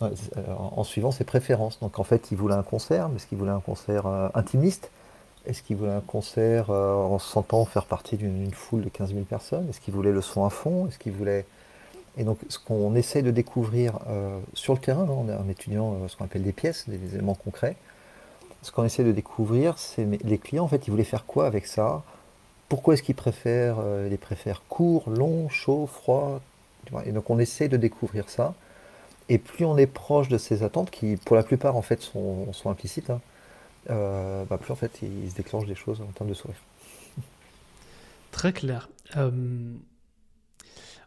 en, 0.00 0.84
suivant 0.84 1.10
ses 1.10 1.24
préférences. 1.24 1.80
Donc 1.80 1.98
en 1.98 2.04
fait, 2.04 2.30
il 2.30 2.36
voulait 2.36 2.54
un 2.54 2.62
concert, 2.62 3.08
mais 3.08 3.16
est-ce 3.16 3.26
qu'il 3.26 3.38
voulait 3.38 3.50
un 3.50 3.60
concert 3.60 4.06
euh, 4.06 4.28
intimiste? 4.34 4.90
Est-ce 5.46 5.62
qu'il 5.62 5.76
voulait 5.76 5.92
un 5.92 6.00
concert 6.00 6.70
en 6.70 7.20
se 7.20 7.30
sentant 7.30 7.64
faire 7.64 7.84
partie 7.84 8.16
d'une 8.16 8.50
foule 8.50 8.82
de 8.82 8.88
15 8.88 9.10
000 9.10 9.20
personnes? 9.26 9.68
Est-ce 9.70 9.80
qu'il 9.80 9.94
voulait 9.94 10.10
le 10.10 10.20
son 10.20 10.44
à 10.44 10.50
fond? 10.50 10.88
Est-ce 10.88 10.98
qu'il 10.98 11.12
voulait 11.12 11.46
et 12.18 12.24
donc, 12.24 12.38
ce 12.48 12.58
qu'on 12.58 12.94
essaie 12.94 13.22
de 13.22 13.30
découvrir 13.30 13.98
euh, 14.08 14.38
sur 14.54 14.72
le 14.72 14.78
terrain, 14.78 15.06
hein, 15.08 15.36
en, 15.38 15.48
étudiant 15.48 15.94
euh, 15.94 16.08
ce 16.08 16.16
qu'on 16.16 16.24
appelle 16.24 16.42
des 16.42 16.52
pièces, 16.52 16.88
des, 16.88 17.14
éléments 17.14 17.34
concrets, 17.34 17.76
ce 18.62 18.72
qu'on 18.72 18.84
essaie 18.84 19.04
de 19.04 19.12
découvrir, 19.12 19.78
c'est 19.78 20.06
les 20.24 20.38
clients, 20.38 20.64
en 20.64 20.68
fait, 20.68 20.86
ils 20.86 20.90
voulaient 20.90 21.04
faire 21.04 21.26
quoi 21.26 21.46
avec 21.46 21.66
ça? 21.66 22.02
Pourquoi 22.68 22.94
est-ce 22.94 23.02
qu'ils 23.02 23.14
préfèrent, 23.14 23.76
euh, 23.80 24.08
les 24.08 24.16
préfèrent 24.16 24.62
court, 24.68 25.10
long, 25.10 25.48
chaud, 25.50 25.86
froid 25.86 26.40
Et 27.04 27.12
donc, 27.12 27.28
on 27.28 27.38
essaie 27.38 27.68
de 27.68 27.76
découvrir 27.76 28.30
ça. 28.30 28.54
Et 29.28 29.38
plus 29.38 29.64
on 29.64 29.76
est 29.76 29.86
proche 29.86 30.28
de 30.28 30.38
ces 30.38 30.62
attentes, 30.62 30.90
qui 30.90 31.16
pour 31.16 31.36
la 31.36 31.42
plupart, 31.42 31.76
en 31.76 31.82
fait, 31.82 32.00
sont, 32.00 32.46
implicites, 32.64 33.10
hein, 33.10 33.20
bah, 33.88 34.58
plus, 34.58 34.72
en 34.72 34.76
fait, 34.76 35.00
il, 35.02 35.30
se 35.30 35.36
déclenche 35.36 35.66
des 35.66 35.74
choses 35.74 36.00
en 36.00 36.12
termes 36.12 36.30
de 36.30 36.34
sourire. 36.34 36.56
Très 38.30 38.52
clair. 38.52 38.88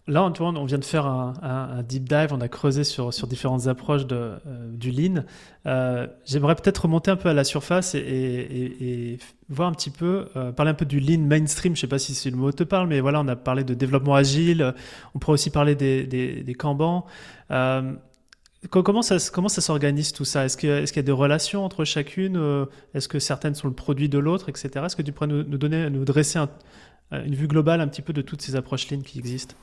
Là, 0.09 0.23
on 0.23 0.65
vient 0.65 0.79
de 0.79 0.85
faire 0.85 1.05
un, 1.05 1.83
deep 1.87 2.09
dive, 2.09 2.29
on 2.31 2.41
a 2.41 2.47
creusé 2.47 2.83
sur, 2.83 3.11
différentes 3.27 3.67
approches 3.67 4.07
de, 4.07 4.15
euh, 4.15 4.71
du 4.71 4.89
lean. 4.89 5.23
Euh, 5.67 6.07
j'aimerais 6.25 6.55
peut-être 6.55 6.79
remonter 6.79 7.11
un 7.11 7.15
peu 7.15 7.29
à 7.29 7.33
la 7.33 7.43
surface 7.43 7.93
et, 7.93 9.19
voir 9.49 9.69
un 9.69 9.73
petit 9.73 9.91
peu, 9.91 10.27
euh, 10.35 10.51
parler 10.51 10.71
un 10.71 10.75
peu 10.75 10.85
du 10.85 10.99
lean 10.99 11.19
mainstream. 11.19 11.75
Je 11.75 11.79
ne 11.79 11.81
sais 11.81 11.87
pas 11.87 11.99
si, 11.99 12.29
le 12.31 12.37
mot 12.37 12.51
te 12.51 12.63
parle, 12.63 12.87
mais 12.87 13.01
voilà, 13.01 13.21
on 13.21 13.27
a 13.27 13.35
parlé 13.35 13.63
de 13.63 13.75
développement 13.75 14.15
agile. 14.15 14.73
On 15.13 15.19
pourrait 15.19 15.35
aussi 15.35 15.51
parler 15.51 15.75
des, 15.75 16.07
des. 16.07 16.55
Comment 18.69 19.01
ça, 19.01 19.17
comment 19.31 19.49
ça 19.49 19.61
s'organise 19.61 20.11
tout 20.11 20.25
ça? 20.25 20.45
Est-ce 20.45 20.57
qu'il 20.57 20.69
est 20.69 20.95
y 20.95 20.99
a 20.99 21.01
des 21.01 21.11
relations 21.11 21.63
entre 21.63 21.85
chacune 21.85 22.67
Est-ce 22.93 23.07
que 23.07 23.19
certaines 23.19 23.55
sont 23.55 23.67
le 23.67 23.73
produit 23.73 24.09
de 24.09 24.19
l'autre, 24.19 24.49
etc. 24.49 24.69
Est-ce 24.85 24.95
que 24.95 25.01
tu 25.01 25.11
pourrais 25.11 25.27
nous, 25.27 25.43
donner, 25.43 25.89
nous 25.89 26.05
dresser 26.05 26.39
une 27.11 27.35
vue 27.35 27.47
globale 27.47 27.81
un 27.81 27.87
petit 27.87 28.01
peu 28.01 28.13
de 28.13 28.21
toutes 28.21 28.41
ces 28.41 28.55
approches 28.55 28.89
lean 28.91 29.01
qui 29.01 29.19
existent? 29.19 29.55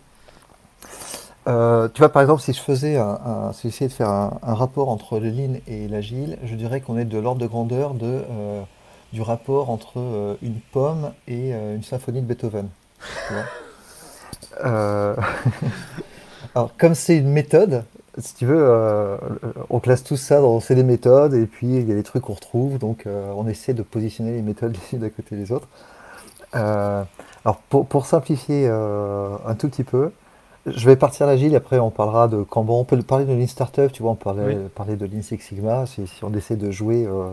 Euh, 1.49 1.89
tu 1.89 2.01
vois, 2.01 2.09
par 2.09 2.23
exemple, 2.23 2.43
si 2.43 2.53
je 2.53 2.61
faisais 2.61 2.97
un, 2.97 3.53
si 3.53 3.69
j'essayais 3.69 3.89
de 3.89 3.95
faire 3.95 4.09
un, 4.09 4.39
rapport 4.43 4.89
entre 4.89 5.21
le 5.21 5.31
lean 5.31 5.61
et 5.69 5.87
l'agile, 5.87 6.39
je 6.45 6.55
dirais 6.57 6.81
qu'on 6.81 6.99
est 6.99 7.05
de 7.05 7.19
l'ordre 7.19 7.41
de 7.41 7.47
grandeur 7.47 7.95
de, 7.95 8.05
euh, 8.05 8.63
du 9.13 9.23
rapport 9.23 9.71
entre 9.71 9.99
euh, 9.99 10.35
une 10.43 10.59
pomme 10.73 11.13
et 11.29 11.53
une 11.53 11.85
symphonie 11.85 12.21
de 12.21 12.27
Beethoven. 12.27 12.69
Alors, 16.55 16.77
comme 16.79 16.95
c'est 16.95 17.19
une 17.19 17.29
méthode, 17.29 17.85
si 18.19 18.35
tu 18.35 18.47
veux, 18.47 19.19
on 19.71 19.81
classe 19.81 20.03
tout 20.03 20.17
ça 20.17 20.41
dans 20.41 20.61
c'est 20.61 20.75
des 20.75 20.83
méthodes 20.83 21.35
et 21.35 21.47
puis 21.47 21.67
il 21.67 21.89
y 21.89 21.93
a 21.93 21.95
des 21.95 22.03
trucs 22.03 22.23
qu'on 22.25 22.35
retrouve, 22.35 22.79
donc 22.79 23.05
on 23.07 23.47
essaie 23.47 23.75
de 23.75 23.83
positionner 23.83 24.33
les 24.33 24.43
méthodes 24.43 24.77
les 24.93 24.99
unes 24.99 25.05
à 25.05 25.11
côté 25.11 25.37
des 25.37 25.53
autres. 25.53 25.69
alors, 26.53 27.59
pour, 27.69 27.87
pour 27.87 28.07
simplifier 28.07 28.69
un 28.69 29.55
tout 29.55 29.69
petit 29.69 29.85
peu, 29.85 30.11
je 30.67 30.87
vais 30.87 30.97
partir 30.97 31.27
l'agile, 31.27 31.55
après 31.55 31.79
on 31.79 31.91
parlera 31.91 32.27
de 32.27 32.43
Kanban. 32.43 32.81
On 32.81 32.85
peut 32.85 33.01
parler 33.03 33.25
de 33.25 33.33
Lean 33.33 33.47
Startup, 33.47 33.91
tu 33.93 34.03
vois, 34.03 34.13
on 34.13 34.17
parlait, 34.17 34.57
parler 34.75 34.97
de 34.97 35.07
Lean 35.07 35.23
Six 35.23 35.39
Sigma, 35.39 35.87
si, 35.87 36.09
on 36.23 36.35
essaie 36.35 36.57
de 36.57 36.73
jouer 36.73 37.07
euh, 37.07 37.29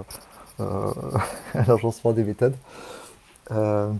euh, 0.59 0.91
à 1.55 1.65
l'agencement 1.65 2.11
des 2.11 2.23
méthodes. 2.23 2.55
Euh, 3.51 3.91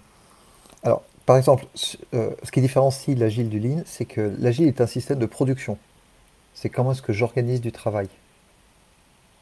alors, 0.83 1.01
par 1.25 1.37
exemple, 1.37 1.65
ce 1.73 1.97
qui 2.51 2.61
différencie 2.61 3.17
l'agile 3.17 3.49
du 3.49 3.59
Lean, 3.59 3.81
c'est 3.85 4.05
que 4.05 4.35
l'agile 4.39 4.67
est 4.67 4.81
un 4.81 4.87
système 4.87 5.17
de 5.17 5.25
production. 5.25 5.77
C'est 6.55 6.69
comment 6.69 6.91
est-ce 6.91 7.01
que 7.01 7.13
j'organise 7.13 7.61
du 7.61 7.71
travail. 7.71 8.07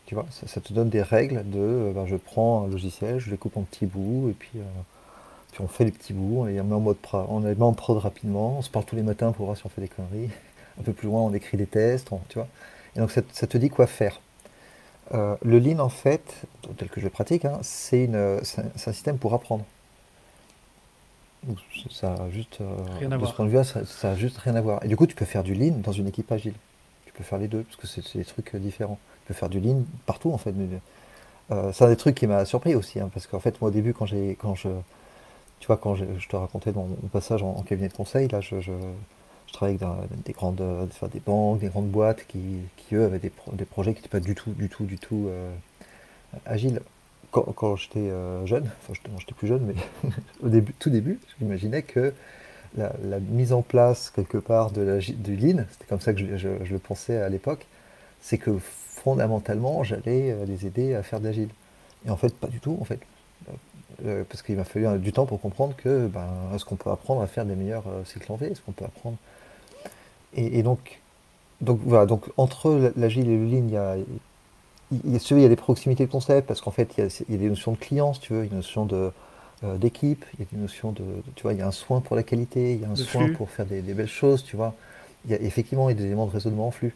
Tu 0.06 0.16
vois, 0.16 0.26
ça, 0.30 0.60
te 0.60 0.74
donne 0.74 0.90
des 0.90 1.02
règles 1.02 1.50
de, 1.50 1.92
ben, 1.96 2.06
je 2.06 2.16
prends 2.18 2.66
un 2.66 2.68
logiciel, 2.68 3.20
je 3.20 3.30
le 3.30 3.38
coupe 3.38 3.56
en 3.56 3.62
petits 3.62 3.86
bouts, 3.86 4.30
et 4.30 4.34
puis 4.34 4.60
puis 5.52 5.62
on 5.62 5.68
fait 5.68 5.84
les 5.84 5.92
petits 5.92 6.14
bouts, 6.14 6.42
on 6.42 6.46
les 6.46 6.62
met 6.62 6.74
en 6.74 6.80
mode 6.80 6.98
prod, 6.98 7.26
on 7.30 7.42
les 7.42 7.56
met 7.56 7.64
en 7.64 7.74
prod 7.74 7.98
rapidement, 7.98 8.58
on 8.58 8.62
se 8.62 8.70
parle 8.70 8.86
tous 8.86 8.96
les 8.96 9.04
matins 9.04 9.32
pour 9.32 9.46
voir 9.46 9.58
si 9.58 9.66
on 9.66 9.70
fait 9.70 9.82
des 9.82 9.90
conneries. 9.90 10.30
Un 10.80 10.84
peu 10.84 10.94
plus 10.94 11.08
loin, 11.08 11.22
on 11.22 11.34
écrit 11.34 11.58
des 11.58 11.66
tests, 11.66 12.10
tu 12.30 12.40
vois. 12.40 12.48
Et 12.96 13.00
donc 13.00 13.12
ça, 13.12 13.22
te 13.22 13.58
dit 13.58 13.70
quoi 13.70 13.88
faire. 13.88 14.22
Euh, 15.14 15.36
le 15.42 15.60
lean, 15.60 15.80
en 15.80 15.90
fait, 15.90 16.44
tel 16.78 16.88
que 16.88 17.02
je 17.02 17.06
le 17.06 17.10
pratique, 17.10 17.44
hein, 17.44 17.60
c'est 17.62 18.10
un 18.14 18.42
système 18.78 19.18
pour 19.18 19.34
apprendre. 19.34 19.66
Ça 21.90 22.14
a 22.14 22.30
juste, 22.30 22.60
euh, 22.62 23.18
de 23.18 23.26
ce 23.26 23.34
point 23.34 23.46
de 23.46 23.50
vue 23.50 23.64
ça, 23.64 24.12
a 24.12 24.16
juste 24.16 24.38
rien 24.38 24.56
à 24.56 24.62
voir. 24.62 24.84
Et 24.86 24.88
du 24.88 24.96
coup, 24.96 25.08
tu 25.08 25.16
peux 25.16 25.26
faire 25.26 25.44
du 25.44 25.54
lean 25.54 25.80
dans 25.84 25.92
une 25.92 26.08
équipe 26.08 26.32
agile. 26.32 26.54
Faire 27.24 27.40
les 27.40 27.48
deux, 27.48 27.64
parce 27.64 27.76
que 27.78 27.88
c'est 27.88 28.18
des 28.18 28.26
trucs 28.26 28.56
différents. 28.56 29.00
Tu 29.24 29.28
peux 29.28 29.34
faire 29.34 29.50
du 29.50 29.60
lean 29.60 29.84
partout, 30.06 30.32
en 30.32 30.38
fait. 30.38 30.54
Euh, 31.52 31.72
c'est 31.74 31.84
un 31.84 31.90
des 31.90 31.98
trucs 31.98 32.16
qui 32.16 32.28
m'a 32.28 32.46
surpris 32.46 32.76
aussi, 32.76 33.00
hein, 33.00 33.10
parce 33.14 33.28
qu'en 33.28 33.40
fait, 33.40 33.60
moi, 33.62 33.70
au 33.70 33.74
début, 33.74 33.94
quand, 33.94 34.08
quand 34.40 34.56
je 34.56 34.70
tu 35.62 35.68
vois, 35.68 35.78
quand 35.78 35.94
je, 35.96 36.06
te 36.28 36.36
racontais 36.36 36.72
mon, 36.74 36.88
passage 37.14 37.44
en, 37.44 37.62
cabinet 37.62 37.88
de 37.88 37.94
conseil, 37.94 38.28
là, 38.28 38.42
je, 38.42 38.60
je, 38.60 38.72
travaillais 39.54 39.78
avec 39.84 40.24
des 40.24 40.34
grandes, 40.34 40.62
des 41.14 41.20
banques, 41.20 41.60
des 41.60 41.68
grandes 41.68 41.90
boîtes 41.90 42.26
qui, 42.28 42.64
eux, 42.94 43.06
avaient 43.06 43.20
des, 43.20 43.30
projets 43.66 43.94
qui 43.94 44.00
n'étaient 44.00 44.10
pas 44.10 44.20
du 44.20 44.34
tout, 44.34 44.52
du 44.52 44.70
tout, 44.70 44.86
du 44.86 44.98
tout 44.98 45.28
euh, 45.30 45.52
agiles. 46.46 46.82
Quand, 47.32 47.76
j'étais 47.76 48.00
euh, 48.00 48.46
jeune, 48.48 48.70
enfin, 48.90 49.00
j'étais 49.20 49.34
plus 49.34 49.48
jeune, 49.48 49.64
mais 49.64 50.10
au 50.44 50.50
début, 50.50 50.74
tout 50.80 50.90
début, 50.90 51.20
j'imaginais 51.40 51.84
que 51.84 52.14
la, 52.78 53.20
mise 53.20 53.54
en 53.54 53.62
place 53.62 54.10
quelque 54.10 54.38
part 54.38 54.72
de 54.72 54.82
la, 54.82 54.98
du 55.00 55.36
Lean, 55.36 55.66
c'était 55.72 55.86
comme 55.88 56.00
ça 56.00 56.14
que 56.14 56.38
je, 56.38 56.50
le 56.50 56.80
pensais 56.80 57.18
à 57.18 57.30
l'époque, 57.30 57.66
c'est 58.22 58.38
que 58.38 58.58
fondamentalement, 58.60 59.84
j'allais 59.84 60.32
euh, 60.32 60.46
les 60.46 60.66
aider 60.66 60.94
à 60.94 61.04
faire 61.04 61.20
de 61.20 61.26
l'agile. 61.26 61.50
Et 62.06 62.10
en 62.10 62.18
fait, 62.18 62.36
pas 62.36 62.48
du 62.48 62.60
tout. 62.60 62.78
En 62.80 62.84
fait, 62.84 63.00
euh, 64.06 64.24
parce 64.28 64.42
qu'il 64.42 64.56
m'a 64.56 64.64
fallu 64.64 65.00
du 65.00 65.12
temps 65.12 65.26
pour 65.26 65.40
comprendre 65.40 65.76
que 65.76 66.08
ben, 66.08 66.28
est-ce 66.56 66.66
qu'on 66.66 66.76
peut 66.76 66.90
apprendre 66.90 67.22
à 67.22 67.28
faire 67.28 67.46
des 67.46 67.56
meilleurs 67.56 67.88
euh, 67.88 68.04
cycles 68.06 68.32
en 68.32 68.36
V 68.36 68.48
Est-ce 68.52 68.62
qu'on 68.62 68.72
peut 68.72 68.86
apprendre? 68.86 69.18
Et, 70.34 70.64
donc, 70.64 71.02
donc 71.60 71.82
voilà, 71.84 72.06
donc 72.06 72.24
entre 72.38 72.94
l'agile 72.96 73.30
et 73.30 73.38
le 73.38 73.46
lean, 73.46 73.66
il 73.68 73.72
y 73.72 73.78
a, 73.78 73.98
il, 73.98 75.04
il 75.04 75.42
y 75.42 75.46
a 75.46 75.50
des 75.50 75.56
proximités 75.58 76.06
de 76.06 76.12
concepts 76.12 76.48
parce 76.48 76.62
qu'en 76.62 76.72
fait 76.72 76.94
il 76.98 77.04
y, 77.04 77.36
a, 77.36 77.38
des 77.38 77.50
notions 77.50 77.74
de 77.74 77.78
clients, 77.78 78.14
si 78.14 78.22
tu 78.22 78.34
veux, 78.34 78.46
il 78.46 78.48
une 78.48 78.56
notion 78.56 78.86
de 78.86 79.12
euh, 79.64 79.78
d'équipe, 79.78 80.26
il 80.34 80.40
y 80.40 80.44
a 80.44 80.46
des 80.52 80.58
notions 80.58 80.92
de, 80.92 81.04
tu 81.36 81.44
vois, 81.44 81.54
il 81.54 81.60
y 81.60 81.62
a 81.62 81.68
un 81.68 81.72
soin 81.72 82.02
pour 82.02 82.16
la 82.16 82.24
qualité, 82.24 82.74
il 82.74 82.82
y 82.82 82.86
a 82.86 82.90
un 82.90 82.96
soin 82.96 83.30
pour 83.30 83.52
faire 83.52 83.68
des, 83.68 83.82
belles 83.82 84.08
choses, 84.08 84.44
tu 84.44 84.56
vois. 84.56 84.74
Il 85.26 85.32
y 85.32 85.36
a 85.36 85.42
effectivement 85.42 85.88
il 85.90 85.94
y 85.94 85.96
a 85.96 86.00
des 86.00 86.06
éléments 86.08 86.26
de 86.26 86.32
raisonnement 86.32 86.68
en 86.68 86.72
flux. 86.72 86.96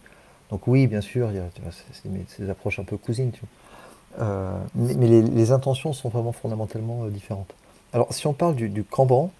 Donc 0.49 0.65
oui, 0.65 0.87
bien 0.87 1.01
sûr, 1.01 1.29
il 1.29 1.37
y 1.37 1.39
a 1.39 1.47
c'est 1.91 2.43
des 2.43 2.49
approches 2.49 2.79
un 2.79 2.83
peu 2.83 2.97
cousines, 2.97 3.31
tu 3.31 3.41
vois. 3.41 4.25
Euh, 4.25 4.57
mais, 4.73 5.07
les, 5.21 5.51
intentions 5.51 5.93
sont 5.93 6.09
vraiment 6.09 6.31
fondamentalement 6.31 7.03
euh, 7.03 7.09
différentes. 7.09 7.53
Alors, 7.93 8.11
si 8.11 8.25
on 8.25 8.33
parle 8.33 8.55
du, 8.55 8.69
du 8.69 8.83
Kanban, 8.83 9.31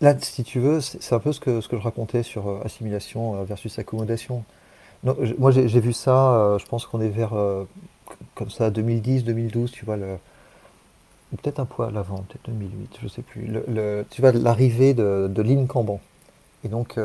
là, 0.00 0.14
si 0.20 0.44
tu 0.44 0.60
veux, 0.60 0.80
c'est 0.80 1.12
un 1.12 1.18
peu 1.18 1.32
ce 1.32 1.40
que, 1.40 1.60
ce 1.60 1.66
que 1.66 1.76
je 1.76 1.82
racontais 1.82 2.22
sur 2.22 2.64
assimilation 2.64 3.42
versus 3.42 3.80
accommodation. 3.80 4.44
moi, 5.02 5.50
j'ai 5.50 5.80
vu 5.80 5.92
ça, 5.92 6.56
je 6.60 6.66
pense 6.66 6.86
qu'on 6.86 7.00
est 7.00 7.08
vers, 7.08 7.32
comme 8.36 8.50
ça, 8.50 8.70
2010, 8.70 9.24
2012, 9.24 9.72
tu 9.72 9.84
vois, 9.84 9.96
le, 9.96 10.18
peut-être 11.30 11.60
un 11.60 11.64
poil 11.64 11.96
avant, 11.96 12.18
peut-être 12.18 12.48
2008, 12.48 12.98
je 13.02 13.08
sais 13.08 13.22
plus. 13.22 13.50
Tu 14.10 14.20
vois, 14.20 14.32
l'arrivée 14.32 14.94
de, 14.94 15.28
de 15.28 15.42
l'île 15.42 15.66
Kanban. 15.66 16.00
Et 16.64 16.68
donc, 16.68 16.98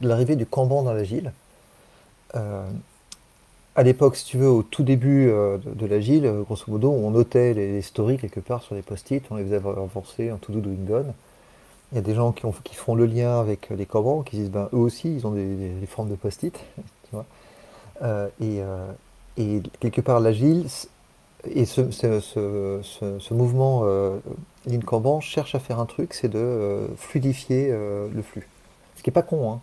l'arrivée 0.00 0.36
du 0.36 0.46
Kanban 0.46 0.82
dans 0.82 0.92
l'agile. 0.92 1.32
à 2.34 3.82
l'époque, 3.82 4.16
si 4.16 4.24
tu 4.24 4.38
veux, 4.38 4.48
au 4.48 4.62
tout 4.62 4.82
début 4.82 5.26
de, 5.26 5.60
de 5.74 5.86
l'agile, 5.86 6.30
grosso 6.44 6.64
modo, 6.68 6.90
on 6.90 7.10
notait 7.10 7.54
les, 7.54 7.82
stories 7.82 8.18
quelque 8.18 8.40
part 8.40 8.62
sur 8.62 8.74
les 8.74 8.82
post-it, 8.82 9.24
on 9.30 9.36
les 9.36 9.44
faisait 9.44 9.56
avancer 9.56 10.30
en 10.30 10.36
to-do 10.36 10.60
doing 10.60 10.84
done. 10.86 11.12
Il 11.92 11.94
y 11.94 11.98
a 11.98 12.02
des 12.02 12.14
gens 12.14 12.32
qui, 12.32 12.44
ont, 12.44 12.52
qui 12.64 12.74
font 12.74 12.94
le 12.94 13.06
lien 13.06 13.40
avec 13.40 13.70
les 13.70 13.86
Kanban, 13.86 14.22
qui 14.22 14.36
disent 14.36 14.50
ben, 14.50 14.68
eux 14.74 14.78
aussi, 14.78 15.14
ils 15.14 15.26
ont 15.26 15.30
des, 15.30 15.86
formes 15.86 16.10
de 16.10 16.16
post-it. 16.16 16.58
et, 18.40 18.60
et, 19.38 19.62
quelque 19.80 20.00
part, 20.00 20.20
l'agile, 20.20 20.66
et 21.44 21.66
ce, 21.66 23.32
mouvement 23.32 23.82
euh, 23.84 24.18
Lean 24.66 24.80
Kanban 24.80 25.20
cherche 25.20 25.54
à 25.54 25.60
faire 25.60 25.78
un 25.78 25.86
truc, 25.86 26.14
c'est 26.14 26.28
de 26.28 26.38
euh, 26.38 26.88
fluidifier 26.96 27.68
euh, 27.70 28.08
le 28.12 28.22
flux. 28.22 28.48
Ce 28.96 29.02
qui 29.02 29.10
n'est 29.10 29.14
pas 29.14 29.22
con. 29.22 29.52
Hein. 29.52 29.60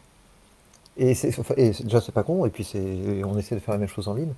Et, 0.97 1.11
et 1.57 1.71
déjà, 1.71 1.99
c'est 1.99 2.13
pas 2.13 2.23
con, 2.23 2.45
et 2.45 2.49
puis 2.49 2.65
on 3.25 3.37
essaie 3.37 3.55
de 3.55 3.59
faire 3.59 3.73
la 3.73 3.79
même 3.79 3.89
chose 3.89 4.07
en 4.07 4.13
ligne. 4.13 4.33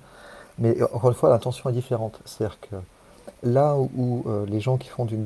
Mais 0.58 0.82
encore 0.82 1.10
une 1.10 1.16
fois, 1.16 1.30
l'intention 1.30 1.70
est 1.70 1.72
différente. 1.72 2.20
C'est-à-dire 2.24 2.58
que 2.60 2.74
là 3.44 3.76
où, 3.76 4.24
les 4.48 4.58
gens 4.58 4.76
qui 4.76 4.88
font 4.88 5.04
du 5.04 5.16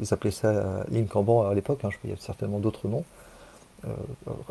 ils 0.00 0.14
appelaient 0.14 0.32
ça 0.32 0.84
Lean 0.90 1.04
Kanban 1.04 1.46
à 1.48 1.54
l'époque, 1.54 1.84
hein, 1.84 1.90
il 2.02 2.10
y 2.10 2.12
a 2.12 2.16
certainement 2.16 2.58
d'autres 2.58 2.88
noms. 2.88 3.04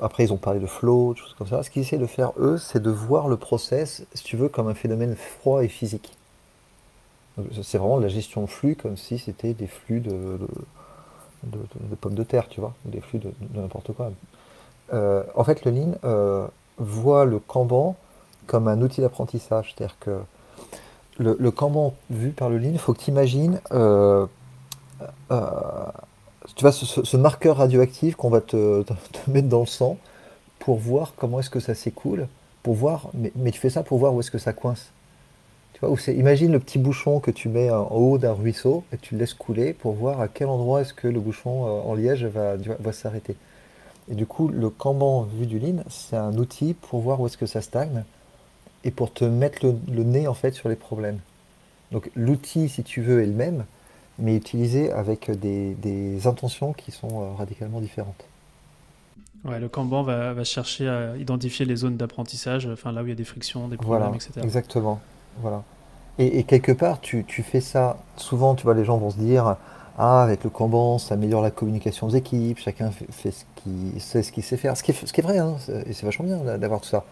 après, 0.02 0.24
ils 0.24 0.32
ont 0.32 0.38
parlé 0.38 0.62
de 0.62 0.68
flow, 0.68 1.14
des 1.14 1.20
choses 1.20 1.36
comme 1.38 1.48
ça. 1.48 1.62
Ce 1.62 1.70
qu'ils 1.70 1.82
essaient 1.82 1.98
de 1.98 2.06
faire, 2.06 2.32
eux, 2.38 2.58
c'est 2.58 2.82
de 2.82 2.92
voir 2.92 3.28
le 3.28 3.36
process, 3.36 4.06
si 4.14 4.24
tu 4.24 4.38
veux, 4.38 4.48
comme 4.48 4.70
un 4.70 4.76
phénomène 4.76 5.18
froid 5.18 5.62
et 5.62 5.68
physique. 5.68 6.16
C'est 7.64 7.78
vraiment 7.78 7.98
de 7.98 8.04
la 8.04 8.10
gestion 8.10 8.42
de 8.42 8.48
flux 8.48 8.76
comme 8.76 8.96
si 8.96 9.20
c'était 9.20 9.54
des 9.54 9.68
flux 9.68 10.00
de, 10.00 10.40
de, 11.44 11.96
pommes 12.00 12.16
de 12.16 12.24
terre, 12.24 12.48
tu 12.48 12.60
vois, 12.60 12.74
des 12.86 13.02
flux 13.02 13.20
de, 13.20 13.32
n'importe 13.54 13.94
quoi. 13.94 14.12
Euh, 14.94 15.24
en 15.36 15.44
fait, 15.44 15.66
le 15.66 15.72
Lean 15.72 15.92
euh, 16.04 16.48
voit 16.78 17.26
le 17.26 17.40
Kanban 17.40 17.96
comme 18.48 18.68
un 18.68 18.82
outil 18.82 19.02
d'apprentissage. 19.02 19.74
C'est-à-dire 19.76 19.98
que 20.00 20.20
le, 21.18 21.36
le, 21.40 21.52
Kanban 21.52 21.94
vu 22.10 22.32
par 22.32 22.50
le 22.50 22.58
Lean, 22.58 22.72
il 22.72 22.80
faut 22.80 22.94
que 22.94 23.00
tu 23.00 23.12
imagines, 23.12 23.60
euh, 23.72 24.26
tu 26.56 26.62
vois, 26.62 26.72
ce, 26.72 27.18
marqueur 27.18 27.58
radioactif 27.58 28.16
qu'on 28.16 28.30
va 28.30 28.42
te, 28.42 28.84
te, 28.84 28.94
mettre 29.30 29.50
dans 29.50 29.62
le 29.62 29.66
sang 29.66 29.98
pour 30.60 30.78
voir 30.78 31.14
comment 31.18 31.40
est-ce 31.40 31.50
que 31.50 31.60
ça 31.60 31.76
s'écoule, 31.76 32.28
pour 32.64 32.76
voir, 32.76 33.10
mais, 33.14 33.32
mais 33.36 33.52
tu 33.52 33.60
fais 33.60 33.70
ça 33.70 33.84
pour 33.84 33.98
voir 33.98 34.14
où 34.14 34.20
est-ce 34.20 34.32
que 34.32 34.38
ça 34.38 34.54
coince. 34.54 34.92
Tu 35.76 35.86
vois, 35.86 36.14
imagine 36.14 36.54
le 36.54 36.60
petit 36.62 36.80
bouchon 36.80 37.20
que 37.20 37.32
tu 37.32 37.50
mets 37.50 37.70
en 37.70 37.92
haut 37.92 38.18
d'un 38.18 38.32
ruisseau 38.32 38.86
et 38.94 38.98
tu 38.98 39.16
le 39.16 39.20
laisses 39.20 39.34
couler 39.34 39.74
pour 39.74 39.92
voir 39.92 40.22
à 40.22 40.30
quel 40.30 40.48
endroit 40.48 40.80
est-ce 40.80 40.94
que 40.94 41.10
le 41.10 41.20
bouchon 41.20 41.66
euh, 41.66 41.82
en 41.82 41.96
liège 41.96 42.24
va, 42.24 42.56
va 42.56 42.94
s'arrêter. 42.94 43.36
Et 44.10 44.16
du 44.16 44.26
coup, 44.26 44.48
le 44.48 44.70
Kanban 44.70 45.24
vu 45.24 45.46
du 45.46 45.60
lean, 45.60 45.84
c'est 45.90 46.16
un 46.16 46.38
outil 46.38 46.76
pour 46.76 47.02
voir 47.02 47.20
où 47.20 47.26
est-ce 47.26 47.38
que 47.38 47.46
ça 47.46 47.62
stagne 47.62 48.06
et 48.86 48.92
pour 48.92 49.12
te 49.12 49.26
mettre 49.26 49.66
le, 49.66 50.04
nez 50.04 50.28
en 50.28 50.34
fait 50.34 50.54
sur 50.54 50.70
les 50.70 50.78
problèmes. 50.78 51.20
Donc 51.92 52.10
l'outil, 52.16 52.70
si 52.70 52.84
tu 52.84 53.02
veux, 53.02 53.22
est 53.22 53.26
le 53.26 53.34
même, 53.34 53.66
mais 54.18 54.34
utilisé 54.38 54.94
avec 54.94 55.30
des, 55.30 56.26
intentions 56.26 56.72
qui 56.72 56.92
sont 56.92 57.22
euh, 57.22 57.34
radicalement 57.34 57.82
différentes. 57.82 58.24
Ouais, 59.44 59.60
le 59.60 59.68
Kanban 59.68 60.04
va, 60.04 60.42
chercher 60.46 60.88
à 60.88 61.18
identifier 61.18 61.66
les 61.66 61.76
zones 61.76 61.98
d'apprentissage, 61.98 62.66
enfin 62.66 62.94
là 62.94 63.04
où 63.04 63.08
il 63.08 63.10
y 63.10 63.12
a 63.12 63.16
des 63.16 63.26
frictions, 63.26 63.68
des 63.68 63.76
problèmes, 63.76 64.04
voilà, 64.04 64.16
etc. 64.16 64.40
Exactement. 64.42 65.02
Voilà. 65.40 65.64
Et, 66.18 66.44
quelque 66.44 66.72
part, 66.72 67.02
tu, 67.02 67.26
fais 67.44 67.60
ça. 67.60 67.98
Souvent, 68.16 68.56
tu 68.56 68.64
vois, 68.64 68.74
les 68.74 68.86
gens 68.86 68.98
vont 68.98 69.10
se 69.10 69.18
dire 69.18 69.58
Ah, 69.98 70.24
avec 70.24 70.44
le 70.46 70.50
Kanban, 70.50 70.98
ça 70.98 71.16
améliore 71.16 71.42
la 71.42 71.52
communication 71.52 72.08
des 72.08 72.18
équipes, 72.18 72.58
chacun 72.58 72.92
fait, 72.92 73.08
ce 73.12 74.22
sait 74.22 74.32
qu'il 74.32 74.44
sait 74.44 74.58
faire. 74.58 74.78
Ce 74.78 74.84
qui 74.84 74.92
est, 74.92 75.06
ce 75.06 75.12
qui 75.12 75.20
est 75.20 75.24
vrai, 75.24 75.40
hein, 75.40 75.58
et 75.86 75.92
c'est 75.92 76.06
vachement 76.06 76.26
bien 76.26 76.58
d'avoir 76.58 76.80
tout 76.80 76.88
ça. 76.88 77.04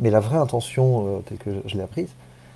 Mais 0.00 0.10
la 0.10 0.20
vraie 0.20 0.38
intention, 0.38 1.18
euh, 1.18 1.20
telle 1.20 1.38
que 1.38 1.50
je, 1.66 1.76
l'ai 1.76 1.82
apprise, 1.82 2.10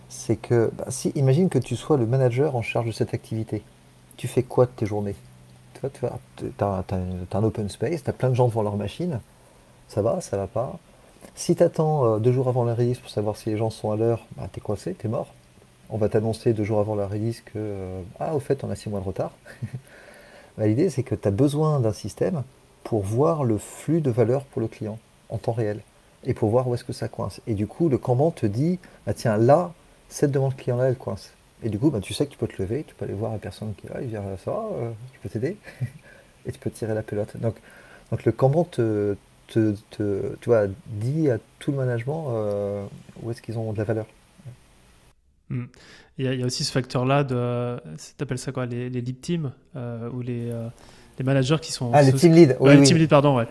c'est 0.09 0.37
que, 0.37 0.71
bah, 0.77 0.87
si, 0.89 1.11
imagine 1.11 1.49
que 1.49 1.59
tu 1.59 1.77
sois 1.77 1.97
le 1.97 2.07
manager 2.07 2.57
en 2.57 2.63
charge 2.63 2.87
de 2.87 2.93
cette 2.93 3.15
activité. 3.15 3.63
Tu 4.17 4.29
fais 4.29 4.43
quoi 4.43 4.67
de 4.67 4.71
tes 4.71 4.87
journées? 4.87 5.17
Tu 5.75 5.81
vois, 5.81 5.91
tu 6.37 6.53
as, 6.61 6.85
un 7.39 7.45
open 7.45 7.69
space, 7.69 8.03
tu 8.03 8.11
as 8.11 8.13
plein 8.13 8.31
de 8.31 8.35
gens 8.35 8.49
devant 8.49 8.63
leur 8.63 8.77
machine. 8.77 9.21
Ça 9.89 10.03
va, 10.03 10.21
ça 10.21 10.37
va 10.37 10.47
pas? 10.47 10.79
Si 11.35 11.57
tu 11.57 11.63
attends 11.63 12.05
euh, 12.05 12.19
deux 12.19 12.33
jours 12.33 12.49
avant 12.49 12.65
la 12.65 12.75
release 12.75 12.99
pour 12.99 13.11
savoir 13.11 13.37
si 13.37 13.51
les 13.51 13.57
gens 13.57 13.71
sont 13.71 13.91
à 13.91 13.97
l'heure, 13.97 14.27
bah, 14.37 14.49
t'es 14.53 14.61
coincé, 14.61 14.95
t'es 14.95 15.09
mort. 15.09 15.29
On 15.91 15.97
va 15.99 16.09
t'annoncer 16.09 16.53
deux 16.53 16.65
jours 16.65 16.81
avant 16.81 16.95
la 16.95 17.07
release 17.07 17.41
que, 17.43 17.53
euh, 17.57 18.03
ah, 18.21 18.35
au 18.35 18.41
fait, 18.41 18.65
on 18.65 18.71
a 18.71 18.77
six 18.77 18.89
mois 18.89 19.01
de 19.01 19.07
retard. 19.07 19.33
Bah, 20.59 20.67
l'idée, 20.67 20.91
c'est 20.91 21.03
que 21.03 21.15
tu 21.15 21.27
as 21.27 21.31
besoin 21.31 21.81
d'un 21.81 21.95
système 21.95 22.43
pour 22.85 23.01
voir 23.01 23.43
le 23.43 23.57
flux 23.57 24.03
de 24.03 24.11
valeur 24.11 24.45
pour 24.45 24.61
le 24.61 24.69
client 24.69 24.99
en 25.31 25.39
temps 25.39 25.53
réel 25.53 25.81
et 26.25 26.35
pour 26.35 26.51
voir 26.51 26.69
où 26.69 26.75
est-ce 26.75 26.85
que 26.85 26.93
ça 26.93 27.09
coince. 27.09 27.41
Et 27.47 27.55
du 27.55 27.67
coup, 27.67 27.89
le 27.89 27.97
Kanban 27.97 28.31
te 28.33 28.45
dit, 28.45 28.79
bah, 29.07 29.15
tiens, 29.15 29.39
là, 29.39 29.73
cette 30.11 30.31
demande 30.31 30.55
client-là, 30.55 30.89
elle 30.89 30.97
coince. 30.97 31.33
Et 31.63 31.71
du 31.71 31.79
coup, 31.79 31.89
bah, 31.89 32.01
tu 32.03 32.13
sais 32.13 32.27
que 32.27 32.33
tu 32.33 32.37
peux 32.37 32.49
te 32.49 32.61
lever, 32.61 32.85
tu 32.87 32.95
peux 32.95 33.07
aller 33.07 33.15
voir 33.15 33.33
la 33.33 33.39
personne 33.39 33.73
qui 33.75 33.87
est 33.87 33.95
là, 33.95 34.03
il 34.03 34.09
vient, 34.09 34.23
ça 34.45 34.51
va, 34.51 34.67
je 35.15 35.21
peux 35.21 35.31
t'aider 35.31 35.57
Et 36.47 36.53
tu 36.53 36.59
peux 36.59 36.71
tirer 36.71 36.93
la 36.93 37.03
pelote. 37.03 37.35
Donc, 37.39 37.55
donc 38.11 38.25
le 38.27 38.33
Kanban 38.33 38.65
te, 38.65 39.17
te, 39.53 40.37
tu 40.41 40.49
vois, 40.49 40.67
dit 40.87 41.31
à 41.31 41.39
tout 41.59 41.71
le 41.73 41.79
management 41.79 42.29
euh, 42.31 42.85
où 43.23 43.31
est-ce 43.31 43.43
qu'ils 43.43 43.59
ont 43.59 43.73
de 43.73 43.79
la 43.79 43.85
valeur. 43.85 44.07
Hmm. 45.51 45.65
Il, 46.19 46.35
y 46.35 46.43
a, 46.43 46.47
aussi 46.47 46.65
ce 46.65 46.73
facteur-là 46.73 47.25
de, 47.25 47.77
t'appelles 48.17 48.39
ça 48.39 48.53
quoi, 48.53 48.67
les, 48.67 48.91
les 48.91 49.01
lead 49.01 49.21
teams 49.21 49.53
euh, 49.77 50.11
ou 50.11 50.21
les, 50.21 50.51
euh, 50.51 50.69
les 51.19 51.25
managers 51.25 51.59
qui 51.61 51.73
sont. 51.73 51.91
Ah, 51.93 52.03
les 52.03 52.13
team 52.13 52.33
lead. 52.33 52.57
Oui, 52.61 52.77
les 52.77 52.83
team 52.83 52.97
lead, 52.97 53.09
pardon, 53.09 53.37
ouais. 53.37 53.47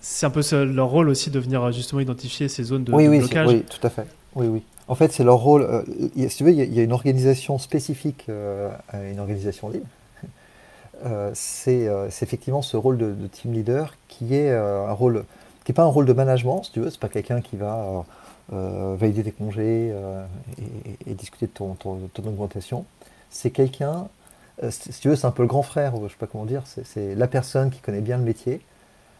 C'est 0.00 0.26
un 0.26 0.30
peu 0.30 0.42
leur 0.64 0.88
rôle 0.88 1.08
aussi 1.08 1.30
de 1.30 1.38
venir 1.38 1.70
justement 1.72 2.00
identifier 2.00 2.48
ces 2.48 2.64
zones 2.64 2.84
de, 2.84 2.92
oui, 2.92 3.08
oui, 3.08 3.18
blocage. 3.18 3.48
Oui, 3.48 3.64
tout 3.68 3.84
à 3.84 3.90
fait. 3.90 4.06
Oui, 4.34 4.46
oui. 4.46 4.62
En 4.88 4.94
fait, 4.94 5.12
c'est 5.12 5.24
leur 5.24 5.38
rôle. 5.38 5.84
si 6.14 6.36
tu 6.36 6.44
veux, 6.44 6.52
il 6.52 6.74
y, 6.74 6.80
a 6.80 6.82
une 6.82 6.92
organisation 6.92 7.58
spécifique 7.58 8.28
à 8.88 9.02
une 9.04 9.18
organisation 9.18 9.68
lead. 9.68 9.82
Euh, 11.04 11.32
euh, 11.68 12.06
c'est 12.10 12.24
effectivement 12.24 12.62
ce 12.62 12.76
rôle 12.76 12.98
de, 12.98 13.26
team 13.26 13.52
leader 13.52 13.94
qui 14.08 14.34
est 14.34 14.50
euh, 14.50 14.88
un 14.88 14.92
rôle 14.92 15.24
qui 15.64 15.72
n'est 15.72 15.74
pas 15.74 15.82
un 15.82 15.86
rôle 15.86 16.06
de 16.06 16.12
management, 16.12 16.62
si 16.62 16.72
tu 16.72 16.80
veux, 16.80 16.90
c'est 16.90 17.00
pas 17.00 17.08
quelqu'un 17.08 17.40
qui 17.40 17.56
va 17.56 18.04
valider 18.48 19.24
tes 19.24 19.32
congés 19.32 19.92
et, 21.06 21.14
discuter 21.14 21.46
de 21.46 21.50
ton, 21.50 21.74
ton, 21.74 22.08
augmentation. 22.18 22.84
C'est 23.30 23.50
quelqu'un, 23.50 24.06
si 24.70 25.00
tu 25.00 25.08
veux, 25.08 25.16
c'est 25.16 25.26
un 25.26 25.32
peu 25.32 25.42
le 25.42 25.48
grand 25.48 25.64
frère, 25.64 25.94
je 26.04 26.08
sais 26.08 26.16
pas 26.16 26.28
comment 26.28 26.44
dire, 26.44 26.62
c'est 26.64 27.16
la 27.16 27.26
personne 27.26 27.72
qui 27.72 27.80
connaît 27.80 28.00
bien 28.00 28.16
le 28.16 28.22
métier, 28.22 28.60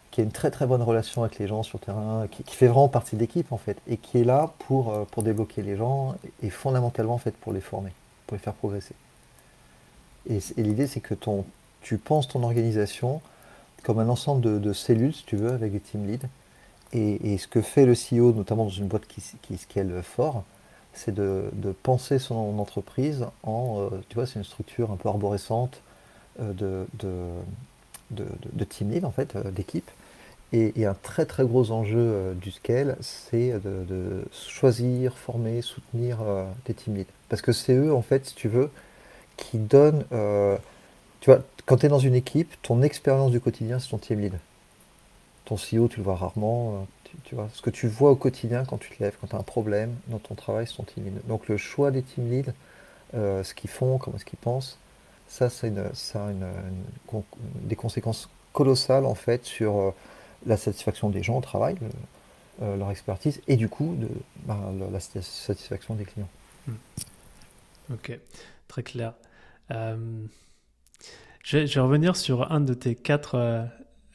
qui 0.09 0.21
a 0.21 0.23
une 0.23 0.31
très 0.31 0.49
très 0.49 0.65
bonne 0.65 0.81
relation 0.81 1.23
avec 1.23 1.37
les 1.37 1.47
gens 1.49 1.63
sur 1.63 1.79
le 1.79 1.85
terrain, 1.85 2.27
qui, 2.31 2.55
fait 2.55 2.67
vraiment 2.67 2.87
partie 2.87 3.17
de 3.17 3.19
l'équipe 3.19 3.51
en 3.51 3.57
fait, 3.57 3.77
et 3.85 3.97
qui 3.97 4.21
est 4.21 4.23
là 4.23 4.53
pour, 4.59 5.05
pour 5.07 5.23
débloquer 5.23 5.63
les 5.63 5.75
gens 5.75 6.15
et 6.41 6.49
fondamentalement 6.49 7.15
en 7.15 7.19
fait 7.19 7.35
pour 7.35 7.51
les 7.51 7.59
former, 7.59 7.91
pour 8.25 8.37
les 8.37 8.41
faire 8.41 8.53
progresser. 8.53 8.95
Et, 10.29 10.37
et 10.55 10.63
l'idée 10.63 10.87
c'est 10.87 11.01
que 11.01 11.13
ton, 11.13 11.43
tu 11.87 11.97
penses 11.97 12.27
ton 12.27 12.43
organisation 12.43 13.21
comme 13.83 13.99
un 13.99 14.09
ensemble 14.09 14.59
de, 14.59 14.73
cellules, 14.73 15.13
si 15.13 15.23
tu 15.23 15.37
veux, 15.37 15.51
avec 15.51 15.71
des 15.71 15.79
team 15.79 16.05
leads. 16.05 16.27
Et, 16.91 17.37
ce 17.37 17.47
que 17.47 17.61
fait 17.61 17.85
le 17.85 17.93
CEO, 17.93 18.33
notamment 18.33 18.65
dans 18.65 18.69
une 18.69 18.87
boîte 18.87 19.07
qui, 19.07 19.57
scale 19.57 20.03
fort, 20.03 20.43
c'est 20.93 21.13
de, 21.13 21.49
penser 21.83 22.19
son 22.19 22.59
entreprise 22.59 23.25
en, 23.43 23.79
euh, 23.79 23.89
tu 24.09 24.15
vois, 24.15 24.25
c'est 24.25 24.35
une 24.35 24.43
structure 24.43 24.91
un 24.91 24.97
peu 24.97 25.07
arborescente 25.07 25.81
euh, 26.41 26.51
de, 26.51 27.25
de, 28.11 28.63
team 28.65 28.91
lead, 28.91 29.05
en 29.05 29.11
fait, 29.11 29.37
euh, 29.37 29.49
d'équipe. 29.51 29.89
Et, 30.51 30.85
un 30.85 30.93
très 30.93 31.25
très 31.25 31.45
gros 31.45 31.71
enjeu 31.71 32.35
du 32.41 32.51
scale, 32.51 32.97
c'est 32.99 33.53
de, 33.63 34.25
choisir, 34.33 35.17
former, 35.17 35.61
soutenir 35.61 36.19
tes 36.65 36.73
team 36.73 36.95
leads. 36.95 37.11
Parce 37.29 37.41
que 37.41 37.53
c'est 37.53 37.75
eux, 37.75 37.93
en 37.93 38.01
fait, 38.01 38.25
si 38.25 38.35
tu 38.35 38.49
veux, 38.49 38.69
qui 39.37 39.57
donnent 39.57 40.03
tu 41.19 41.31
vois, 41.31 41.43
quand 41.67 41.77
tu 41.77 41.85
es 41.85 41.89
dans 41.89 41.99
une 41.99 42.15
équipe, 42.15 42.55
ton 42.61 42.81
expérience 42.81 43.29
du 43.29 43.41
quotidien, 43.41 43.77
c'est 43.77 43.89
ton 43.89 43.97
team 43.97 44.21
lead. 44.21 44.39
Ton 45.43 45.55
CEO, 45.55 45.89
tu 45.89 45.97
le 45.97 46.03
vois 46.03 46.15
rarement. 46.15 46.87
Euh, 47.05 47.09
tu, 47.25 47.35
vois, 47.35 47.49
ce 47.53 47.61
que 47.61 47.69
tu 47.69 47.87
vois 47.89 48.09
au 48.09 48.15
quotidien 48.15 48.63
quand 48.65 48.77
tu 48.77 48.89
te 48.95 49.03
lèves, 49.03 49.17
quand 49.19 49.27
tu 49.27 49.35
as 49.35 49.39
un 49.39 49.43
problème 49.43 49.93
dans 50.07 50.17
ton 50.17 50.33
travail, 50.33 50.65
c'est 50.65 50.77
ton 50.77 50.83
team 50.83 51.03
lead. 51.03 51.27
Donc 51.27 51.49
le 51.49 51.57
choix 51.57 51.91
des 51.91 52.03
team 52.03 52.31
leads, 52.31 52.53
euh, 53.15 53.43
ce 53.43 53.53
qu'ils 53.53 53.69
font, 53.69 53.97
comment 53.97 54.15
est-ce 54.15 54.23
qu'ils 54.23 54.39
pensent, 54.39 54.79
ça, 55.27 55.49
ça 55.49 55.67
a, 55.67 56.31
des 57.63 57.75
conséquences 57.75 58.29
colossales 58.53 59.05
en 59.05 59.15
fait 59.15 59.43
sur 59.43 59.77
euh, 59.77 59.91
la 60.45 60.55
satisfaction 60.55 61.09
des 61.09 61.21
gens 61.21 61.37
au 61.37 61.41
travail, 61.41 61.75
leur 62.61 62.89
expertise, 62.89 63.41
et 63.47 63.57
du 63.57 63.67
coup 63.67 63.95
de, 63.99 64.07
ben, 64.45 64.73
la, 64.91 64.99
satisfaction 65.01 65.95
des 65.95 66.05
clients. 66.05 66.29
Hmm. 66.65 67.93
Ok, 67.93 68.17
très 68.69 68.83
clair. 68.83 69.13
Je 71.47 71.59
vais, 71.59 71.79
revenir 71.79 72.17
sur 72.17 72.51
euh, 73.35 73.63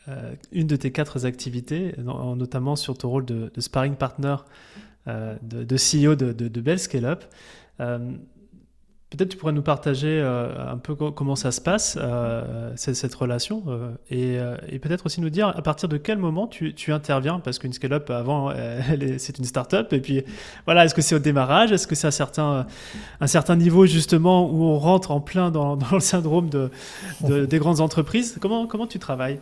euh, 0.07 0.35
une 0.53 0.67
de 0.67 0.77
tes 0.77 0.93
quatre 0.93 1.25
activités, 1.25 1.95
notamment 1.97 2.77
sur 2.77 2.99
ton 2.99 3.09
rôle 3.09 3.25
de, 3.25 3.51
sparring 3.57 3.95
partner 3.95 4.37
euh, 5.09 5.35
de, 5.41 5.77
CEO 5.77 6.15
de, 6.15 6.33
de, 6.33 6.61
Bell 6.61 6.79
Scale 6.79 7.07
Up. 7.07 7.25
Peut-être 9.13 9.29
tu 9.29 9.37
pourrais 9.37 9.53
nous 9.53 9.61
partager 9.61 10.09
euh, 10.09 10.73
un 10.73 10.79
peu 10.79 10.95
comment 10.95 11.37
ça 11.37 11.53
se 11.53 11.61
passe, 11.61 11.99
euh, 12.01 12.73
cette, 12.77 13.15
relation, 13.15 13.63
euh, 13.69 14.57
et, 14.71 14.79
peut-être 14.79 15.05
aussi 15.05 15.21
nous 15.21 15.29
dire 15.29 15.49
à 15.49 15.61
partir 15.61 15.91
de 15.91 15.99
quel 15.99 16.17
moment 16.17 16.47
tu, 16.47 16.75
interviens, 16.89 17.39
parce 17.39 17.59
qu'une 17.59 17.75
scale-up, 17.75 18.09
avant, 18.09 18.51
c'est 19.19 19.39
une 19.39 19.45
start-up, 19.45 19.93
et 19.93 20.01
puis 20.01 20.25
voilà, 20.65 20.87
est-ce 20.87 20.95
que 20.95 21.03
c'est 21.03 21.15
au 21.15 21.19
démarrage, 21.19 21.73
est-ce 21.73 21.87
que 21.87 21.95
c'est 21.95 22.07
à 22.07 22.11
certain, 22.11 22.67
un 23.21 23.27
certain 23.27 23.55
niveau 23.55 23.85
justement 23.85 24.51
où 24.51 24.65
on 24.65 24.79
rentre 24.79 25.11
en 25.11 25.21
plein 25.21 25.51
dans, 25.51 25.77
le 25.93 26.01
syndrome 26.01 26.49
de, 26.49 26.71
des 27.21 27.59
grandes 27.59 27.81
entreprises? 27.81 28.39
Comment, 28.41 28.67
comment 28.67 28.87
tu 28.87 28.99
travailles? 28.99 29.41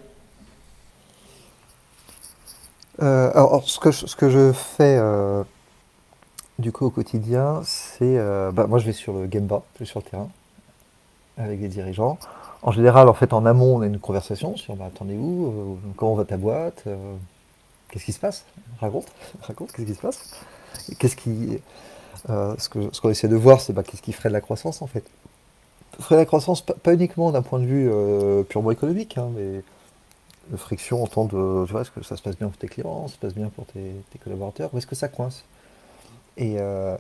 Alors, 2.99 3.62
ce 3.68 3.79
que, 3.79 3.93
je, 3.93 4.07
ce 4.07 4.16
que 4.16 4.31
je 4.31 4.53
fais 4.53 4.99
du 6.61 6.73
coup, 6.73 6.87
au 6.87 6.91
quotidien, 6.91 7.63
c'est. 7.65 8.17
Euh, 8.19 8.53
bah, 8.53 8.67
moi, 8.67 8.79
je 8.79 8.87
vais 8.87 8.93
sur 8.93 9.13
le 9.13 9.31
Gemba, 9.31 9.63
je 9.75 9.81
vais 9.81 9.85
sur 9.85 10.01
le 10.01 10.05
terrain, 10.05 10.29
avec 11.37 11.61
les 11.61 11.69
dirigeants. 11.69 12.19
En 12.63 12.73
général, 12.73 13.09
en 13.09 13.15
fait, 13.15 13.33
en 13.33 13.47
amont, 13.47 13.77
on 13.79 13.81
a 13.83 13.87
une 13.87 13.99
conversation 13.99 14.57
sur 14.57 14.77
bah, 14.77 14.87
attendez 14.87 15.17
où 15.17 15.47
euh, 15.47 15.91
Comment 15.97 16.15
va 16.15 16.25
ta 16.25 16.37
boîte 16.37 16.85
euh, 16.87 17.15
Qu'est-ce 17.89 18.05
qui 18.05 18.13
se 18.13 18.21
passe? 18.21 18.45
Raconte, 18.81 19.07
raconte, 19.43 19.73
qu'est-ce 19.73 19.87
qui 19.87 19.95
se 19.95 20.01
passe? 20.01 20.41
Qu'est-ce 20.99 21.17
qui. 21.17 21.59
ce 22.27 22.69
qu'on 22.69 22.93
ce 22.93 23.01
qu'on 23.01 23.11
essaie 23.11 23.29
de 23.29 23.37
voir, 23.37 23.61
c'est 23.61 23.73
bah, 23.73 23.83
qu'est-ce 23.83 24.03
qui 24.03 24.13
ferait 24.13 24.29
de 24.29 24.35
la 24.35 24.41
croissance, 24.41 24.83
en 24.83 24.87
fait? 24.87 25.05
Ferait 25.99 26.17
de 26.17 26.21
la 26.21 26.27
croissance, 26.27 26.63
pas, 26.63 26.95
uniquement 26.95 27.33
d'un 27.33 27.43
point 27.43 27.59
de 27.59 27.67
vue 27.67 27.91
purement 28.45 28.71
économique, 28.71 29.19
hein, 29.19 29.29
mais 29.35 29.63
de 30.51 30.57
friction 30.57 31.03
en 31.03 31.07
temps 31.07 31.25
de. 31.25 31.65
Tu 31.67 31.73
vois, 31.73 31.83
est-ce 31.83 31.91
que 31.91 32.03
ça 32.03 32.17
se 32.17 32.23
passe 32.23 32.37
bien 32.37 32.49
pour 32.49 32.59
tes 32.59 32.69
clients 32.69 33.09
Ça 33.09 33.15
se 33.15 33.19
passe 33.19 33.35
bien 33.35 33.49
pour 33.49 33.67
tes, 33.67 33.93
tes 34.13 34.19
collaborateurs 34.19 34.73
Ou 34.73 34.79
est-ce 34.79 34.87
que 34.87 34.95
ça 34.95 35.09
coince? 35.09 35.45
Et, 36.41 36.55
euh, 36.59 36.97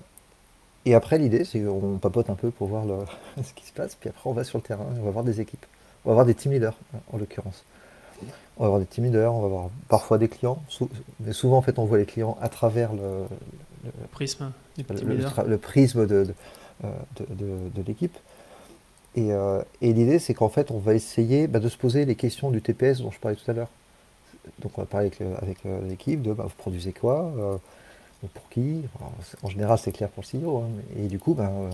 et 0.84 0.94
après, 0.94 1.18
l'idée, 1.18 1.44
c'est 1.44 1.60
qu'on 1.60 1.98
papote 1.98 2.30
un 2.30 2.34
peu 2.34 2.50
pour 2.50 2.68
voir 2.68 2.84
ce 3.42 3.52
qui 3.54 3.66
se 3.66 3.72
passe, 3.72 3.96
puis 3.96 4.10
après, 4.10 4.30
on 4.30 4.34
va 4.34 4.44
sur 4.44 4.58
le 4.58 4.62
terrain, 4.62 4.86
on 5.00 5.02
va 5.02 5.10
voir 5.10 5.24
des 5.24 5.40
équipes. 5.40 5.66
On 6.04 6.10
va 6.10 6.14
voir 6.14 6.26
des 6.26 6.34
team 6.34 6.52
leaders, 6.52 6.76
en 7.12 7.18
l'occurrence. 7.18 7.64
On 8.58 8.64
va 8.64 8.68
voir 8.68 8.80
des 8.80 8.86
team 8.86 9.04
leaders, 9.04 9.34
on 9.34 9.40
va 9.40 9.48
voir 9.48 9.70
parfois 9.88 10.18
des 10.18 10.28
clients, 10.28 10.62
mais 11.20 11.32
souvent, 11.32 11.56
en 11.56 11.62
fait, 11.62 11.78
on 11.78 11.86
voit 11.86 11.98
les 11.98 12.04
clients 12.04 12.36
à 12.42 12.48
travers 12.50 12.92
le, 12.92 13.26
prisme, 14.10 14.52
le, 15.46 15.56
prisme 15.56 16.06
de, 16.06 16.24
de, 16.24 16.34
euh, 16.84 17.68
l'équipe. 17.86 18.16
Et, 19.16 19.32
euh, 19.32 19.62
et 19.80 19.92
l'idée, 19.94 20.18
c'est 20.18 20.34
qu'en 20.34 20.50
fait, 20.50 20.70
on 20.70 20.78
va 20.78 20.94
essayer 20.94 21.46
bah, 21.46 21.60
de 21.60 21.68
se 21.68 21.78
poser 21.78 22.04
les 22.04 22.14
questions 22.14 22.50
du 22.50 22.60
TPS 22.60 23.00
dont 23.00 23.10
je 23.10 23.18
parlais 23.18 23.36
tout 23.36 23.50
à 23.50 23.54
l'heure. 23.54 23.70
Donc, 24.60 24.76
on 24.76 24.82
va 24.82 24.86
parler 24.86 25.10
avec, 25.40 25.58
l'équipe 25.88 26.20
de 26.20 26.34
bah, 26.34 26.44
vous 26.44 26.54
produisez 26.56 26.92
quoi 26.92 27.32
pour 28.28 28.48
qui 28.50 28.82
En 29.42 29.48
général, 29.48 29.78
c'est 29.78 29.92
clair 29.92 30.08
pour 30.08 30.22
le 30.22 30.40
CEO. 30.40 30.58
Hein. 30.58 30.68
Et 30.96 31.06
du 31.06 31.18
coup, 31.18 31.34
ben, 31.34 31.50
euh, 31.50 31.70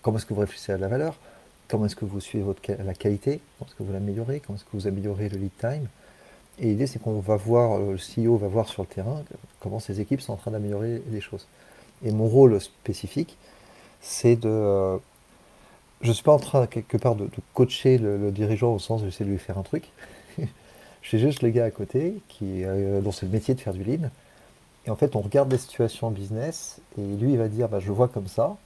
comment 0.00 0.18
est-ce 0.18 0.26
que 0.26 0.34
vous 0.34 0.40
réfléchissez 0.40 0.72
à 0.72 0.78
la 0.78 0.88
valeur? 0.88 1.16
Comment 1.68 1.86
est-ce 1.86 1.96
que 1.96 2.04
vous 2.04 2.20
suivez 2.20 2.44
la 2.84 2.94
qualité? 2.94 3.40
Comment 3.58 3.68
est-ce 3.68 3.76
que 3.76 3.82
vous 3.82 3.92
l'améliorez? 3.92 4.40
Comment 4.40 4.56
est-ce 4.56 4.64
que 4.64 4.70
vous 4.74 4.86
améliorez 4.86 5.28
le 5.28 5.38
lead 5.38 5.56
time? 5.58 5.88
Et 6.58 6.66
l'idée, 6.66 6.86
c'est 6.86 6.98
qu'on 6.98 7.18
va 7.20 7.36
voir, 7.36 7.78
euh, 7.78 7.92
le 7.92 8.26
CEO 8.26 8.36
va 8.36 8.46
voir 8.48 8.68
sur 8.68 8.82
le 8.82 8.88
terrain 8.88 9.22
comment 9.60 9.80
ces 9.80 10.00
équipes 10.00 10.20
sont 10.20 10.32
en 10.32 10.36
train 10.36 10.50
d'améliorer 10.50 11.02
les 11.10 11.20
choses. 11.20 11.46
Et 12.04 12.12
mon 12.12 12.26
rôle 12.26 12.60
spécifique, 12.60 13.36
c'est 14.00 14.36
de... 14.36 14.48
Euh, 14.48 14.98
je 16.02 16.08
ne 16.08 16.12
suis 16.14 16.24
pas 16.24 16.32
en 16.32 16.38
train, 16.38 16.66
quelque 16.66 16.96
part, 16.96 17.14
de, 17.14 17.28
coacher 17.54 17.96
le, 17.96 18.30
dirigeant 18.32 18.74
au 18.74 18.80
sens 18.80 19.02
de 19.02 19.08
j'essaie 19.08 19.24
de 19.24 19.30
lui 19.30 19.38
faire 19.38 19.56
un 19.56 19.62
truc. 19.62 19.84
je 20.38 21.08
suis 21.08 21.20
juste 21.20 21.42
le 21.42 21.50
gars 21.50 21.64
à 21.64 21.70
côté 21.70 22.14
qui, 22.28 22.64
dont 23.02 23.12
c'est 23.12 23.26
le 23.26 23.32
métier 23.32 23.54
de 23.54 23.60
faire 23.60 23.72
du 23.72 23.84
lead 23.84 24.10
et 24.86 24.90
en 24.90 24.96
fait, 24.96 25.14
on 25.14 25.20
regarde 25.20 25.48
des 25.48 25.58
situations 25.58 26.08
en 26.08 26.10
business 26.10 26.80
et 26.98 27.02
lui, 27.02 27.32
il 27.32 27.38
va 27.38 27.48
dire 27.48 27.68
bah, 27.68 27.80
Je 27.80 27.92
vois 27.92 28.08
comme 28.08 28.26
ça. 28.26 28.56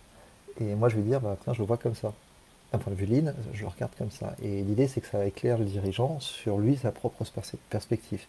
Et 0.60 0.74
moi, 0.74 0.88
je 0.88 0.96
vais 0.96 1.02
dire 1.02 1.20
bah, 1.20 1.36
Tiens, 1.44 1.52
je 1.52 1.62
vois 1.62 1.76
comme 1.76 1.94
ça. 1.94 2.12
D'un 2.72 2.78
point 2.78 2.92
de 2.92 2.98
vue 2.98 3.06
lean, 3.06 3.32
je 3.52 3.62
le 3.62 3.68
regarde 3.68 3.92
comme 3.96 4.10
ça. 4.10 4.34
Et 4.42 4.62
l'idée, 4.62 4.88
c'est 4.88 5.00
que 5.00 5.06
ça 5.06 5.24
éclaire 5.24 5.58
le 5.58 5.64
dirigeant 5.64 6.18
sur 6.20 6.58
lui, 6.58 6.76
sa 6.76 6.90
propre 6.90 7.24
perspective. 7.70 8.24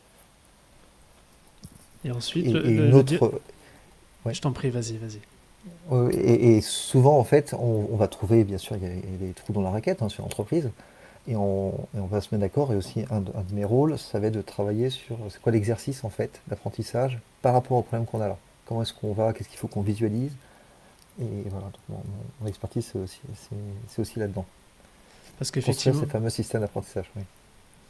Et 2.04 2.12
ensuite, 2.12 2.46
une 2.46 2.94
autre. 2.94 3.42
Je 4.26 4.42
t'en 4.42 4.52
prie, 4.52 4.70
vas-y, 4.70 4.98
vas-y. 4.98 5.20
Et, 6.14 6.62
souvent, 6.62 7.18
en 7.18 7.24
fait, 7.24 7.54
on, 7.58 7.96
va 7.96 8.08
trouver, 8.08 8.44
bien 8.44 8.58
sûr, 8.58 8.76
il 8.76 8.84
y 8.84 8.86
a, 8.86 9.18
des 9.20 9.34
trous 9.34 9.54
dans 9.54 9.62
la 9.62 9.72
raquette 9.72 10.02
hein, 10.02 10.10
sur 10.10 10.24
l'entreprise 10.24 10.70
et 11.28 11.36
on, 11.36 11.88
va 11.94 12.22
se 12.22 12.34
mettre 12.34 12.42
d'accord. 12.42 12.72
Et 12.74 12.76
aussi, 12.76 13.06
un 13.10 13.22
de, 13.22 13.32
mes 13.54 13.66
rôles, 13.66 13.98
ça 13.98 14.20
va 14.20 14.28
être 14.28 14.34
de 14.34 14.42
travailler 14.42 14.90
sur 14.90 15.18
c'est 15.30 15.42
quoi 15.42 15.52
l'exercice 15.52 16.04
en 16.04 16.10
fait 16.10 16.42
d'apprentissage 16.48 17.20
par 17.42 17.54
rapport 17.54 17.78
au 17.78 17.82
problème 17.82 18.06
qu'on 18.06 18.22
a 18.22 18.28
là. 18.28 18.38
Comment 18.66 18.82
est-ce 18.82 18.94
qu'on 18.94 19.14
va, 19.14 19.34
qu'est-ce 19.34 19.50
qu'il 19.50 19.58
faut 19.58 19.68
qu'on 19.68 19.82
visualise. 19.82 20.32
Et 21.20 21.50
voilà, 21.50 21.68
mon, 21.90 22.48
expertise, 22.48 22.90
c'est 22.92 23.00
aussi, 23.00 23.20
c'est, 23.88 24.02
aussi 24.02 24.20
là-dedans. 24.20 24.46
Parce 25.40 25.52
qu'effectivement. 25.52 26.00
C'est 26.00 26.10
fameux 26.10 26.30
système 26.30 26.62
d'apprentissage, 26.62 27.10
oui. 27.16 27.24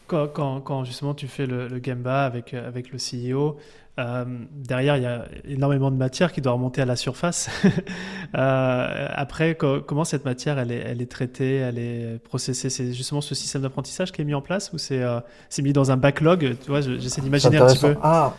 Quand, 0.07 0.61
quand, 0.61 0.85
justement 0.85 1.13
tu 1.13 1.27
fais 1.27 1.45
le, 1.45 1.67
le 1.67 1.79
Gamba 1.79 2.23
avec, 2.23 2.53
avec 2.53 2.91
le 2.93 2.97
CEO, 2.97 3.57
euh, 3.99 4.25
derrière, 4.51 4.97
il 4.97 5.03
y 5.03 5.07
a 5.07 5.25
énormément 5.45 5.89
de 5.89 5.95
matière 5.95 6.31
qui 6.31 6.41
doit 6.41 6.51
remonter 6.53 6.81
à 6.81 6.85
la 6.85 6.95
surface. 6.95 7.49
euh, 8.35 9.07
après, 9.11 9.55
comment 9.55 10.03
cette 10.03 10.25
matière, 10.25 10.59
elle 10.59 10.71
est, 10.71 10.83
elle 10.85 11.01
est, 11.01 11.11
traitée, 11.11 11.55
elle 11.55 11.79
est 11.79 12.19
processée? 12.23 12.69
C'est 12.69 12.93
justement 12.93 13.21
ce 13.21 13.33
système 13.33 13.63
d'apprentissage 13.63 14.11
qui 14.11 14.21
est 14.21 14.25
mis 14.25 14.35
en 14.35 14.41
place 14.41 14.71
ou 14.73 14.77
c'est 14.77 15.01
euh, 15.01 15.19
mis 15.59 15.73
dans 15.73 15.91
un 15.91 15.97
backlog? 15.97 16.57
Tu 16.63 16.69
vois, 16.69 16.81
j'essaie 16.81 17.21
d'imaginer 17.21 17.57
un 17.57 17.67
petit 17.67 17.79
peu. 17.79 17.95
Ah, 18.03 18.33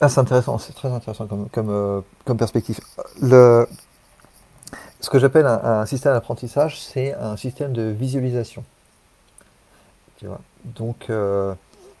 ah 0.00 0.08
c'est 0.08 0.20
intéressant, 0.20 0.58
c'est 0.58 0.74
très 0.74 0.92
intéressant 0.92 1.26
comme, 1.26 1.48
comme, 1.48 2.02
comme 2.24 2.36
perspective. 2.36 2.78
Le, 3.22 3.66
ce 5.00 5.08
que 5.08 5.18
j'appelle 5.18 5.46
un, 5.46 5.62
un, 5.64 5.86
système 5.86 6.12
d'apprentissage, 6.12 6.80
c'est 6.80 7.14
un 7.14 7.36
système 7.38 7.72
de 7.72 7.82
visualisation. 7.82 8.62
Tu 10.18 10.26
vois? 10.26 10.40
Donc, 10.64 11.06
euh, 11.10 11.54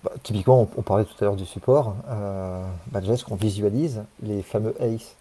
bah, 0.04 0.12
typiquement, 0.22 0.68
on, 0.76 0.82
parlait 0.82 1.04
tout 1.04 1.14
à 1.20 1.24
l'heure 1.24 1.36
du 1.36 1.46
support. 1.46 1.96
Euh, 2.08 2.64
déjà, 3.00 3.14
est-ce 3.14 3.24
qu'on 3.24 3.36
visualise 3.36 4.04
les 4.22 4.42
fameux 4.42 4.74
ACE. 4.80 5.16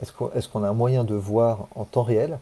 Est-ce 0.00 0.48
qu'on 0.48 0.64
a 0.64 0.68
un 0.68 0.72
moyen 0.72 1.04
de 1.04 1.14
voir 1.14 1.66
en 1.74 1.84
temps 1.84 2.02
réel 2.02 2.38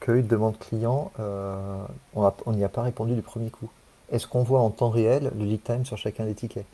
qu'une 0.00 0.26
demande 0.26 0.58
client, 0.58 1.12
euh, 1.20 1.80
on 2.14 2.52
n'y 2.52 2.64
a 2.64 2.68
pas 2.68 2.82
répondu 2.82 3.14
du 3.14 3.22
premier 3.22 3.50
coup? 3.50 3.68
Est-ce 4.10 4.26
qu'on 4.26 4.42
voit 4.42 4.60
en 4.60 4.70
temps 4.70 4.90
réel 4.90 5.30
le 5.38 5.44
lead 5.44 5.62
time 5.62 5.84
sur 5.84 5.96
chacun 5.96 6.24
des 6.24 6.34
tickets? 6.34 6.66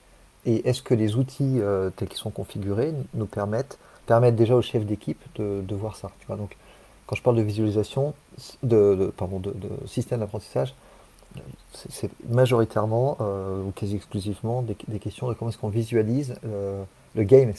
Et 0.46 0.66
est-ce 0.68 0.82
que 0.82 0.94
les 0.94 1.16
outils 1.16 1.60
euh, 1.60 1.90
tels 1.90 2.08
qu'ils 2.08 2.18
sont 2.18 2.30
configurés 2.30 2.94
nous 3.12 3.26
permettent, 3.26 3.78
permettent 4.06 4.36
déjà 4.36 4.54
au 4.54 4.62
chef 4.62 4.86
d'équipe 4.86 5.20
de, 5.36 5.74
voir 5.74 5.96
ça 5.96 6.10
tu 6.20 6.26
vois? 6.26 6.36
Donc, 6.36 6.56
quand 7.06 7.16
je 7.16 7.22
parle 7.22 7.36
de 7.36 7.42
visualisation, 7.42 8.14
de, 8.62 9.12
pardon, 9.14 9.40
de 9.40 9.52
système 9.86 10.20
d'apprentissage, 10.20 10.74
c'est 11.90 12.10
majoritairement 12.28 13.16
euh, 13.20 13.62
ou 13.62 13.72
quasi 13.72 13.96
exclusivement 13.96 14.62
des, 14.62 14.74
questions 14.98 15.28
de 15.28 15.34
comment 15.34 15.50
est-ce 15.50 15.58
qu'on 15.58 15.68
visualise 15.68 16.34
euh, 16.46 16.82
le 17.14 17.22
game 17.24 17.52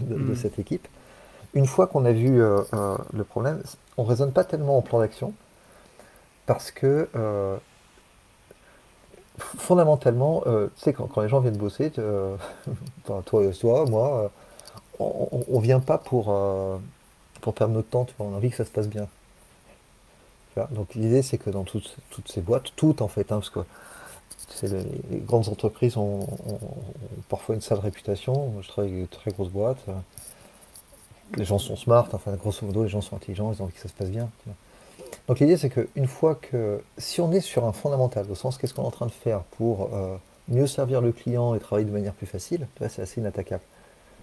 de, 0.00 0.14
mm. 0.16 0.36
cette 0.36 0.58
équipe. 0.58 0.86
Une 1.54 1.66
fois 1.66 1.86
qu'on 1.86 2.04
a 2.04 2.12
vu 2.12 2.42
euh, 2.42 2.62
le 3.12 3.24
problème, 3.24 3.62
on 3.96 4.04
ne 4.04 4.08
raisonne 4.08 4.32
pas 4.32 4.44
tellement 4.44 4.78
en 4.78 4.82
plan 4.82 5.00
d'action 5.00 5.32
parce 6.46 6.70
que 6.70 7.08
fondamentalement, 9.38 10.42
tu 10.46 10.50
sais, 10.76 10.92
quand, 10.94 11.20
les 11.20 11.28
gens 11.28 11.40
viennent 11.40 11.58
bosser, 11.58 11.90
toi, 13.04 13.22
toi, 13.22 13.84
moi, 13.86 14.30
on 14.98 15.58
ne 15.58 15.60
vient 15.60 15.80
pas 15.80 15.98
pour, 15.98 16.34
pour 17.42 17.54
perdre 17.54 17.74
notre 17.74 17.88
temps, 17.88 18.06
on 18.18 18.32
a 18.32 18.36
envie 18.36 18.50
que 18.50 18.56
ça 18.56 18.64
se 18.64 18.70
passe 18.70 18.88
bien. 18.88 19.08
Donc 20.70 20.94
l'idée, 20.94 21.22
c'est 21.22 21.38
que 21.38 21.50
dans 21.50 21.64
toutes, 21.64 21.96
ces 22.26 22.40
boîtes, 22.40 22.72
toutes 22.76 23.02
en 23.02 23.08
fait, 23.08 23.32
hein, 23.32 23.40
parce 23.40 23.50
que 23.50 23.60
les, 24.62 25.18
grandes 25.18 25.48
entreprises 25.48 25.96
ont, 25.96 26.26
parfois 27.28 27.54
une 27.54 27.60
sale 27.60 27.78
réputation. 27.78 28.54
je 28.60 28.68
travaille 28.68 28.92
avec 28.92 29.02
de 29.02 29.14
très 29.14 29.30
grosses 29.30 29.50
boîtes. 29.50 29.84
Les 31.36 31.44
gens 31.44 31.58
sont 31.58 31.76
smart, 31.76 32.08
enfin 32.12 32.32
grosso 32.32 32.64
modo, 32.64 32.82
les 32.82 32.88
gens 32.88 33.02
sont 33.02 33.16
intelligents, 33.16 33.52
ils 33.52 33.60
ont 33.60 33.64
envie 33.64 33.74
que 33.74 33.80
ça 33.80 33.88
se 33.88 33.94
passe 33.94 34.10
bien. 34.10 34.30
Donc 35.26 35.40
l'idée, 35.40 35.56
c'est 35.56 35.68
qu'une 35.68 36.06
fois 36.06 36.34
que, 36.34 36.80
si 36.96 37.20
on 37.20 37.30
est 37.32 37.40
sur 37.40 37.66
un 37.66 37.72
fondamental, 37.72 38.26
au 38.30 38.34
sens 38.34 38.56
qu'est-ce 38.56 38.72
qu'on 38.72 38.82
est 38.82 38.86
en 38.86 38.90
train 38.90 39.06
de 39.06 39.12
faire 39.12 39.40
pour 39.42 39.90
euh, 39.92 40.16
mieux 40.48 40.66
servir 40.66 41.02
le 41.02 41.12
client 41.12 41.54
et 41.54 41.60
travailler 41.60 41.86
de 41.86 41.92
manière 41.92 42.14
plus 42.14 42.26
facile, 42.26 42.66
c'est 42.88 43.02
assez 43.02 43.20
inattaquable. 43.20 43.62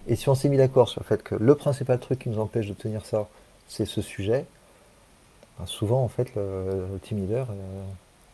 Et 0.08 0.16
si 0.16 0.28
on 0.28 0.34
s'est 0.34 0.48
mis 0.48 0.56
d'accord 0.56 0.88
sur 0.88 1.00
le 1.00 1.06
fait 1.06 1.22
que 1.22 1.34
le 1.34 1.54
principal 1.54 1.98
truc 1.98 2.20
qui 2.20 2.28
nous 2.28 2.38
empêche 2.38 2.66
de 2.66 2.74
tenir 2.74 3.04
ça, 3.06 3.28
c'est 3.68 3.86
ce 3.86 4.02
sujet, 4.02 4.46
souvent, 5.64 6.02
en 6.02 6.08
fait, 6.08 6.34
le, 6.34 7.00
leader, 7.10 7.48
euh, 7.50 7.84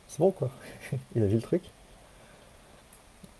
c'est 0.08 0.18
bon, 0.18 0.32
quoi. 0.32 0.50
Il 1.14 1.22
a 1.22 1.26
vu 1.26 1.36
le 1.36 1.42
truc. 1.42 1.62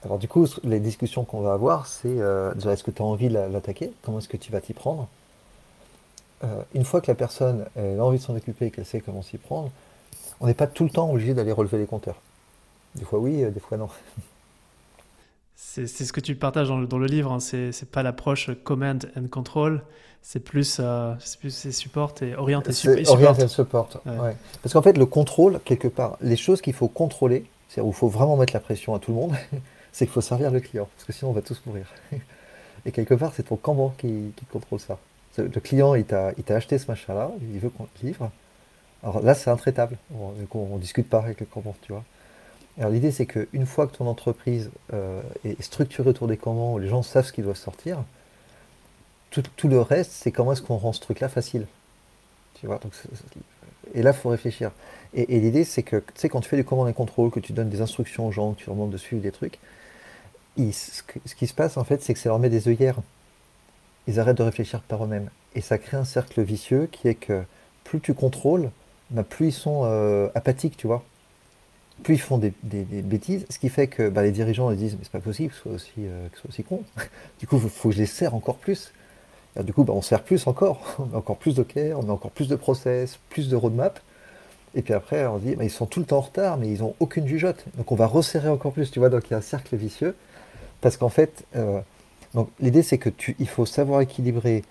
Alors, 0.05 0.19
du 0.19 0.29
coup, 0.29 0.47
les 0.63 0.81
discussions 0.81 1.25
qu'on 1.25 1.41
va 1.41 1.53
avoir, 1.53 1.87
c'est 1.87 2.09
euh, 2.09 2.55
est-ce 2.55 2.85
que 2.85 2.91
tu 2.91 3.03
as 3.03 3.05
envie 3.05 3.29
de 3.29 3.35
l'attaquer? 3.35 3.93
Comment 4.03 4.19
est-ce 4.19 4.29
que 4.29 4.37
tu 4.37 4.53
vas 4.53 4.61
t'y 4.61 4.73
prendre? 4.73 5.09
Euh, 6.45 6.63
Une 6.75 6.85
fois 6.85 7.01
que 7.01 7.11
la 7.11 7.15
personne 7.15 7.67
a 7.77 8.03
envie 8.03 8.19
de 8.19 8.23
s'en 8.23 8.37
occuper 8.37 8.67
et 8.67 8.71
qu'elle 8.71 8.87
sait 8.87 9.01
comment 9.01 9.23
s'y 9.23 9.39
prendre, 9.39 9.71
on 10.41 10.47
n'est 10.47 10.55
pas 10.55 10.67
tout 10.67 10.85
le 10.85 10.91
temps 10.91 11.11
obligé 11.11 11.35
d'aller 11.35 11.53
relever 11.53 11.79
les 11.79 11.87
compteurs. 11.87 12.21
Des 12.97 13.05
fois 13.05 13.19
oui, 13.19 13.45
des 13.51 13.61
fois 13.61 13.79
non. 13.79 13.89
C'est 15.75 15.87
ce 15.87 16.13
que 16.13 16.21
tu 16.21 16.35
partages 16.35 16.69
dans 16.69 16.77
le, 16.77 16.87
dans 16.87 16.99
le 16.99 17.07
livre, 17.07 17.33
hein. 17.33 17.41
c'est 17.41 17.91
pas 17.91 18.03
l'approche 18.03 18.51
command 18.63 19.11
and 19.17 19.29
control, 19.29 19.83
c'est 20.21 20.41
plus, 20.41 20.77
euh, 20.81 21.15
plus 21.41 21.71
support 21.71 22.13
et 22.21 22.37
orient 22.37 22.63
et, 22.65 22.73
support. 22.73 23.15
Orient 23.15 23.35
and 23.41 23.49
support, 23.49 23.89
ouais. 24.05 24.37
Parce 24.63 24.75
qu'en 24.75 24.83
fait, 24.83 24.99
le 24.99 25.07
contrôle, 25.07 25.61
quelque 25.65 25.89
part, 25.89 26.19
les 26.21 26.37
choses 26.37 26.61
qu'il 26.61 26.75
faut 26.75 26.89
contrôler, 26.89 27.47
c'est-à-dire 27.69 27.87
où 27.87 27.93
il 27.93 27.97
faut 27.97 28.09
vraiment 28.09 28.37
mettre 28.37 28.53
la 28.53 28.61
pression 28.61 28.95
à 28.95 28.99
tout 28.99 29.13
le 29.13 29.17
monde, 29.17 29.35
c'est 29.93 30.05
qu'il 30.05 30.13
faut 30.13 30.21
servir 30.21 30.51
le 30.51 30.61
client, 30.61 30.91
parce 30.95 31.07
que 31.07 31.13
sinon 31.15 31.31
on 31.31 31.35
va 31.35 31.41
tous 31.41 31.63
mourir. 31.65 31.87
Et 32.85 32.93
quelque 32.93 33.15
part, 33.15 33.33
c'est 33.35 33.45
ton 33.45 33.57
Kanban 33.57 33.95
qui, 33.97 34.35
qui, 34.37 34.45
contrôle 34.45 34.79
ça. 34.79 34.99
Le 35.39 35.49
client, 35.49 35.95
il 35.95 36.05
t'a 36.05 36.35
acheté 36.49 36.77
ce 36.77 36.87
machin-là, 36.89 37.31
il 37.51 37.59
veut 37.61 37.71
qu'on 37.71 37.85
le 38.03 38.09
livre. 38.09 38.31
Alors 39.03 39.23
là, 39.23 39.35
c'est 39.35 39.49
intraitable. 39.49 39.97
On 40.15 40.35
ne 40.75 40.79
discute 40.79 41.09
pas 41.09 41.21
avec 41.21 41.41
le 41.41 41.47
Kanban, 41.47 41.75
tu 41.81 41.93
vois. 41.93 42.05
Alors 42.79 42.91
l'idée, 42.91 43.11
c'est 43.11 43.27
qu'une 43.27 43.67
fois 43.67 43.87
que 43.87 43.97
ton 43.97 44.07
entreprise 44.07 44.71
euh, 44.93 45.21
est 45.45 45.61
structurée 45.61 46.11
autour 46.11 46.27
des 46.27 46.37
Kanban, 46.37 46.75
où 46.75 46.79
les 46.79 46.89
gens 46.89 47.03
savent 47.03 47.27
ce 47.27 47.33
qu'ils 47.33 47.45
doivent 47.45 47.57
sortir, 47.57 48.03
tout, 49.31 49.69
le 49.69 49.81
reste, 49.81 50.13
c'est 50.13 50.31
comment 50.31 50.53
est-ce 50.53 50.63
qu'on 50.63 50.77
rend 50.77 50.93
ce 50.93 51.01
truc-là 51.01 51.29
facile. 51.29 51.67
Tu 52.61 52.67
vois 52.67 52.79
Et 53.95 54.03
là, 54.03 54.11
il 54.11 54.17
faut 54.17 54.29
réfléchir. 54.29 54.73
Et, 55.15 55.41
l'idée, 55.41 55.65
c'est 55.65 55.83
que, 55.83 55.97
tu 55.97 56.05
sais, 56.15 56.29
quand 56.29 56.41
tu 56.41 56.49
fais 56.49 56.57
du 56.57 56.65
command 56.65 56.89
et 56.89 56.93
contrôle, 56.93 57.31
que 57.31 57.41
tu 57.41 57.53
donnes 57.53 57.71
des 57.71 57.81
instructions 57.81 58.27
aux 58.27 58.33
gens, 58.33 58.53
que 58.53 58.61
tu 58.61 58.67
leur 58.67 58.75
demandes 58.75 58.91
de 58.91 58.99
suivre 58.99 59.23
des 59.23 59.33
trucs, 59.33 59.59
ce, 60.59 61.35
qui 61.35 61.47
se 61.47 61.55
passe, 61.55 61.77
en 61.77 61.85
fait, 61.85 62.03
c'est 62.03 62.13
que 62.13 62.21
ça 62.21 62.29
leur 62.29 62.39
met 62.39 62.51
des 62.51 62.69
œillères. 62.69 62.99
Ils 64.07 64.21
arrêtent 64.21 64.39
de 64.39 64.43
réfléchir 64.43 64.83
par 64.83 65.05
eux-mêmes. 65.05 65.31
Et 65.55 65.61
ça 65.61 65.79
crée 65.79 65.97
un 65.97 66.05
cercle 66.05 66.43
vicieux 66.43 66.89
qui 66.91 67.09
est 67.09 67.15
que 67.15 67.43
plus 67.85 68.01
tu 68.01 68.15
contrôles, 68.15 68.71
bah, 69.11 69.23
plus 69.23 69.49
ils 69.49 69.53
sont 69.53 69.83
euh, 69.85 70.29
apathiques, 70.35 70.77
tu 70.77 70.87
vois. 70.87 71.05
Plus 72.03 72.15
ils 72.15 72.21
font 72.21 72.39
des, 72.39 72.53
bêtises, 72.63 73.47
ce 73.49 73.59
qui 73.59 73.69
fait 73.69 73.87
que 73.87 74.09
bah, 74.09 74.23
les 74.23 74.31
dirigeants 74.31 74.71
ils 74.71 74.77
disent 74.77 74.95
mais 74.95 75.05
c'est 75.05 75.13
pas 75.13 75.21
possible 75.21 75.51
que 75.51 75.57
ce 75.57 75.63
soit 75.63 75.73
aussi, 75.73 75.93
euh, 75.99 76.29
aussi 76.49 76.65
con. 76.65 76.83
du 77.41 77.47
coup, 77.47 77.61
il 77.63 77.69
faut, 77.69 77.89
que 77.89 77.95
je 77.95 78.01
les 78.01 78.07
serre 78.07 78.35
encore 78.35 78.57
plus. 78.57 78.93
du 79.61 79.73
coup, 79.73 79.85
bah, 79.85 79.93
on 79.95 80.03
sert 80.03 80.23
plus 80.23 80.47
encore, 80.47 80.81
on 80.99 81.07
met 81.07 81.17
encore 81.17 81.37
plus 81.37 81.61
care, 81.69 81.99
on 81.99 82.03
met 82.03 82.11
encore 82.11 82.31
plus 82.31 82.49
de 82.49 82.57
process, 82.57 83.19
plus 83.29 83.49
de 83.49 83.57
roadmap. 83.57 84.01
Et 84.75 84.83
puis 84.83 84.95
après, 84.95 85.27
on 85.27 85.39
dit, 85.39 85.55
ils 85.61 85.71
sont 85.71 85.87
tout 85.87 86.01
le 86.01 86.07
temps 86.07 86.19
en 86.19 86.23
retard, 86.23 86.57
mais 86.57 86.69
ils 86.69 86.81
n'ont 86.81 86.95
aucune 86.99 87.27
jugeote. 87.27 87.65
Donc 87.77 87.93
on 87.93 87.95
va 87.95 88.07
resserrer 88.07 88.49
encore 88.49 88.73
plus, 88.73 88.91
tu 88.91 88.99
vois. 88.99 89.11
Donc 89.11 89.29
il 89.29 89.33
y 89.33 89.35
a 89.35 89.39
un 89.39 89.43
cercle 89.43 89.77
vicieux. 89.77 90.17
Parce 90.81 90.97
qu'en 90.97 91.11
fait, 91.11 91.45
euh, 91.57 91.81
l'idée 92.61 92.83
c'est 92.83 92.99
que 92.99 93.11
il 93.39 93.49
faut 93.49 93.67
savoir 93.67 94.01
équilibrer 94.01 94.65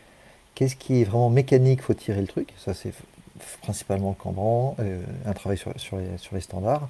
qu'est-ce 0.55 0.75
qui 0.75 1.01
est 1.01 1.03
vraiment 1.03 1.29
mécanique, 1.29 1.81
faut 1.81 1.93
tirer 1.93 2.21
le 2.21 2.27
truc. 2.27 2.53
Ça 2.57 2.73
c'est 2.73 2.93
principalement 3.61 4.09
le 4.09 4.15
Cambran, 4.15 4.75
euh, 4.79 5.01
un 5.25 5.33
travail 5.33 5.57
sur, 5.57 5.71
les, 5.97 6.41
standards. 6.41 6.89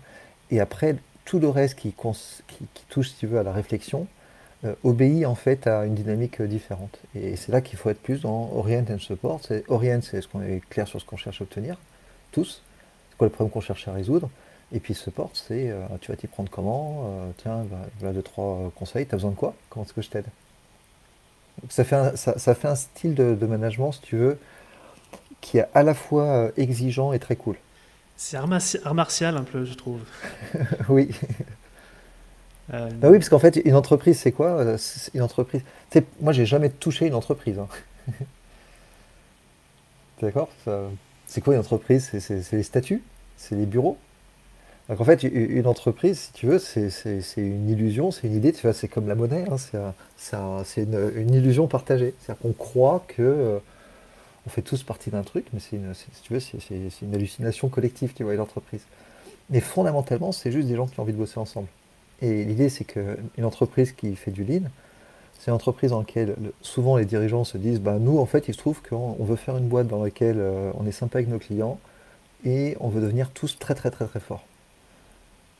Et 0.52 0.60
après, 0.60 0.96
tout 1.26 1.40
le 1.40 1.50
reste 1.50 1.76
qui, 1.76 1.94
touche, 2.90 3.10
si 3.10 3.16
tu 3.16 3.28
veux, 3.28 3.40
à 3.40 3.44
la 3.44 3.52
réflexion, 3.52 4.08
euh, 4.64 4.76
obéit 4.84 5.26
en 5.26 5.36
fait 5.36 5.66
à 5.66 5.86
une 5.86 5.96
dynamique 5.96 6.42
différente. 6.42 7.00
Et 7.16 7.36
c'est 7.36 7.52
là 7.52 7.62
qu'il 7.62 7.80
faut 7.80 7.90
être 7.90 8.02
plus 8.02 8.22
dans 8.22 8.52
Orient 8.54 8.86
and 8.90 9.00
Support. 9.00 9.42
Orient, 9.70 10.02
c'est 10.02 10.22
ce 10.22 10.28
qu'on 10.28 10.42
est 10.42 10.62
clair 10.70 10.88
sur 10.88 11.02
ce 11.02 11.06
qu'on 11.06 11.18
cherche 11.18 11.42
à 11.42 11.44
obtenir, 11.44 11.78
tous. 12.32 12.62
C'est 13.10 13.18
quoi 13.18 13.28
le 13.28 13.32
problème 13.32 13.52
qu'on 13.52 13.62
cherche 13.62 13.88
à 13.88 13.94
résoudre? 13.94 14.30
Et 14.74 14.80
puis 14.80 14.94
support, 14.94 15.32
c'est 15.34 15.70
euh, 15.70 15.86
tu 16.00 16.12
vas 16.12 16.18
t'y 16.18 16.28
prendre 16.28 16.50
comment? 16.50 17.06
Tiens, 17.38 17.66
voilà 18.00 18.14
deux, 18.14 18.22
trois 18.22 18.72
conseils. 18.76 19.06
Tu 19.06 19.14
as 19.14 19.18
besoin 19.18 19.32
de 19.32 19.36
quoi? 19.36 19.54
Comment 19.70 19.86
est-ce 19.86 19.94
que 19.94 20.02
je 20.02 20.10
t'aide? 20.10 20.26
Ça 21.70 21.84
fait, 21.84 21.96
un, 21.96 22.16
ça, 22.16 22.56
fait 22.56 22.68
un 22.68 22.76
style 22.76 23.14
de, 23.14 23.46
management, 23.46 23.92
si 23.92 24.02
tu 24.02 24.18
veux, 24.18 24.40
qui 25.42 25.58
est 25.58 25.68
à 25.74 25.84
la 25.84 25.94
fois 25.94 26.24
euh, 26.24 26.52
exigeant 26.58 27.14
et 27.14 27.20
très 27.20 27.36
cool. 27.36 27.56
C'est 28.24 28.38
art, 28.38 28.94
martial 28.94 29.36
un 29.36 29.42
peu, 29.42 29.66
je 29.66 29.74
trouve. 29.74 30.02
oui. 30.90 31.10
Euh, 32.72 32.88
bah 32.92 33.10
oui, 33.10 33.18
parce 33.18 33.30
qu'en 33.30 33.40
fait, 33.40 33.60
une 33.66 33.74
entreprise, 33.74 34.20
c'est 34.20 34.32
quoi 34.32 34.60
euh, 34.60 34.78
Une 35.16 35.24
entreprise. 35.24 35.64
moi, 36.22 36.32
j'ai 36.32 36.46
jamais 36.46 36.70
touché 36.70 37.08
une 37.08 37.16
entreprise. 37.16 37.58
Hein. 37.58 37.68
D'accord 40.22 40.50
C'est 41.26 41.42
quoi 41.42 41.56
une 41.56 41.62
entreprise 41.62 42.12
C'est 42.20 42.52
les 42.52 42.64
statuts 42.64 43.02
C'est 43.38 43.56
les 43.56 43.66
bureaux? 43.66 43.98
Donc 44.88 45.02
en 45.02 45.04
fait, 45.04 45.24
une 45.24 45.66
entreprise, 45.66 46.20
si 46.20 46.34
tu 46.34 46.46
veux, 46.46 46.60
c'est 46.60 46.92
une 47.38 47.70
illusion, 47.70 48.12
c'est 48.12 48.28
une 48.28 48.36
idée. 48.36 48.54
Tu 48.54 48.62
vois, 48.62 48.74
c'est 48.74 48.88
comme 48.88 49.08
la 49.08 49.16
monnaie. 49.16 49.46
Hein, 49.50 49.94
c'est 50.18 50.84
une, 50.84 51.12
une, 51.16 51.34
illusion 51.34 51.66
partagée. 51.66 52.14
C'est-à-dire 52.20 52.44
qu'on 52.44 52.54
croit 52.54 53.04
que 53.08 53.60
on 54.48 54.50
fait 54.50 54.62
tous 54.62 54.84
partie 54.84 55.10
d'un 55.10 55.24
truc, 55.24 55.46
mais 55.54 55.60
c'est 55.60 55.76
une, 55.76 55.94
si 55.94 56.22
tu 56.24 56.34
veux, 56.34 56.40
c'est, 56.40 56.58
une 57.02 57.14
hallucination 57.14 57.70
collective, 57.70 58.14
tu 58.14 58.24
vois, 58.24 58.34
l'entreprise. 58.36 58.82
Mais 59.50 59.60
fondamentalement, 59.60 60.32
c'est 60.32 60.52
juste 60.52 60.68
des 60.68 60.76
gens 60.76 60.88
qui 60.88 61.00
ont 61.00 61.04
envie 61.04 61.14
de 61.14 61.18
bosser 61.18 61.40
ensemble. 61.40 61.68
Et 62.22 62.44
l'idée, 62.44 62.70
c'est 62.70 62.86
qu'une 62.86 63.46
entreprise 63.46 63.92
qui 63.92 64.16
fait 64.16 64.32
du 64.32 64.44
lean, 64.44 64.64
c'est 65.40 65.50
une 65.50 65.56
entreprise 65.56 65.92
dans 65.92 66.00
laquelle 66.00 66.36
souvent 66.62 66.98
les 66.98 67.06
dirigeants 67.06 67.44
se 67.44 67.58
disent, 67.58 67.80
bah, 67.80 67.98
nous, 68.00 68.20
en 68.20 68.26
fait, 68.26 68.48
il 68.48 68.54
se 68.54 68.60
trouve 68.60 68.82
qu'on 68.82 69.24
veut 69.24 69.36
faire 69.36 69.58
une 69.58 69.68
boîte 69.68 69.88
dans 69.88 70.04
laquelle 70.04 70.38
euh, 70.40 70.72
on 70.76 70.86
est 70.86 70.92
sympa 70.92 71.18
avec 71.18 71.30
nos 71.30 71.40
clients 71.40 71.80
et 72.46 72.78
on 72.80 72.90
veut 72.90 73.02
devenir 73.02 73.32
tous 73.32 73.58
très, 73.60 73.76
très, 73.76 73.92
très, 73.92 74.06
très 74.06 74.20
forts. 74.20 74.44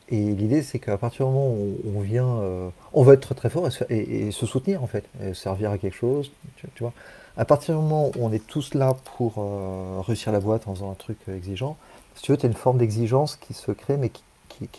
Et 0.08 0.20
l'idée, 0.20 0.62
c'est 0.62 0.78
qu'à 0.78 0.98
partir 0.98 1.26
du 1.26 1.32
moment 1.32 1.50
où 1.50 1.78
on 1.96 2.00
vient, 2.00 2.28
euh, 2.28 2.68
on 2.92 3.02
veut 3.02 3.14
être 3.14 3.20
très, 3.20 3.34
très 3.34 3.50
fort 3.50 3.68
et, 3.88 4.30
se 4.30 4.46
soutenir, 4.46 4.82
en 4.82 4.86
fait, 4.86 5.04
servir 5.32 5.70
à 5.70 5.78
quelque 5.78 5.96
chose, 5.96 6.32
tu 6.56 6.68
vois. 6.80 6.92
À 7.36 7.44
partir 7.46 7.74
du 7.74 7.80
moment 7.80 8.08
où 8.08 8.12
on 8.20 8.32
est 8.32 8.46
tous 8.46 8.74
là 8.74 8.94
pour 9.16 9.34
euh, 9.38 10.00
réussir 10.00 10.32
la 10.32 10.40
boîte 10.40 10.68
en 10.68 10.74
faisant 10.74 10.90
un 10.90 10.94
truc 10.94 11.16
euh, 11.28 11.36
exigeant, 11.36 11.78
si 12.14 12.22
tu 12.22 12.32
veux, 12.32 12.36
tu 12.36 12.44
as 12.44 12.48
une 12.48 12.54
forme 12.54 12.78
d'exigence 12.78 13.36
qui 13.36 13.54
se 13.54 13.72
crée, 13.72 13.96
mais 13.96 14.10
qui, 14.10 14.22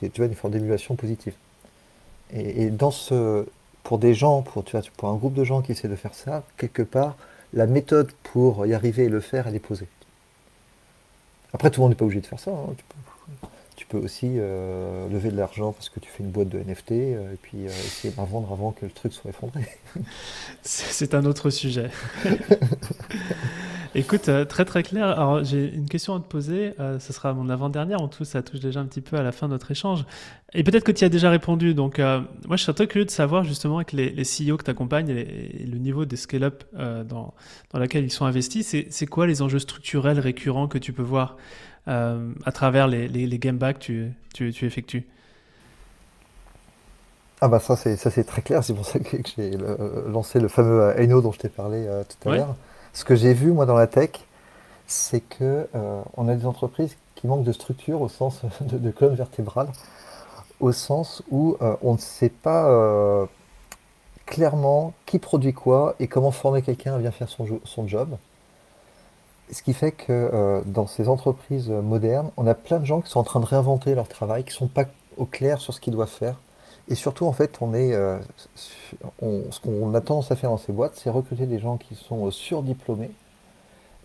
est 0.03 0.17
une 0.19 0.35
forme 0.35 0.53
d'émulation 0.53 0.95
positive. 0.95 1.33
Et, 2.31 2.69
dans 2.69 2.91
ce, 2.91 3.45
pour 3.83 3.97
des 3.97 4.13
gens, 4.13 4.43
pour, 4.43 4.63
tu 4.63 4.77
pour 4.97 5.09
un 5.09 5.15
groupe 5.15 5.33
de 5.33 5.43
gens 5.43 5.61
qui 5.61 5.71
essaient 5.71 5.87
de 5.87 5.95
faire 5.95 6.13
ça, 6.13 6.43
quelque 6.57 6.83
part, 6.83 7.15
la 7.53 7.65
méthode 7.65 8.11
pour 8.23 8.65
y 8.65 8.73
arriver 8.73 9.05
et 9.05 9.09
le 9.09 9.19
faire, 9.19 9.47
elle 9.47 9.55
est 9.55 9.59
posée. 9.59 9.87
Après, 11.53 11.69
tout 11.69 11.81
le 11.81 11.83
monde 11.83 11.91
n'est 11.91 11.95
pas 11.95 12.05
obligé 12.05 12.21
de 12.21 12.25
faire 12.27 12.39
ça. 12.39 12.51
Hein. 12.51 12.73
Aussi 13.93 14.27
euh, 14.37 15.07
lever 15.09 15.29
de 15.29 15.37
l'argent 15.37 15.71
parce 15.71 15.89
que 15.89 15.99
tu 15.99 16.09
fais 16.09 16.23
une 16.23 16.31
boîte 16.31 16.49
de 16.49 16.59
NFT 16.59 16.91
et 16.91 17.37
puis 17.41 17.65
essayer 17.65 18.13
de 18.13 18.17
la 18.17 18.25
vendre 18.25 18.51
avant 18.51 18.71
que 18.71 18.85
le 18.85 18.91
truc 18.91 19.13
soit 19.13 19.29
effondré. 19.29 19.65
C'est 20.61 21.13
un 21.13 21.25
autre 21.25 21.49
sujet. 21.49 21.89
Écoute, 23.95 24.27
euh, 24.27 24.43
très 24.43 24.65
très 24.65 24.81
clair. 24.81 25.05
Alors 25.05 25.43
j'ai 25.43 25.71
une 25.71 25.87
question 25.87 26.15
à 26.15 26.19
te 26.19 26.25
poser. 26.25 26.73
Euh, 26.79 26.97
ce 26.97 27.13
sera 27.13 27.33
mon 27.33 27.47
avant-dernière. 27.47 28.01
En 28.01 28.07
tout, 28.07 28.25
ça 28.25 28.41
touche 28.41 28.59
déjà 28.59 28.79
un 28.79 28.85
petit 28.85 29.01
peu 29.01 29.17
à 29.17 29.21
la 29.21 29.31
fin 29.31 29.45
de 29.47 29.51
notre 29.51 29.69
échange. 29.69 30.03
Et 30.55 30.63
peut-être 30.63 30.83
que 30.83 30.91
tu 30.91 31.05
as 31.05 31.09
déjà 31.09 31.29
répondu. 31.29 31.75
Donc 31.75 31.99
euh, 31.99 32.21
moi, 32.47 32.57
je 32.57 32.63
serais 32.63 32.73
très 32.73 32.87
curieux 32.87 33.05
de 33.05 33.11
savoir 33.11 33.43
justement 33.43 33.77
avec 33.77 33.91
les, 33.91 34.09
les 34.09 34.23
CEO 34.23 34.57
que 34.57 34.63
tu 34.63 34.71
accompagnes 34.71 35.09
et, 35.09 35.65
le 35.67 35.77
niveau 35.77 36.05
des 36.05 36.15
scale-up 36.15 36.63
dans, 36.73 37.33
dans 37.71 37.79
laquelle 37.79 38.03
ils 38.03 38.11
sont 38.11 38.25
investis, 38.25 38.75
c'est 38.89 39.05
quoi 39.05 39.27
les 39.27 39.41
enjeux 39.41 39.59
structurels 39.59 40.19
récurrents 40.19 40.67
que 40.67 40.77
tu 40.77 40.91
peux 40.91 41.03
voir 41.03 41.37
à 41.87 42.51
travers 42.53 42.87
les, 42.87 43.07
les, 43.07 43.27
les 43.27 43.39
que 43.39 43.77
tu, 43.79 44.11
tu, 44.33 44.53
tu 44.53 44.65
effectues 44.65 45.05
ah 47.45 47.49
bah 47.49 47.59
ça 47.59 47.75
c'est 47.75 47.97
ça 47.97 48.09
c'est 48.09 48.23
très 48.23 48.41
clair, 48.41 48.63
c'est 48.63 48.73
pour 48.73 48.85
ça 48.85 48.99
que, 48.99 49.17
j'ai 49.35 49.51
lancé 50.07 50.39
le 50.39 50.47
fameux 50.47 50.97
Eno 50.97 51.19
dont 51.21 51.33
je 51.33 51.39
t'ai 51.39 51.49
parlé 51.49 51.85
euh, 51.85 52.01
tout 52.05 52.29
à 52.29 52.35
l'heure. 52.35 52.55
Ce 52.93 53.03
que 53.03 53.17
j'ai 53.17 53.33
vu 53.33 53.51
moi 53.51 53.65
dans 53.65 53.75
la 53.75 53.85
tech, 53.85 54.11
c'est 54.87 55.19
que 55.19 55.67
euh, 55.75 56.01
on 56.15 56.29
a 56.29 56.35
des 56.35 56.45
entreprises 56.45 56.95
qui 57.15 57.27
manquent 57.27 57.43
de 57.43 57.51
structure 57.51 57.99
au 57.99 58.07
sens 58.07 58.43
de, 58.61 58.91
colonne 58.91 59.15
vertébrale, 59.15 59.67
au 60.61 60.71
sens 60.71 61.21
où 61.31 61.57
euh, 61.61 61.75
on 61.81 61.95
ne 61.95 61.97
sait 61.97 62.29
pas 62.29 63.27
clairement 64.25 64.93
qui 65.05 65.19
produit 65.19 65.51
quoi 65.51 65.95
et 65.99 66.07
comment 66.07 66.31
former 66.31 66.61
quelqu'un 66.61 66.95
à 66.95 66.97
bien 66.97 67.11
faire 67.11 67.27
son, 67.27 67.45
son 67.65 67.85
job. 67.89 68.15
Ce 69.51 69.61
qui 69.61 69.73
fait 69.73 69.91
que 69.91 70.63
dans 70.65 70.87
ces 70.87 71.09
entreprises 71.09 71.69
modernes, 71.69 72.31
on 72.37 72.47
a 72.47 72.55
plein 72.55 72.79
de 72.79 72.85
gens 72.85 73.01
qui 73.01 73.09
sont 73.09 73.19
en 73.19 73.23
train 73.23 73.39
de 73.39 73.45
réinventer 73.45 73.93
leur 73.93 74.07
travail, 74.07 74.43
qui 74.43 74.49
ne 74.49 74.55
sont 74.55 74.67
pas 74.67 74.85
au 75.17 75.25
clair 75.25 75.59
sur 75.59 75.73
ce 75.73 75.79
qu'ils 75.79 75.93
doivent 75.93 76.09
faire. 76.09 76.37
Et 76.89 76.95
surtout, 76.95 77.25
en 77.25 77.31
fait, 77.31 77.57
on 77.61 77.73
est, 77.73 77.93
euh, 77.93 78.19
ce 78.55 79.59
qu'on 79.61 79.93
a 79.93 80.01
tendance 80.01 80.31
à 80.31 80.35
faire 80.35 80.49
dans 80.49 80.57
ces 80.57 80.73
boîtes, 80.73 80.95
c'est 80.95 81.09
recruter 81.09 81.45
des 81.45 81.59
gens 81.59 81.77
qui 81.77 81.95
sont 81.95 82.29
surdiplômés, 82.29 83.11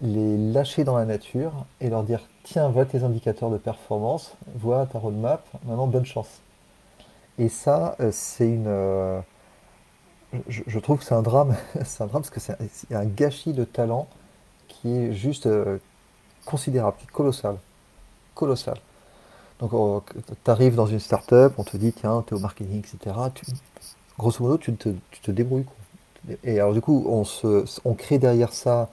les 0.00 0.36
lâcher 0.52 0.84
dans 0.84 0.96
la 0.96 1.04
nature 1.04 1.52
et 1.80 1.90
leur 1.90 2.04
dire 2.04 2.20
tiens, 2.44 2.68
vois 2.68 2.84
tes 2.84 3.02
indicateurs 3.02 3.50
de 3.50 3.58
performance, 3.58 4.36
vois 4.54 4.86
ta 4.86 4.98
roadmap, 4.98 5.44
maintenant 5.64 5.88
bonne 5.88 6.04
chance. 6.04 6.40
Et 7.38 7.48
ça, 7.48 7.96
euh, 8.00 8.10
c'est 8.12 8.48
une. 8.48 8.66
Euh, 8.68 9.20
je, 10.48 10.78
trouve 10.78 10.98
que 10.98 11.04
c'est 11.04 11.14
un 11.14 11.22
drame, 11.22 11.56
c'est 11.84 12.04
un 12.04 12.06
drame 12.06 12.22
parce 12.22 12.30
que 12.30 12.40
c'est 12.40 12.94
un, 12.94 13.06
gâchis 13.06 13.54
de 13.54 13.64
talent 13.64 14.06
qui 14.80 14.96
est 14.96 15.12
juste 15.12 15.48
considérable, 16.44 16.96
colossal. 17.12 17.56
Colossal. 18.34 18.78
Donc, 19.60 19.72
oh, 19.72 20.02
tu 20.44 20.50
arrives 20.50 20.76
dans 20.76 20.86
une 20.86 21.00
start-up, 21.00 21.54
on 21.58 21.64
te 21.64 21.76
dit, 21.76 21.92
tiens, 21.92 22.24
tu 22.26 22.34
es 22.34 22.36
au 22.36 22.40
marketing, 22.40 22.78
etc. 22.78 23.16
grosso 24.16 24.42
modo, 24.42 24.56
tu 24.56 24.74
te, 24.74 25.30
débrouilles. 25.30 25.66
Et 26.44 26.60
alors, 26.60 26.72
du 26.72 26.80
coup, 26.80 27.04
on, 27.84 27.94
crée 27.94 28.18
derrière 28.18 28.52
ça 28.52 28.88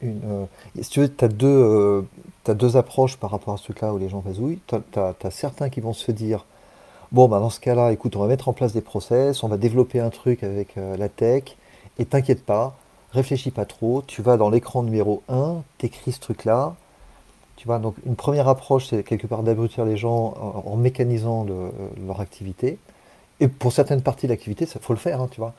une. 0.00 0.20
Euh, 0.24 0.44
si 0.80 0.90
tu 0.90 1.00
veux, 1.00 1.14
tu 1.14 1.24
as, 1.24 1.28
euh, 1.42 2.02
deux 2.46 2.76
approches 2.76 3.16
par 3.16 3.30
rapport 3.30 3.54
à 3.54 3.56
ce 3.56 3.64
truc-là 3.64 3.92
où 3.92 3.98
les 3.98 4.08
gens 4.08 4.20
vasouillent. 4.20 4.60
Tu 4.66 4.76
as, 4.98 5.30
certains 5.30 5.68
qui 5.68 5.80
vont 5.80 5.92
se 5.92 6.12
dire, 6.12 6.44
Bon, 7.10 7.26
bah 7.26 7.40
dans 7.40 7.50
ce 7.50 7.58
cas-là, 7.58 7.92
écoute, 7.92 8.16
on 8.16 8.20
va 8.20 8.26
mettre 8.26 8.48
en 8.48 8.52
place 8.52 8.74
des 8.74 8.82
process, 8.82 9.42
on 9.42 9.48
va 9.48 9.56
développer 9.56 9.98
un 9.98 10.10
truc 10.10 10.42
avec 10.42 10.76
euh, 10.76 10.94
la 10.98 11.08
tech, 11.08 11.56
et 11.98 12.04
t'inquiète 12.04 12.44
pas, 12.44 12.76
réfléchis 13.12 13.50
pas 13.50 13.64
trop, 13.64 14.02
tu 14.06 14.22
vas 14.22 14.36
dans 14.36 14.50
l'écran 14.50 14.82
numéro 14.82 15.22
1, 15.28 15.62
t'écris 15.78 16.12
ce 16.12 16.20
truc-là. 16.20 16.74
Tu 17.56 17.66
vois, 17.66 17.78
donc 17.78 17.96
une 18.06 18.16
première 18.16 18.48
approche, 18.48 18.86
c'est 18.88 19.02
quelque 19.02 19.26
part 19.26 19.42
d'abrutir 19.42 19.84
les 19.84 19.96
gens 19.96 20.34
en, 20.64 20.76
mécanisant 20.76 21.44
leur 22.06 22.20
activité. 22.20 22.78
Et 23.40 23.48
pour 23.48 23.72
certaines 23.72 24.02
parties 24.02 24.26
de 24.26 24.32
l'activité, 24.32 24.66
ça 24.66 24.80
faut 24.80 24.92
le 24.92 24.98
faire, 24.98 25.20
hein, 25.20 25.28
tu 25.30 25.40
vois. 25.40 25.54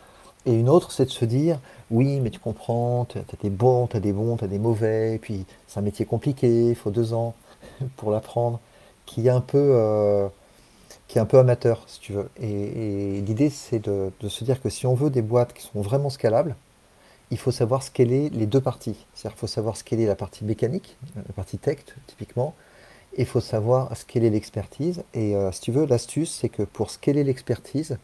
Et 0.45 0.53
une 0.53 0.69
autre, 0.69 0.91
c'est 0.91 1.05
de 1.05 1.09
se 1.09 1.25
dire, 1.25 1.59
oui, 1.91 2.19
mais 2.21 2.29
tu 2.29 2.39
comprends, 2.39 3.05
tu 3.05 3.17
as 3.17 3.23
des 3.41 3.49
bons, 3.49 3.87
tu 3.87 3.97
as 3.97 3.99
des 3.99 4.13
bons, 4.13 4.37
tu 4.37 4.45
as 4.45 4.47
des 4.47 4.59
mauvais, 4.59 5.15
et 5.15 5.17
puis 5.17 5.45
c'est 5.67 5.79
un 5.79 5.83
métier 5.83 6.05
compliqué, 6.05 6.69
il 6.69 6.75
faut 6.75 6.91
deux 6.91 7.13
ans 7.13 7.35
pour 7.97 8.11
l'apprendre, 8.11 8.59
qui 9.05 9.27
est 9.27 9.31
un 9.31 9.41
peu, 9.41 9.57
euh, 9.57 10.29
qui 11.07 11.17
est 11.17 11.21
un 11.21 11.25
peu 11.25 11.39
amateur, 11.39 11.83
si 11.87 11.99
tu 11.99 12.13
veux. 12.13 12.29
Et, 12.41 13.21
l'idée, 13.21 13.49
c'est 13.49 13.79
de, 13.79 14.11
se 14.27 14.43
dire 14.43 14.61
que 14.61 14.69
si 14.69 14.85
on 14.87 14.93
veut 14.95 15.09
des 15.09 15.21
boîtes 15.21 15.53
qui 15.53 15.63
sont 15.63 15.81
vraiment 15.81 16.09
scalables, 16.09 16.55
il 17.31 17.37
faut 17.37 17.51
savoir 17.51 17.83
scaler 17.83 18.29
les 18.29 18.45
deux 18.45 18.61
parties. 18.61 19.05
C'est-à-dire 19.13 19.35
qu'il 19.35 19.39
faut 19.39 19.47
savoir 19.47 19.77
scaler 19.77 20.05
la 20.05 20.15
partie 20.15 20.43
mécanique, 20.43 20.97
la 21.15 21.33
partie 21.33 21.57
tech, 21.57 21.79
typiquement, 22.07 22.55
et 23.15 23.21
il 23.21 23.27
faut 23.27 23.41
savoir 23.41 23.95
scaler 23.95 24.29
l'expertise. 24.29 25.03
Et 25.13 25.35
euh, 25.35 25.51
si 25.51 25.61
tu 25.61 25.71
veux, 25.71 25.85
l'astuce, 25.85 26.31
c'est 26.31 26.49
que 26.49 26.63
pour 26.63 26.89
scaler 26.89 27.23
l'expertise, 27.23 27.97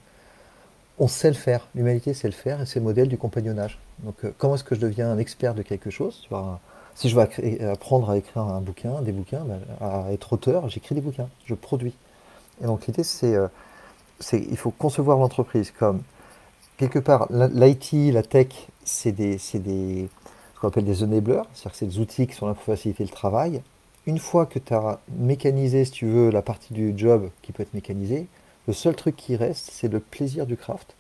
on 0.97 1.07
sait 1.07 1.27
le 1.27 1.35
faire. 1.35 1.67
L'humanité 1.75 2.13
sait 2.13 2.27
le 2.27 2.33
faire, 2.33 2.61
et 2.61 2.65
c'est 2.65 2.79
le 2.79 2.85
modèle 2.85 3.07
du 3.07 3.17
compagnonnage. 3.17 3.79
Donc, 3.99 4.15
euh, 4.23 4.33
comment 4.37 4.55
est-ce 4.55 4.63
que 4.63 4.75
je 4.75 4.81
deviens 4.81 5.11
un 5.11 5.17
expert 5.17 5.53
de 5.53 5.61
quelque 5.61 5.89
chose? 5.89 6.27
Si 6.95 7.09
je 7.09 7.15
veux 7.15 7.27
apprendre 7.69 8.09
à 8.09 8.17
écrire 8.17 8.43
un 8.43 8.61
bouquin, 8.61 9.01
des 9.01 9.11
bouquins, 9.11 9.43
ben, 9.43 9.59
à 9.81 10.13
être 10.13 10.31
auteur, 10.31 10.69
j'écris 10.69 10.95
des 10.95 11.01
bouquins, 11.01 11.27
je 11.45 11.53
produis. 11.53 11.93
Et 12.61 12.65
donc 12.65 12.87
l'idée, 12.87 13.03
euh, 13.23 13.47
c'est 14.19 14.39
il 14.39 14.57
faut 14.57 14.71
concevoir 14.71 15.17
l'entreprise 15.17 15.71
comme 15.71 16.01
quelque 16.77 16.99
part 16.99 17.27
l'IT, 17.31 18.13
la 18.13 18.23
tech, 18.23 18.47
c'est 18.83 19.11
des, 19.11 19.37
des, 19.53 20.09
ce 20.55 20.59
qu'on 20.59 20.67
appelle 20.67 20.85
des 20.85 21.03
enablers, 21.03 21.43
c'est-à-dire 21.53 21.71
que 21.71 21.77
c'est 21.77 21.85
des 21.85 21.99
outils 21.99 22.27
qui 22.27 22.33
sont 22.33 22.47
là 22.47 22.53
pour 22.53 22.63
faciliter 22.63 23.03
le 23.03 23.09
travail. 23.09 23.61
Une 24.05 24.19
fois 24.19 24.45
que 24.45 24.59
tu 24.59 24.73
as 24.73 24.99
mécanisé, 25.17 25.85
si 25.85 25.91
tu 25.91 26.05
veux, 26.05 26.29
la 26.29 26.41
partie 26.41 26.73
du 26.73 26.93
job 26.95 27.29
qui 27.41 27.51
peut 27.51 27.63
être 27.63 27.73
mécanisée, 27.73 28.27
le 28.67 28.73
seul 28.73 28.95
truc 28.95 29.15
qui 29.15 29.35
reste, 29.35 29.69
c'est 29.71 29.91
le 29.91 29.99
plaisir 29.99 30.45
du 30.45 30.57
craft. 30.57 30.95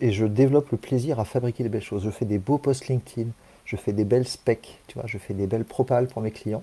Et 0.00 0.12
je 0.12 0.26
développe 0.26 0.70
le 0.70 0.78
plaisir 0.78 1.20
à 1.20 1.24
fabriquer 1.24 1.62
des 1.62 1.68
belles 1.68 1.82
choses. 1.82 2.02
Je 2.02 2.10
fais 2.10 2.24
des 2.24 2.38
beaux 2.38 2.58
posts 2.58 2.88
LinkedIn, 2.88 3.30
je 3.64 3.76
fais 3.76 3.92
des 3.92 4.04
belles 4.04 4.26
specs, 4.26 4.80
tu 4.86 4.98
vois, 4.98 5.06
je 5.06 5.18
fais 5.18 5.34
des 5.34 5.46
belles 5.46 5.64
propales 5.64 6.08
pour 6.08 6.22
mes 6.22 6.30
clients. 6.30 6.62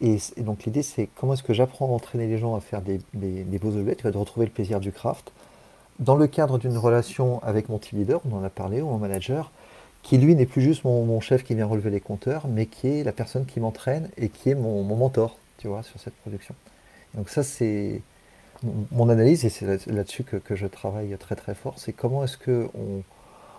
Et, 0.00 0.18
donc 0.38 0.64
l'idée, 0.64 0.82
c'est 0.82 1.08
comment 1.16 1.34
est-ce 1.34 1.42
que 1.42 1.52
j'apprends 1.52 1.86
à 1.86 1.90
entraîner 1.90 2.28
les 2.28 2.38
gens 2.38 2.54
à 2.54 2.60
faire 2.60 2.82
des, 2.82 3.00
beaux 3.58 3.76
objets, 3.76 3.96
tu 3.96 4.04
vas 4.04 4.12
de 4.12 4.18
retrouver 4.18 4.46
le 4.46 4.52
plaisir 4.52 4.78
du 4.78 4.92
craft, 4.92 5.32
dans 5.98 6.16
le 6.16 6.26
cadre 6.26 6.58
d'une 6.58 6.76
relation 6.76 7.42
avec 7.42 7.68
mon 7.68 7.78
team 7.78 7.98
leader, 7.98 8.20
on 8.30 8.36
en 8.36 8.44
a 8.44 8.50
parlé, 8.50 8.80
ou 8.80 8.88
mon 8.88 8.98
manager, 8.98 9.50
qui 10.02 10.18
lui 10.18 10.34
n'est 10.34 10.46
plus 10.46 10.62
juste 10.62 10.84
mon, 10.84 11.20
chef 11.20 11.42
qui 11.42 11.54
vient 11.54 11.66
relever 11.66 11.90
les 11.90 12.00
compteurs, 12.00 12.46
mais 12.48 12.66
qui 12.66 12.88
est 12.88 13.04
la 13.04 13.12
personne 13.12 13.46
qui 13.46 13.60
m'entraîne 13.60 14.08
et 14.16 14.28
qui 14.28 14.50
est 14.50 14.54
mon, 14.54 14.82
mentor, 14.84 15.36
tu 15.58 15.68
vois, 15.68 15.82
sur 15.82 15.98
cette 16.00 16.14
production. 16.14 16.54
donc 17.14 17.28
ça, 17.28 17.42
c'est 17.42 18.02
mon 18.90 19.08
analyse, 19.08 19.44
et 19.44 19.50
c'est 19.50 19.86
là-dessus 19.86 20.24
que, 20.24 20.56
je 20.56 20.66
travaille 20.66 21.16
très 21.18 21.36
très 21.36 21.54
fort, 21.54 21.74
c'est 21.76 21.92
comment 21.92 22.24
est-ce 22.24 22.38
qu'on 22.38 23.02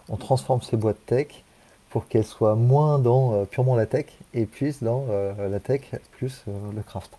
on 0.09 0.17
transforme 0.17 0.61
ces 0.61 0.77
boîtes 0.77 1.05
tech 1.05 1.43
pour 1.89 2.07
qu'elle 2.07 2.25
soit 2.25 2.55
moins 2.55 2.99
dans 2.99 3.33
euh, 3.33 3.45
purement 3.45 3.75
la 3.75 3.85
tech 3.85 4.05
et 4.33 4.45
plus 4.45 4.83
dans 4.83 5.05
euh, 5.09 5.49
la 5.49 5.59
tech 5.59 5.81
plus 6.11 6.43
euh, 6.47 6.51
le 6.75 6.81
craft. 6.81 7.11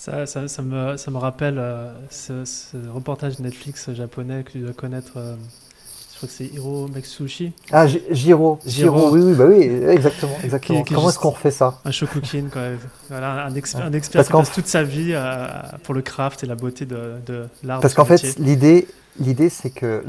Ça, 0.00 0.24
ça, 0.24 0.48
ça, 0.48 0.62
me, 0.62 0.96
ça 0.96 1.10
me 1.10 1.18
rappelle 1.18 1.62
ce, 2.08 2.32
reportage 2.90 3.38
Netflix 3.38 3.92
japonais 3.92 4.44
que 4.44 4.52
tu 4.52 4.60
dois 4.60 4.72
connaître. 4.72 5.12
je 5.14 6.16
crois 6.16 6.26
que 6.26 6.34
c'est 6.34 6.46
Hiro 6.46 6.88
Matsushi. 6.88 7.52
Ah, 7.70 7.86
Jiro. 7.86 8.58
Jiro, 8.64 9.10
oui, 9.10 9.20
oui, 9.20 9.34
bah 9.34 9.44
oui, 9.46 9.62
exactement. 9.62 10.38
exactement. 10.42 10.84
Comment 10.88 11.10
est-ce 11.10 11.18
qu'on 11.18 11.28
refait 11.28 11.50
ça 11.50 11.80
Un 11.84 11.90
shokukin, 11.90 12.44
quoi. 12.50 12.62
Voilà, 13.10 13.44
un, 13.44 13.54
expert, 13.54 13.84
un 13.84 13.92
expert 13.92 14.24
qui 14.24 14.32
passe 14.32 14.52
toute 14.52 14.68
sa 14.68 14.84
vie 14.84 15.14
pour 15.82 15.92
le 15.92 16.00
craft 16.00 16.44
et 16.44 16.46
la 16.46 16.54
beauté 16.54 16.86
de, 16.86 17.16
de 17.26 17.46
l'art. 17.62 17.80
Parce 17.80 17.92
qu'en 17.92 18.06
fait, 18.06 18.38
l'idée, 18.38 18.88
L'idée, 19.18 19.48
c'est 19.50 19.70
que 19.70 20.02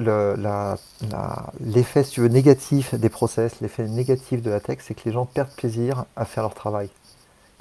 l'effet, 1.59 2.03
si 2.03 2.11
tu 2.11 2.21
veux, 2.21 2.27
négatif 2.27 2.95
des 2.95 3.09
process, 3.09 3.59
l'effet 3.59 3.87
négatif 3.87 4.41
de 4.41 4.49
la 4.49 4.59
tech, 4.59 4.77
c'est 4.81 4.93
que 4.93 5.01
les 5.05 5.11
gens 5.11 5.25
perdent 5.25 5.51
plaisir 5.51 6.05
à 6.15 6.25
faire 6.25 6.43
leur 6.43 6.53
travail. 6.53 6.89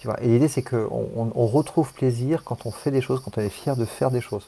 Tu 0.00 0.06
vois 0.06 0.18
et 0.22 0.28
l'idée, 0.28 0.48
c'est 0.48 0.62
qu'on 0.62 1.30
on, 1.34 1.46
retrouve 1.46 1.92
plaisir 1.92 2.42
quand 2.42 2.64
on 2.64 2.70
fait 2.70 2.90
des 2.90 3.02
choses, 3.02 3.20
quand 3.20 3.36
on 3.36 3.42
est 3.42 3.50
fier 3.50 3.76
de 3.76 3.84
faire 3.84 4.10
des 4.10 4.22
choses. 4.22 4.46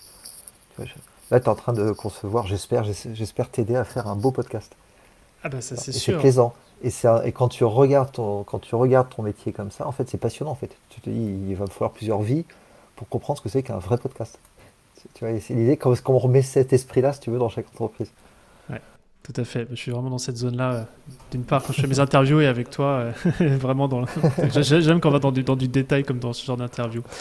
là, 0.78 1.40
tu 1.40 1.44
es 1.44 1.48
en 1.48 1.54
train 1.54 1.74
de 1.74 1.92
concevoir, 1.92 2.46
j'espère, 2.46 2.84
j'espère 2.84 3.50
t'aider 3.50 3.76
à 3.76 3.84
faire 3.84 4.06
un 4.06 4.16
beau 4.16 4.30
podcast. 4.30 4.74
Ah 5.44 5.50
bah 5.50 5.60
ça, 5.60 5.76
c'est 5.76 5.92
sûr. 5.92 6.14
C'est 6.14 6.20
plaisant. 6.20 6.54
Et, 6.82 6.88
et, 6.88 7.32
quand, 7.32 7.48
tu 7.48 7.64
regardes 7.64 8.12
ton, 8.12 8.44
quand 8.44 8.60
tu 8.60 8.74
regardes 8.74 9.10
ton 9.10 9.22
métier 9.22 9.52
comme 9.52 9.70
ça, 9.70 9.86
en 9.86 9.92
fait, 9.92 10.08
c'est 10.08 10.16
passionnant. 10.16 10.52
En 10.52 10.54
fait. 10.54 10.70
Tu 10.88 11.02
te 11.02 11.10
dis, 11.10 11.20
il 11.48 11.54
va 11.54 11.66
me 11.66 11.70
falloir 11.70 11.90
plusieurs 11.90 12.22
vies 12.22 12.46
pour 12.96 13.06
comprendre 13.08 13.38
ce 13.38 13.42
que 13.42 13.50
c'est 13.50 13.62
qu'un 13.62 13.78
vrai 13.78 13.98
podcast. 13.98 14.38
Tu 15.12 15.26
vois, 15.26 15.38
c'est 15.38 15.52
l'idée 15.52 15.76
qu'on 15.76 16.18
remet 16.18 16.40
cet 16.40 16.72
esprit-là, 16.72 17.12
si 17.12 17.20
tu 17.20 17.30
veux, 17.30 17.38
dans 17.38 17.50
chaque 17.50 17.66
entreprise. 17.74 18.10
Tout 19.22 19.32
à 19.36 19.44
fait. 19.44 19.68
Je 19.70 19.76
suis 19.76 19.92
vraiment 19.92 20.10
dans 20.10 20.18
cette 20.18 20.36
zone-là. 20.36 20.72
Euh, 20.72 20.82
d'une 21.30 21.44
part, 21.44 21.62
quand 21.62 21.72
je 21.72 21.80
fais 21.80 21.86
mes 21.86 22.00
interviews 22.00 22.40
et 22.40 22.46
avec 22.46 22.70
toi, 22.70 23.12
euh, 23.40 23.56
vraiment 23.56 23.86
dans. 23.86 24.04
J'aime 24.60 25.00
quand 25.00 25.10
on 25.10 25.12
va 25.12 25.20
dans 25.20 25.30
du, 25.30 25.44
dans 25.44 25.54
du 25.54 25.68
détail 25.68 26.02
comme 26.02 26.18
dans 26.18 26.32
ce 26.32 26.44
genre 26.44 26.56
d'interview. 26.56 27.02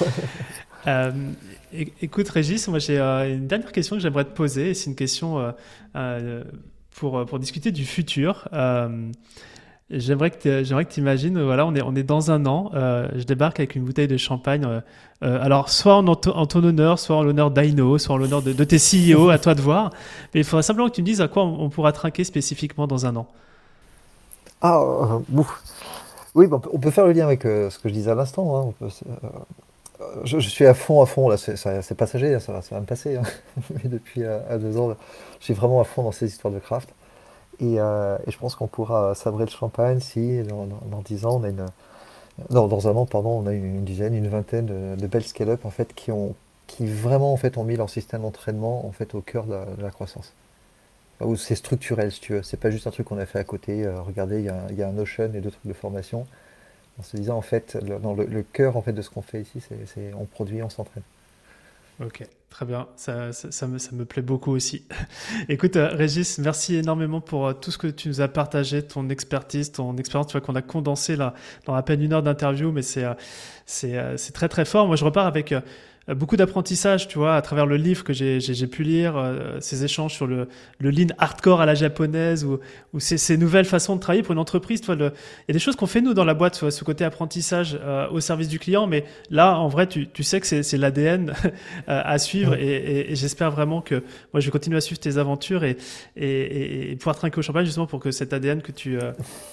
Euh, 0.88 1.12
écoute, 2.02 2.28
Régis, 2.30 2.68
moi 2.68 2.80
j'ai 2.80 3.00
une 3.00 3.46
dernière 3.46 3.72
question 3.72 3.98
que 3.98 4.02
j'aimerais 4.02 4.26
te 4.26 4.32
poser. 4.32 4.74
C'est 4.74 4.90
une 4.90 4.96
question 4.96 5.54
pour, 6.96 7.24
pour 7.28 7.38
discuter 7.38 7.72
du 7.72 7.86
futur. 7.86 8.50
J'aimerais 9.94 10.32
que 10.32 10.84
tu 10.84 11.00
imagines, 11.00 11.42
voilà, 11.44 11.66
on 11.66 11.76
est, 11.76 11.82
on 11.82 11.94
est 11.96 12.04
dans 12.04 12.32
un 12.32 12.46
an, 12.46 12.72
euh, 12.74 13.10
je 13.16 13.24
débarque 13.24 13.60
avec 13.60 13.76
une 13.76 13.84
bouteille 13.84 14.08
de 14.08 14.16
champagne. 14.16 14.64
Euh, 14.66 14.80
euh, 15.24 15.44
alors, 15.44 15.70
soit 15.70 15.96
en, 15.96 16.16
ton 16.16 16.64
honneur, 16.64 16.98
soit 16.98 17.18
en 17.18 17.24
l'honneur 17.24 17.52
d'Aino, 17.52 17.98
soit 17.98 18.16
en 18.16 18.18
l'honneur 18.18 18.42
de, 18.42 18.64
tes 18.64 18.78
CEO, 18.78 19.30
à 19.30 19.38
toi 19.38 19.54
de 19.54 19.62
voir. 19.62 19.90
Mais 20.34 20.40
il 20.40 20.44
faudrait 20.46 20.64
simplement 20.64 20.88
que 20.88 20.96
tu 20.96 21.02
me 21.02 21.06
dises 21.06 21.20
à 21.20 21.28
quoi 21.28 21.44
on, 21.44 21.70
pourra 21.70 21.92
trinquer 21.92 22.24
spécifiquement 22.24 22.88
dans 22.88 23.06
un 23.06 23.18
an. 23.18 23.28
Ah, 24.62 24.82
oui, 26.36 26.48
on 26.52 26.80
peut 26.80 26.92
faire 26.92 27.06
le 27.06 27.12
lien 27.12 27.26
avec 27.26 27.44
ce 27.44 27.78
que 27.78 27.90
je 27.90 27.94
disais 27.94 28.12
à 28.12 28.16
l'instant. 28.16 28.74
Hein. 28.82 28.88
Je, 30.24 30.40
suis 30.40 30.66
à 30.66 30.74
fond, 30.74 31.02
à 31.02 31.06
fond, 31.06 31.28
là, 31.28 31.36
c'est 31.38 31.96
passager, 31.96 32.40
ça 32.40 32.54
va, 32.54 32.62
ça 32.62 32.76
va 32.76 32.82
me 32.82 32.86
passer. 32.86 33.18
Hein. 33.18 33.24
Mais 33.84 33.90
depuis 33.90 34.24
à 34.24 34.58
deux 34.58 34.78
ans, 34.78 34.96
je 35.40 35.46
suis 35.46 35.54
vraiment 35.54 35.82
à 35.82 35.84
fond 35.84 36.04
dans 36.04 36.14
ces 36.14 36.28
histoires 36.28 36.54
de 36.54 36.60
craft. 36.60 36.90
Euh, 37.62 38.18
et, 38.26 38.32
je 38.32 38.38
pense 38.38 38.56
qu'on 38.56 38.68
pourra 38.68 39.14
sabrer 39.16 39.46
le 39.46 39.52
champagne 39.52 40.00
si 40.00 40.44
dans, 40.44 40.66
dans, 40.66 41.02
10 41.02 41.26
ans, 41.26 41.40
on 41.40 41.44
a 41.44 41.50
une, 41.50 41.66
dans 42.50 42.88
un 42.88 42.96
an, 42.96 43.06
pardon, 43.06 43.42
on 43.44 43.48
a 43.48 43.54
une, 43.54 43.84
dizaine, 43.84 44.14
une 44.14 44.28
vingtaine 44.28 44.66
de, 44.96 45.08
belles 45.08 45.24
scale-up 45.24 45.66
en 45.66 45.70
fait, 45.70 45.94
qui, 45.94 46.12
ont, 46.12 46.36
qui 46.68 46.88
vraiment 46.88 47.34
en 47.34 47.38
fait, 47.38 47.58
ont 47.58 47.64
mis 47.64 47.76
leur 47.76 47.90
système 47.90 48.22
d'entraînement 48.22 48.86
en 48.86 48.92
fait, 48.92 49.14
au 49.16 49.22
cœur 49.22 49.46
de 49.46 49.82
la, 49.82 49.92
croissance. 49.92 50.34
Où 51.20 51.36
c'est 51.36 51.56
structurel, 51.56 52.12
si 52.12 52.20
tu 52.20 52.34
veux. 52.34 52.42
C'est 52.42 52.58
pas 52.58 52.72
juste 52.72 52.88
un 52.88 52.92
truc 52.92 53.08
qu'on 53.08 53.20
a 53.20 53.28
fait 53.28 53.38
à 53.38 53.44
côté. 53.44 53.86
Euh, 53.86 54.02
regardez, 54.02 54.40
il 54.40 54.46
y, 54.46 54.82
a, 54.82 54.88
un 54.88 54.92
Notion 54.92 55.32
et 55.36 55.40
deux 55.40 55.52
trucs 55.52 55.68
de 55.68 55.74
formation. 55.74 56.26
En 57.00 57.04
se 57.04 57.16
disant, 57.16 57.38
en 57.38 57.42
fait, 57.42 57.78
le, 57.84 58.26
le 58.26 58.44
cœur 58.44 58.76
en 58.76 58.82
fait, 58.82 58.92
de 58.92 59.04
ce 59.04 59.12
qu'on 59.12 59.22
fait 59.22 59.42
ici, 59.42 59.62
c'est 59.86 60.14
on 60.16 60.26
produit, 60.26 60.64
on 60.64 60.70
s'entraîne. 60.70 61.04
Ok, 62.04 62.24
très 62.52 62.66
bien. 62.66 62.88
Ça, 62.98 63.32
ça, 63.32 63.66
me, 63.68 63.80
ça, 63.80 63.96
me, 63.96 64.06
plaît 64.06 64.22
beaucoup 64.22 64.52
aussi. 64.52 64.86
Écoute, 65.50 65.78
euh, 65.78 65.88
Régis, 65.88 66.38
merci 66.38 66.76
énormément 66.76 67.22
pour 67.22 67.48
euh, 67.48 67.54
tout 67.54 67.72
ce 67.72 67.78
que 67.78 67.88
tu 67.88 68.10
nous 68.10 68.22
as 68.22 68.28
partagé, 68.28 68.84
ton 68.84 69.10
expertise, 69.10 69.72
ton 69.72 69.96
expérience. 69.98 70.28
Tu 70.28 70.34
vois 70.34 70.42
qu'on 70.42 70.56
a 70.56 70.62
condensé 70.62 71.16
là, 71.16 71.34
dans 71.66 71.74
à 71.74 71.82
peine 71.82 72.02
une 72.04 72.14
heure 72.14 72.22
d'interview, 72.22 72.72
mais 72.72 72.82
c'est, 72.84 73.06
euh, 73.06 74.18
c'est, 74.18 74.34
très 74.34 74.50
très 74.50 74.66
fort. 74.66 74.86
Moi, 74.86 74.98
je 74.98 75.06
repars 75.06 75.26
avec 75.26 75.56
beaucoup 76.08 76.36
d'apprentissage, 76.36 77.08
tu 77.08 77.20
vois, 77.20 77.36
à 77.36 77.42
travers 77.42 77.68
le 77.68 77.78
livre 77.78 78.04
que 78.04 78.12
j'ai 78.12 78.68
pu 78.68 78.84
lire, 78.84 79.16
euh, 79.18 79.58
ces 79.60 79.84
échanges 79.84 80.16
sur 80.16 80.26
le, 80.26 80.48
le 80.80 80.90
lean 80.90 81.14
hardcore 81.20 81.62
à 81.62 81.66
la 81.68 81.76
japonaise 81.76 82.44
ou, 82.44 82.60
ou 82.94 83.00
ces, 83.00 83.18
ces, 83.20 83.38
nouvelles 83.38 83.66
façons 83.66 83.96
de 83.96 84.02
travailler 84.02 84.24
pour 84.24 84.34
une 84.34 84.40
entreprise. 84.40 84.82
Tu 84.82 84.88
vois, 84.88 84.96
il 84.96 85.02
y 85.02 85.52
a 85.52 85.54
des 85.54 85.60
choses 85.60 85.76
qu'on 85.76 85.86
fait 85.86 86.02
nous 86.02 86.16
dans 86.16 86.26
la 86.26 86.34
boîte, 86.34 86.56
tu 86.56 86.62
vois, 86.62 86.72
ce 86.72 86.84
côté 86.84 87.06
apprentissage 87.06 87.78
euh, 87.80 88.10
au 88.10 88.20
service 88.20 88.48
du 88.48 88.58
client, 88.58 88.88
mais 88.88 89.06
là, 89.30 89.58
en 89.60 89.68
vrai, 89.68 89.88
tu, 89.88 90.08
tu 90.08 90.24
sais 90.24 90.42
que 90.42 90.48
c'est 90.48 90.78
l'ADN 90.78 91.34
à 91.88 92.18
suivre 92.18 92.56
et, 92.56 93.12
et, 93.12 93.16
j'espère 93.16 93.52
vraiment 93.52 93.82
que 93.82 93.96
moi, 94.34 94.40
je 94.40 94.46
vais 94.46 94.52
continuer 94.52 94.78
à 94.78 94.82
suivre 94.82 95.00
tes 95.00 95.18
aventures 95.18 95.64
et, 95.64 95.78
et, 96.16 96.96
pouvoir 96.98 97.16
trinquer 97.16 97.40
au 97.40 97.42
champagne 97.42 97.66
justement 97.66 97.88
pour 97.88 98.00
que 98.00 98.10
cet 98.12 98.34
ADN 98.34 98.62
que 98.62 98.72
tu, 98.72 98.98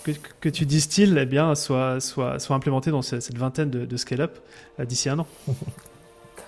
que, 0.04 0.12
que, 0.40 0.48
tu 0.48 0.64
distilles 0.64 1.14
eh 1.18 1.26
bien, 1.26 1.54
soit, 1.54 2.00
soit, 2.00 2.38
soit 2.38 2.56
implémenté 2.56 2.90
dans 2.90 3.02
cette, 3.02 3.36
vingtaine 3.36 3.70
de, 3.70 3.84
de 3.84 3.96
scale-up 3.96 4.38
d'ici 4.78 5.08
un 5.08 5.18
an. 5.18 5.26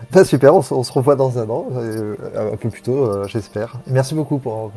Bah, 0.13 0.25
super, 0.25 0.55
on, 0.55 0.63
se 0.63 0.93
revoit 0.93 1.17
dans 1.17 1.39
un 1.39 1.49
an, 1.49 1.67
euh, 1.73 2.17
un 2.53 2.57
peu 2.57 2.71
plus 2.71 2.83
tôt, 2.83 3.05
euh, 3.05 3.27
j'espère. 3.29 3.75
Merci 3.87 4.15
beaucoup 4.15 4.39
pour, 4.39 4.73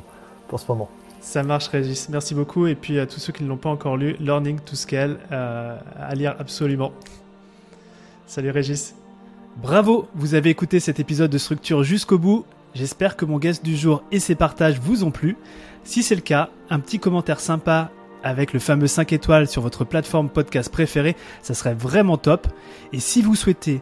pour 0.48 0.60
ce 0.60 0.66
moment. 0.68 0.90
Ça 1.24 1.42
marche, 1.42 1.70
Régis. 1.70 2.10
Merci 2.10 2.36
beaucoup. 2.36 2.68
Et 2.68 2.76
puis 2.76 3.00
à 3.00 3.08
tous 3.08 3.20
ceux 3.20 3.32
qui 3.32 3.44
ne 3.44 3.50
l'ont 3.50 3.58
pas 3.58 3.70
encore 3.70 3.96
lu, 3.96 4.16
Learning 4.20 4.60
to 4.60 4.76
Scale, 4.76 5.20
euh, 5.32 5.78
à 5.98 6.14
lire 6.16 6.36
absolument. 6.38 6.92
Salut, 8.28 8.52
Régis. 8.52 8.94
Bravo, 9.56 10.08
vous 10.16 10.36
avez 10.36 10.50
écouté 10.50 10.80
cet 10.80 11.00
épisode 11.00 11.32
de 11.32 11.38
Structure 11.38 11.84
jusqu'au 11.84 12.18
bout. 12.18 12.46
J'espère 12.74 13.16
que 13.16 13.24
mon 13.24 13.38
guest 13.38 13.64
du 13.64 13.78
jour 13.78 14.04
et 14.12 14.20
ses 14.20 14.36
partages 14.36 14.80
vous 14.80 15.04
ont 15.04 15.12
plu. 15.12 15.38
Si 15.84 16.04
c'est 16.04 16.16
le 16.16 16.22
cas, 16.22 16.50
un 16.70 16.80
petit 16.80 17.00
commentaire 17.00 17.40
sympa 17.40 17.92
avec 18.24 18.52
le 18.52 18.60
fameux 18.60 18.88
5 18.88 19.14
étoiles 19.14 19.48
sur 19.48 19.62
votre 19.62 19.86
plateforme 19.86 20.30
podcast 20.30 20.72
préférée, 20.72 21.16
ça 21.42 21.54
serait 21.54 21.74
vraiment 21.74 22.18
top. 22.18 22.48
Et 22.92 23.00
si 23.00 23.22
vous 23.22 23.36
souhaitez 23.36 23.82